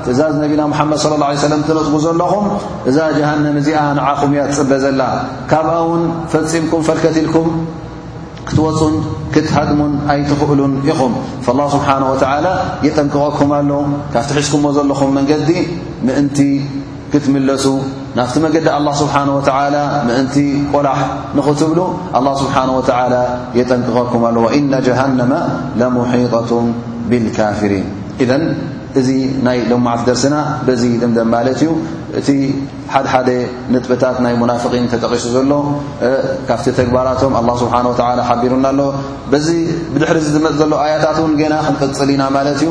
ትእዛዝ 0.05 0.33
ነቢና 0.45 0.61
ሙሓመድ 0.73 0.99
صለى 1.05 1.17
اه 1.19 1.27
عيه 1.31 1.39
ሰለም 1.47 1.61
ትነፅጉ 1.69 1.95
ዘለኹም 2.07 2.45
እዛ 2.91 2.97
ጀሃነም 3.19 3.57
እዚኣ 3.61 3.79
ንዓኹም 3.99 4.31
እያ 4.35 4.43
ትጽበ 4.49 4.71
ዘላ 4.85 5.03
ካብኣ 5.51 5.75
ውን 5.89 6.03
ፈፂምኩም 6.33 6.81
ፈልከቲኢልኩም 6.89 7.49
ክትወፁን 8.49 8.97
ክትሃድሙን 9.35 9.93
ኣይትኽእሉን 10.15 10.73
ኢኹም 10.91 11.13
فالله 11.45 11.67
ስብሓንه 11.77 12.07
و 12.13 12.17
የጠንክቐኩም 12.87 13.51
ኣሎ 13.59 13.71
ካብቲሒሽኩምዎ 14.15 14.71
ዘለኹም 14.79 15.11
መንገዲ 15.19 15.49
ምእንቲ 16.07 16.39
ትሱ 17.13 17.27
ናብቲ 18.19 18.37
መገዲ 18.45 18.67
ه 18.87 18.95
ስብሓه 19.01 19.23
ምእንቲ 20.09 20.35
ቆላሕ 20.73 20.99
ንኽትብሉ 21.37 21.79
لله 22.15 22.35
ስብሓه 22.43 22.69
و 22.77 22.79
የጠንቅቀኩም 23.59 24.23
ኣለ 24.29 24.37
ኢነ 24.59 24.73
ጀሃነመ 24.87 25.33
ለሙሒطة 25.81 26.51
ብልካፊሪን 27.11 27.87
ذ 28.31 28.33
እዚ 29.01 29.09
ናይ 29.47 29.59
ለማዓት 29.71 30.01
ደርሲና 30.09 30.37
በዚ 30.67 30.83
ድደም 31.03 31.29
ማለት 31.35 31.57
እዩ 31.65 31.71
እቲ 32.19 32.29
ሓደሓደ 32.93 33.29
ንጥብታት 33.73 34.17
ናይ 34.25 34.35
ሙናፍقን 34.43 34.85
ተጠቂሱ 34.93 35.25
ዘሎ 35.37 35.53
ካፍቲ 36.49 36.67
ተግባራቶም 36.79 37.33
ስብሓه 37.63 37.83
ሓቢሩና 38.29 38.67
ኣሎ 38.75 38.81
ዚ 39.47 39.49
ብድሕሪ 39.95 40.19
ዝመፅ 40.35 40.55
ዘሎ 40.63 40.73
ኣያታት 40.85 41.19
ውን 41.25 41.35
ና 41.53 41.57
ክንቅፅል 41.67 42.11
ኢና 42.17 42.23
ማለት 42.37 42.59
እዩ 42.67 42.71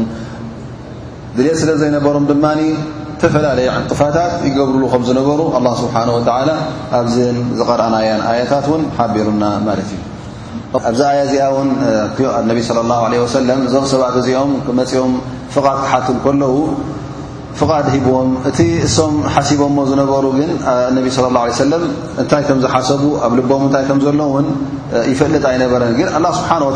ድት 1.37 1.55
ስለ 1.61 1.71
ዘይነበሮም 1.81 2.25
ድማ 2.31 2.45
ዝተፈላለየ 2.63 3.69
ዕንጥፋታት 3.77 4.33
ይገብርሉ 4.49 4.83
ከምዝነበሩ 4.93 5.41
ስብሓ 5.83 5.95
ኣብዚን 6.99 7.39
ዝቐድናያን 7.61 8.23
ኣያታት 8.31 8.67
ን 8.81 8.85
ሓቢሩና 8.99 9.45
ማለት 9.69 9.91
እዩ 9.97 10.01
ኣብዚ 10.89 11.01
ኣያ 11.11 11.21
እዚኣ 11.29 11.47
ንነቢ 12.47 12.59
ص 12.71 12.71
ه 13.23 13.31
ሰለ 13.37 13.49
እዞም 13.69 13.87
ሰባት 13.95 14.15
እዚኦም 14.23 14.53
መፅኦም 14.81 15.13
ፍቓት 15.55 15.79
ክሓት 15.85 16.07
ከለዉ 16.27 16.55
فድ 17.61 17.87
ሂም 18.09 18.29
እቲ 18.49 18.59
እም 19.05 19.15
ሓሲቦ 19.35 19.63
ዝነበሩ 19.91 20.25
ግን 20.39 20.51
صى 21.17 21.25
اه 21.25 21.59
ه 21.59 22.25
ታይ 22.31 22.43
ከ 22.49 22.57
ዝሓሰቡ 22.65 23.03
ኣብ 23.27 23.33
ልቦም 23.39 23.63
ታይ 23.75 23.85
ዘሎ 24.07 24.21
ይፈልጥ 25.13 25.43
ኣይነበረን 25.51 25.93
ግ 25.99 26.01
له 26.25 26.31
ስሓه 26.39 26.63
و 26.69 26.71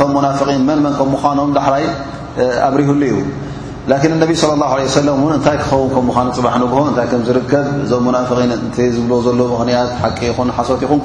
ቶ 0.00 0.10
ናقን 0.26 0.60
መን 0.68 0.80
ከ 0.98 1.32
ኖም 1.38 1.50
ዳሕላይ 1.58 1.84
ኣብሪህሉ 2.68 3.02
ዩ 3.12 3.16
ن 4.20 4.22
صى 4.42 4.48
الله 4.56 4.70
عه 4.76 5.40
ታይ 5.46 5.56
ክኸን 5.62 5.88
ኑ 5.94 6.12
ፅባ 6.36 6.46
ንግ 6.62 6.72
ታ 6.98 7.00
ዝርከብ 7.26 7.66
እዞ 7.84 7.92
ዝብ 8.98 9.10
ዘ 9.26 9.40
ክያ 9.66 9.82
ቂ 10.18 10.50
ሓሰት 10.58 10.80
ይን 10.86 11.00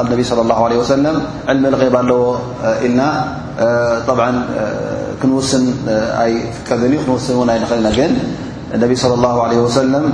ኣብ 0.00 0.06
ነ 0.10 0.20
ص 0.28 0.30
ه 0.32 0.82
ሰ 0.90 0.94
ዕልመ 1.50 1.64
ልغብ 1.74 1.94
ኣለዎ 2.00 2.22
ኢልና 2.86 3.00
ክንስን 5.22 5.64
ኣይ 6.22 6.32
ፍቀብን 6.58 6.92
ክንስ 7.04 7.26
ን 7.48 7.50
ይንክእልና 7.58 7.88
ግን 7.98 8.12
ነቢ 8.82 8.92
ص 9.02 9.06
ه 9.10 9.12
ع 9.32 10.04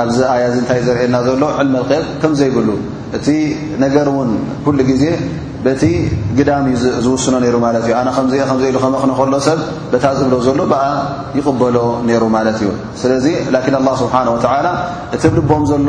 ኣብዚ 0.00 0.18
ኣያ 0.32 0.44
እንታይ 0.60 0.80
ዘርእና 0.86 1.16
ዘሎ 1.26 1.42
ዕል 1.58 1.68
غብ 1.90 2.04
ከምዘይብሉ 2.22 2.68
እቲ 3.16 3.26
ነገር 3.84 4.06
ውን 4.16 4.30
ኩሉ 4.64 4.78
ግዜ 4.90 5.04
በቲ 5.64 5.82
ግዳም 6.38 6.64
ዝውስኖ 7.04 7.34
ሩ 7.54 7.58
ማት 7.64 7.76
እዩ 7.80 7.94
ኢክንከሎ 8.72 9.38
ሰብ 9.48 9.60
ታ 10.04 10.06
ዝብሎ 10.18 10.34
ዘሎ 10.46 10.60
ብኣ 10.72 10.82
ይቕበሎ 11.38 11.76
ይሩ 12.14 12.24
ማለት 12.36 12.58
እዩ 12.62 12.68
ስለዚ 13.02 13.24
ه 13.58 14.00
ስብሓ 14.02 14.14
እቲ 15.14 15.22
ብልቦም 15.32 15.64
ዘሎ 15.70 15.88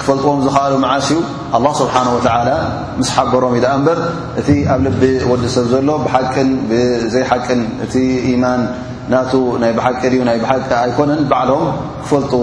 ክፈልጥዎም 0.00 0.38
ዝኣሉ 0.46 0.72
መዓስ 0.86 1.08
الله 1.56 1.72
ስሓنه 1.82 2.12
و 2.16 2.20
ምስ 3.00 3.08
ሓበሮም 3.16 3.52
ኢዳ 3.58 3.66
በር 3.86 3.98
እቲ 4.40 4.48
ኣብ 4.72 4.80
ልቢ 4.86 5.02
ወዲ 5.30 5.42
ሰብ 5.54 5.64
ዘሎ 5.72 5.88
ብሓን 6.06 6.48
ዘይሓቅን 7.12 7.60
እቲ 7.84 7.94
ማን 8.42 8.60
ናቱ 9.12 9.32
ናይ 9.62 9.72
ሓቂ 9.84 10.02
ዩ 10.16 10.20
ና 10.28 10.32
ሓቂ 10.50 10.68
ኣኮነን 10.84 11.20
ባዕሎም 11.30 11.64
ክፈልጥዎ 12.02 12.42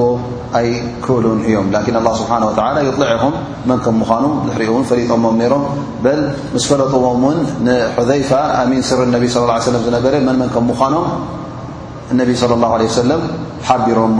ኣይክእሉን 0.59 1.39
እዮም 1.47 1.67
له 2.07 2.11
ስሓ 2.21 2.31
و 2.47 2.49
ይልዐም 2.87 3.33
መን 3.71 3.77
ም 3.93 3.95
ምዃኑ 4.01 4.25
ዝሪን 4.53 4.85
ፈጠሞም 4.91 5.37
ሮም 5.53 5.65
በ 6.05 6.15
ምስ 6.55 6.65
ፈለጥዎም 6.71 7.23
ን 7.67 7.77
حذي 7.97 8.21
ኣን 8.61 8.71
ስር 8.91 9.01
صى 9.35 9.43
ه 9.49 9.57
عي 9.57 9.75
ዝነበረ 9.87 10.13
መን 10.29 10.37
ን 10.43 10.49
ም 10.55 10.65
ምዃኖም 10.71 11.05
ነ 12.19 12.21
صى 12.41 12.53
الله 12.57 12.71
عليه 12.77 12.89
سለ 13.01 13.11
ሓቢሮ 13.67 13.99
ሮም 14.17 14.19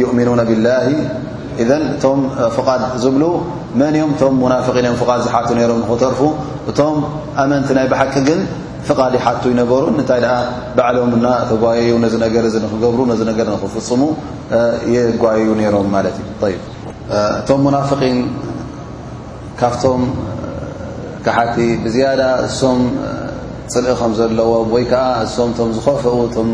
ؤምኑ 0.00 0.28
ብላ 0.50 0.66
እ 0.88 0.92
እቶም 1.64 2.18
ፍቓድ 2.56 2.82
ዝብሉ 3.02 3.22
መን 3.80 3.94
እም 4.00 4.10
እቶም 4.14 4.34
ሙናን 4.42 4.62
ፍድ 4.66 4.76
ዝሓት 5.26 5.48
ሮም 5.70 5.80
ክተርፉ 5.88 6.20
እቶም 6.70 6.96
ኣመንቲ 7.42 7.68
ናይ 7.78 7.86
ብሓቂ 7.92 8.14
ግን 8.28 8.40
ፍቓድ 8.88 9.12
ይሓቱ 9.18 9.42
ይነበሩ 9.52 9.84
እንታይ 9.92 10.22
ባዕሎምና 10.76 11.26
ተጓየዩ 11.50 11.92
ነዚ 12.04 12.14
ነገ 12.24 12.34
ክገብሩ 12.72 13.00
ገ 13.38 13.40
ክፍፅሙ 13.62 14.02
የጓየዩ 14.94 15.48
ነሮም 15.60 15.88
ማለት 15.96 16.16
እዩ 16.22 16.54
እቶም 17.42 17.60
ሙናፍን 17.66 18.16
ካብቶም 19.60 20.02
ካሓቲ 21.26 21.56
ብዝያዳ 21.84 22.22
እሶም 22.46 22.80
ፅልኢ 23.74 23.92
ከም 24.00 24.12
ዘለዎም 24.20 24.68
ወይ 24.74 24.84
ከዓ 24.92 25.04
እሶም 25.26 25.50
ም 25.68 25.70
ዝከፈኡ 25.76 26.14
እቶም 26.28 26.48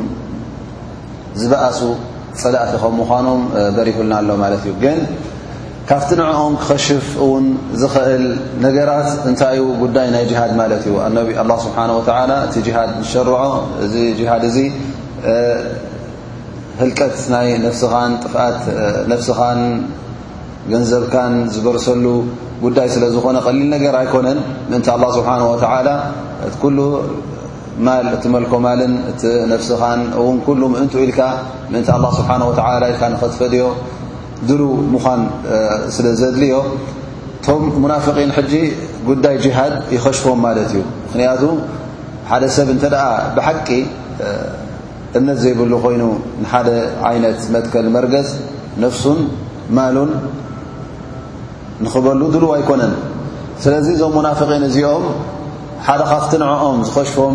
ዝበኣሱ 1.40 1.80
ፀላእቲ 2.42 2.72
ከም 2.82 2.92
ምዃኖም 3.00 3.40
በሪፍልና 3.76 4.14
ኣሎ 4.22 4.30
ማለት 4.42 4.62
እዩ 4.68 4.72
ግን 4.82 4.98
ካብቲ 5.90 6.08
ንዕኦም 6.20 6.54
ክኸሽፍ 6.60 7.06
እውን 7.24 7.44
ዝኽእል 7.82 8.24
ነገራት 8.64 9.08
እንታይ 9.28 9.58
ኡ 9.62 9.64
ጉዳይ 9.82 10.06
ናይ 10.14 10.24
ጅሃድ 10.30 10.52
ማለት 10.60 10.82
እዩ 10.88 10.94
ኣነቢ 11.06 11.28
ኣه 11.42 11.56
ስብሓه 11.64 11.88
እቲ 12.58 12.66
ሃድ 12.76 12.90
ዝሸርዖ 13.02 13.30
እዚ 13.84 14.18
ሃድ 14.30 14.44
እዚ 14.50 14.56
ህልቀት 16.80 17.16
ናይ 17.34 17.46
ነፍስኻን 17.66 18.10
ጥፍኣት 18.24 18.60
ነፍስኻን 19.12 19.60
ገንዘብካን 20.72 21.32
ዝበርሰሉ 21.54 22.04
ጉዳይ 22.64 22.88
ስለ 22.94 23.04
ዝኾነ 23.14 23.36
ቀሊል 23.46 23.66
ነገር 23.76 23.94
ኣይኮነን 24.02 24.38
ምእንቲ 24.70 24.86
ኣله 24.94 25.08
ስብሓه 25.18 25.40
ተላ 25.64 25.88
እ 26.46 26.50
እቲ 28.16 28.24
መልኮ 28.34 28.52
ማልን 28.64 28.92
እቲ 29.10 29.22
ነፍስኻን 29.50 30.00
ውን 30.24 30.36
ኩሉ 30.46 30.60
ምእንቲ 30.74 30.94
ኢልካ 31.06 31.20
ምእንቲ 31.72 31.88
ه 32.04 32.08
ስብሓه 32.18 32.40
و 32.48 32.50
ኢል 32.50 32.84
ኸትፈድዮ 33.20 33.62
ድሉ 34.48 34.62
ምዃን 34.94 35.22
ስለ 35.94 36.06
ዘድልዮ 36.20 36.54
ቶም 37.44 37.62
ሙናፍقን 37.82 38.30
ሕጂ 38.36 38.52
ጉዳይ 39.08 39.36
ጅሃድ 39.44 39.74
ይኸሽፎም 39.96 40.38
ማለት 40.46 40.66
እዩ 40.72 40.76
ምክንያቱ 41.06 41.42
ሓደ 42.30 42.42
ሰብ 42.56 42.68
እተ 42.74 42.84
ብሓቂ 43.36 43.68
እምነት 45.18 45.38
ዘይብሉ 45.44 45.72
ኮይኑ 45.84 46.02
ንሓደ 46.42 46.68
ዓይነት 47.10 47.38
መትከል 47.54 47.86
መርገፅ 47.96 48.28
ነፍሱን 48.84 49.20
ማሉን 49.76 50.10
ንኽበሉ 51.84 52.20
ድሉው 52.34 52.50
ኣይኮነን 52.56 52.92
ስለዚ 53.62 53.86
እዞም 53.96 54.16
ናፍቒን 54.26 54.64
እዚኦም 54.70 55.04
ሓደ 55.86 56.00
ካፍቲንعኦም 56.12 56.76
ዝኸሽፎም 56.86 57.34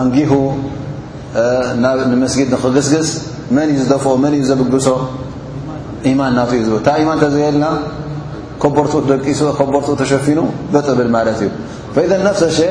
ኣንጊሁ 0.00 0.32
ንመስጊድ 2.12 2.52
ክግስግስ 2.62 3.08
መን 3.56 3.68
እዩ 3.72 3.78
ዝደፍኦ 3.86 4.12
ን 4.22 4.32
እዩ 4.36 4.44
ዘብግሶ 4.50 4.88
ኢማን 6.10 6.30
እና 6.32 6.40
እዩ 6.64 6.70
ታ 6.86 6.94
ማን 7.08 7.18
ተዘልና 7.22 7.66
ከበርኡ 8.62 8.92
ደቂ 9.10 9.26
ከበርኡ 9.58 9.86
ተሸፊኑ 10.00 10.40
በብል 10.72 11.08
ማለት 11.16 11.38
እዩ 11.46 12.16
ነፍ 12.26 12.38
ሸ 12.58 12.62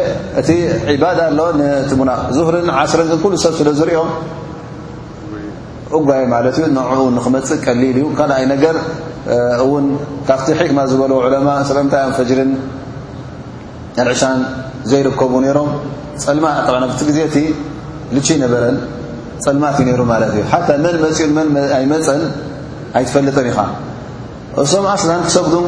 እቲ 0.42 0.50
ዒባድ 0.96 1.18
ኣሎ 1.28 1.40
ሙና 2.00 2.12
ዙهርን 2.38 2.68
ዓስረን 2.80 3.10
ኩሉ 3.24 3.34
ሰብ 3.46 3.54
ስለ 3.60 3.70
ዝርኦ 3.80 4.02
እጓየ 5.98 6.24
ማለት 6.36 6.56
እዩ 6.62 6.66
ንኡ 6.78 6.92
ንክመፅእ 7.18 7.60
ቀሊል 7.66 7.98
እዩ 8.02 8.08
ካኣይ 8.20 8.46
ገር 8.64 8.78
እውን 9.64 9.86
ካብቲ 10.30 10.48
ሒክማ 10.62 10.80
ዝበልዎ 10.92 11.20
ለማ 11.36 11.50
ምታዮ 11.88 12.08
ፈጅርን 12.20 12.52
ሻን 14.22 14.40
ዘይርከቡ 14.92 15.32
ሮም 15.58 15.70
ፀልማ 16.24 16.46
ኣብቲ 16.88 17.00
ግዜ 17.10 17.18
እቲ 17.30 17.38
ልቸ 18.16 18.28
ነበረን 18.44 18.78
ፅልማት 19.46 19.76
እዩ 19.82 19.86
ነሩ 19.90 20.02
ማለት 20.12 20.30
እዩ 20.36 20.40
ሓታ 20.52 20.68
መን 20.86 20.96
መፂኡን 21.04 21.50
ኣይመፀን 21.78 22.22
ኣይትፈልጥን 22.98 23.48
ኢኻ 23.52 23.60
እሶም 24.64 24.86
ኣስላን 24.94 25.22
ክሰጉዱም 25.28 25.66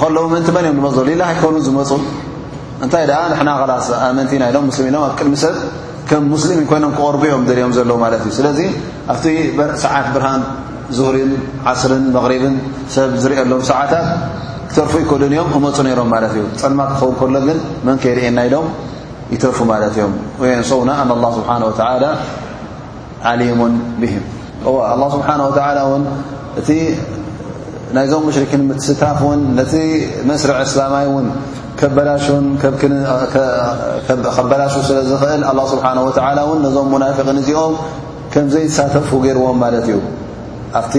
ከለዉ 0.00 0.24
ምንቲ 0.32 0.48
መን 0.56 0.66
እዮም 0.70 0.86
ዝመፅ 0.96 1.08
ላ 1.20 1.24
ይኮኑ 1.34 1.54
ዝመፁ 1.66 1.90
እንታይ 2.84 3.04
ደኣ 3.10 3.20
ንሕና 3.32 3.50
ላስ 3.70 3.88
ኣመንቲ 4.08 4.32
ናይሎም 4.42 4.64
ሙስሊሚኖም 4.70 5.02
ኣብ 5.08 5.12
ቅድሚ 5.18 5.34
ሰብ 5.44 5.54
ከም 6.10 6.24
ሙስሊሚን 6.34 6.66
ኮይኖም 6.70 6.92
ክቐርቡ 6.96 7.22
እዮም 7.28 7.44
ድልኦም 7.48 7.72
ዘለዎ 7.78 7.96
ማለት 8.04 8.22
እዩ 8.28 8.32
ስለዚ 8.38 8.58
ኣብቲ 9.14 9.24
ሰዓት 9.84 10.08
ብርሃን 10.14 10.42
ዙሁሪን 10.96 11.30
ዓስርን 11.72 12.04
መቕሪብን 12.16 12.56
ሰብ 12.96 13.12
ዝርአሎም 13.22 13.62
ሰዓታት 13.70 14.08
ርፉ 14.82 14.92
ይሉን 15.00 15.22
ም 15.50 15.56
እመፁ 15.58 15.78
ሮም 15.98 16.12
እዩ 16.28 16.44
ፅድማ 16.60 16.80
ክኸን 16.90 17.12
ከሎ 17.18 17.38
ግን 17.48 17.58
ን 17.88 17.96
ከይርእና 18.02 18.40
ሎም 18.52 18.66
ይርፉ 19.34 19.58
ማ 19.70 19.74
እዮም 19.90 20.14
ንሰውና 20.60 20.90
له 21.22 21.28
ስሓه 21.36 21.58
و 21.66 22.10
عሊሙ 23.30 23.60
ም 24.00 24.06
ه 24.12 24.16
ስሓه 25.12 25.96
ን 26.00 26.04
እቲ 26.60 26.68
ናይዞም 27.96 28.24
ሽርክን 28.36 28.62
ታፍ 29.02 29.20
ን 29.38 29.40
ነቲ 29.58 29.72
መስር 30.30 30.50
እስላማ 30.64 30.94
ን 31.24 31.28
ከበላሹ 31.80 32.34
ስለ 34.88 34.98
ዝእል 35.10 35.42
ስሓه 35.74 36.34
ን 36.64 36.72
ዞም 36.76 36.92
ናقን 37.04 37.38
እዚኦም 37.42 37.74
ከምዘይሳተፉ 38.34 39.08
ገይርዎም 39.26 39.58
ማለት 39.64 39.86
እዩ 39.92 39.96
ኣብቲ 40.80 40.94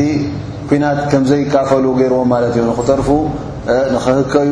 ኩናት 0.69 0.99
ከዘይካፈሉ 1.11 1.85
ገርዎም 1.99 2.31
እዩ 2.49 2.57
ፉ 3.07 3.09
ንክህከዩ 3.93 4.51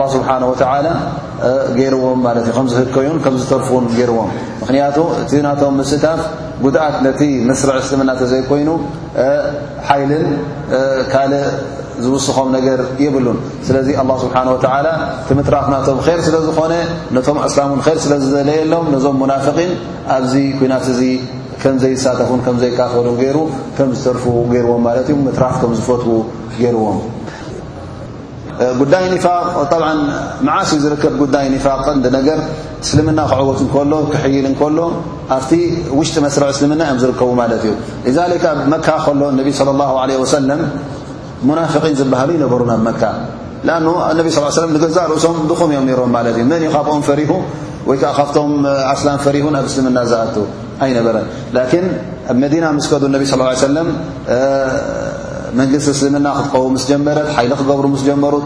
ه 0.00 0.06
ስብሓ 0.14 0.28
ገይርዎም 1.78 2.20
ለ 2.36 2.38
ከዝህከዩ 2.56 3.06
ከዝተርፍን 3.24 3.84
ገይርዎም 3.98 4.30
ምክንያቱ 4.62 4.96
እቲ 5.22 5.32
ናቶም 5.46 5.74
ምስታፍ 5.80 6.20
ጉድኣት 6.64 6.96
ነቲ 7.06 7.20
ምስርዕ 7.48 7.74
ስልምና 7.88 8.10
ተዘይኮይኑ 8.20 8.70
ሓይልን 9.88 10.26
ካልእ 11.12 11.44
ዝውስኾም 12.04 12.48
ነገር 12.56 12.78
የብሉን 13.04 13.38
ስለዚ 13.66 13.88
ስብሓ 14.24 14.40
ላ 14.86 14.88
ቲ 15.28 15.28
ምትራፍ 15.40 15.66
ናቶም 15.74 15.98
ር 16.08 16.18
ስለዝኾነ 16.28 16.72
ነቶም 17.16 17.38
እስላሙን 17.48 17.80
ር 17.88 17.96
ስለዝዘለየሎም 18.06 18.86
ነዞም 18.94 19.16
ሙናፍን 19.22 19.70
ኣብዚ 20.16 20.34
ኩናት 20.60 20.86
እዚ 20.94 21.02
ከምዘይሳተፉን 21.62 22.42
ከዘይካተሉን 22.46 23.16
ገይሩ 23.22 23.38
ከምዝተርፍ 23.78 24.24
ገይርዎም 24.54 24.82
ማለት 24.88 25.06
እዩ 25.14 25.16
ምራፍ 25.28 25.54
ከም 25.62 25.72
ዝፈትዉ 25.78 26.10
ገይርዎም 26.64 26.98
ጉዳይ 28.78 29.04
ኒፋق 29.14 29.74
መዓስ 30.46 30.70
ዝርከብ 30.84 31.12
ጉዳይ 31.22 31.44
ፋق 31.66 31.86
እገር 32.20 32.40
እስልምና 32.84 33.20
ክዕወት 33.30 33.60
ከሎ 33.74 33.92
ክሕይል 34.12 34.46
እከሎ 34.50 34.78
ኣብቲ 35.36 35.50
ውሽጢ 35.98 36.16
መስርع 36.26 36.44
እስልምና 36.54 36.80
እዮም 36.86 36.98
ዝርከቡ 37.02 37.30
ማለት 37.42 37.62
እዩ 38.08 38.12
ኣብ 38.24 38.58
መካ 38.74 38.88
ከሎ 39.06 39.20
ነቢ 39.40 39.48
صለ 39.60 39.68
الله 39.74 39.92
عليه 40.02 40.16
وሰለም 40.22 40.60
ናفقን 41.58 41.94
ዝበሃሉ 42.00 42.30
ነበሩ 42.44 42.60
ናብ 42.70 42.80
መካ 42.88 43.02
ነቢ 44.18 44.26
صل 44.34 44.76
ገዛ 44.84 44.96
ርእሶም 45.12 45.34
ኹምዮም 45.60 45.84
ሮም 46.00 46.14
እዩ 46.30 46.38
መን 46.50 46.62
ካኦም 46.74 47.02
ፈሪሁ 47.08 47.30
ወይ 47.88 47.96
ዓ 48.10 48.12
ካብቶም 48.18 48.50
ኣስላን 48.92 49.18
ፈሪሁን 49.26 49.54
ኣብ 49.60 49.66
እስልምና 49.70 49.98
ዝኣ 50.10 50.22
ኣይነበረ 50.84 51.16
ኣመዲና 52.32 52.64
ስ 52.84 52.88
ከዱ 52.92 53.02
ቢ 53.20 53.22
ص 53.30 53.32
ه 53.36 54.36
መን 55.56 55.68
እسልምና 55.78 56.26
ክቡ 56.52 56.62
መረ 57.06 57.18
ይሊ 57.36 57.52
ክ 57.60 57.74
ሩ 57.82 57.88
ብ 57.94 58.36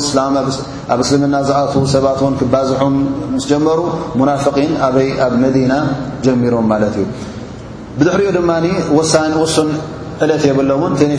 እልና 1.17 1.37
ዝኣ 1.49 1.61
ሰባት 1.95 2.19
ክዝ 2.41 3.51
ሩ 3.79 3.83
ق 4.45 4.63
ኣብ 5.27 5.35
መና 5.45 5.73
ሚሮም 6.43 6.69
እዩ 6.91 6.97
ድሕሪኡ 8.01 8.31
ድ 8.37 8.39
ሱ 9.57 9.65
ዕለት 10.25 10.43
የሎ 10.49 10.71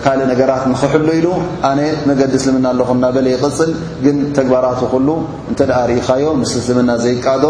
ካልእ 0.04 0.26
ነገራት 0.32 0.64
ንክሕሉ 0.72 1.08
ኢሉ 1.20 1.28
ኣነ 1.70 1.80
መገዲ 2.08 2.32
ስልምና 2.44 2.66
ኣለኹ 2.74 2.90
ና 3.02 3.06
በለ 3.16 3.26
ይቅፅል 3.34 3.70
ግን 4.04 4.16
ተግባራት 4.38 4.80
ኩሉ 4.92 5.08
እንተ 5.50 5.60
ርኢኻዮ 5.90 6.24
ምስሊ 6.40 6.60
ስልምና 6.68 6.90
ዘይቃዶ 7.04 7.44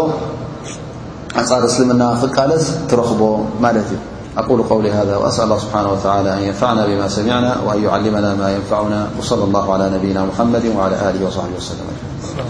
ኣጻር 1.41 1.63
እስልምና 1.69 2.03
ክቃለስ 2.23 2.65
ትረኽቦ 2.91 3.21
ማለት 3.65 3.89
እዩ 3.95 4.01
ኣقل 4.41 4.59
و 4.61 4.63
ذ 5.09 5.11
وأأ 5.21 5.47
له 5.49 5.55
ስብሓه 5.63 5.85
وى 5.91 5.99
ن 6.25 6.27
يንفعና 6.47 6.79
بم 6.89 7.01
ሰሚعና 7.17 7.45
وأن 7.67 7.79
يعلمና 7.87 8.25
ማ 8.39 8.43
يንفعና 8.55 8.93
وصلى 9.17 9.43
الله 9.47 9.65
على 9.75 9.85
ነيና 9.95 10.17
محመድ 10.29 10.65
وعلى 10.77 10.95
له 11.13 11.19
وص 11.27 11.37
وሰ 11.57 12.47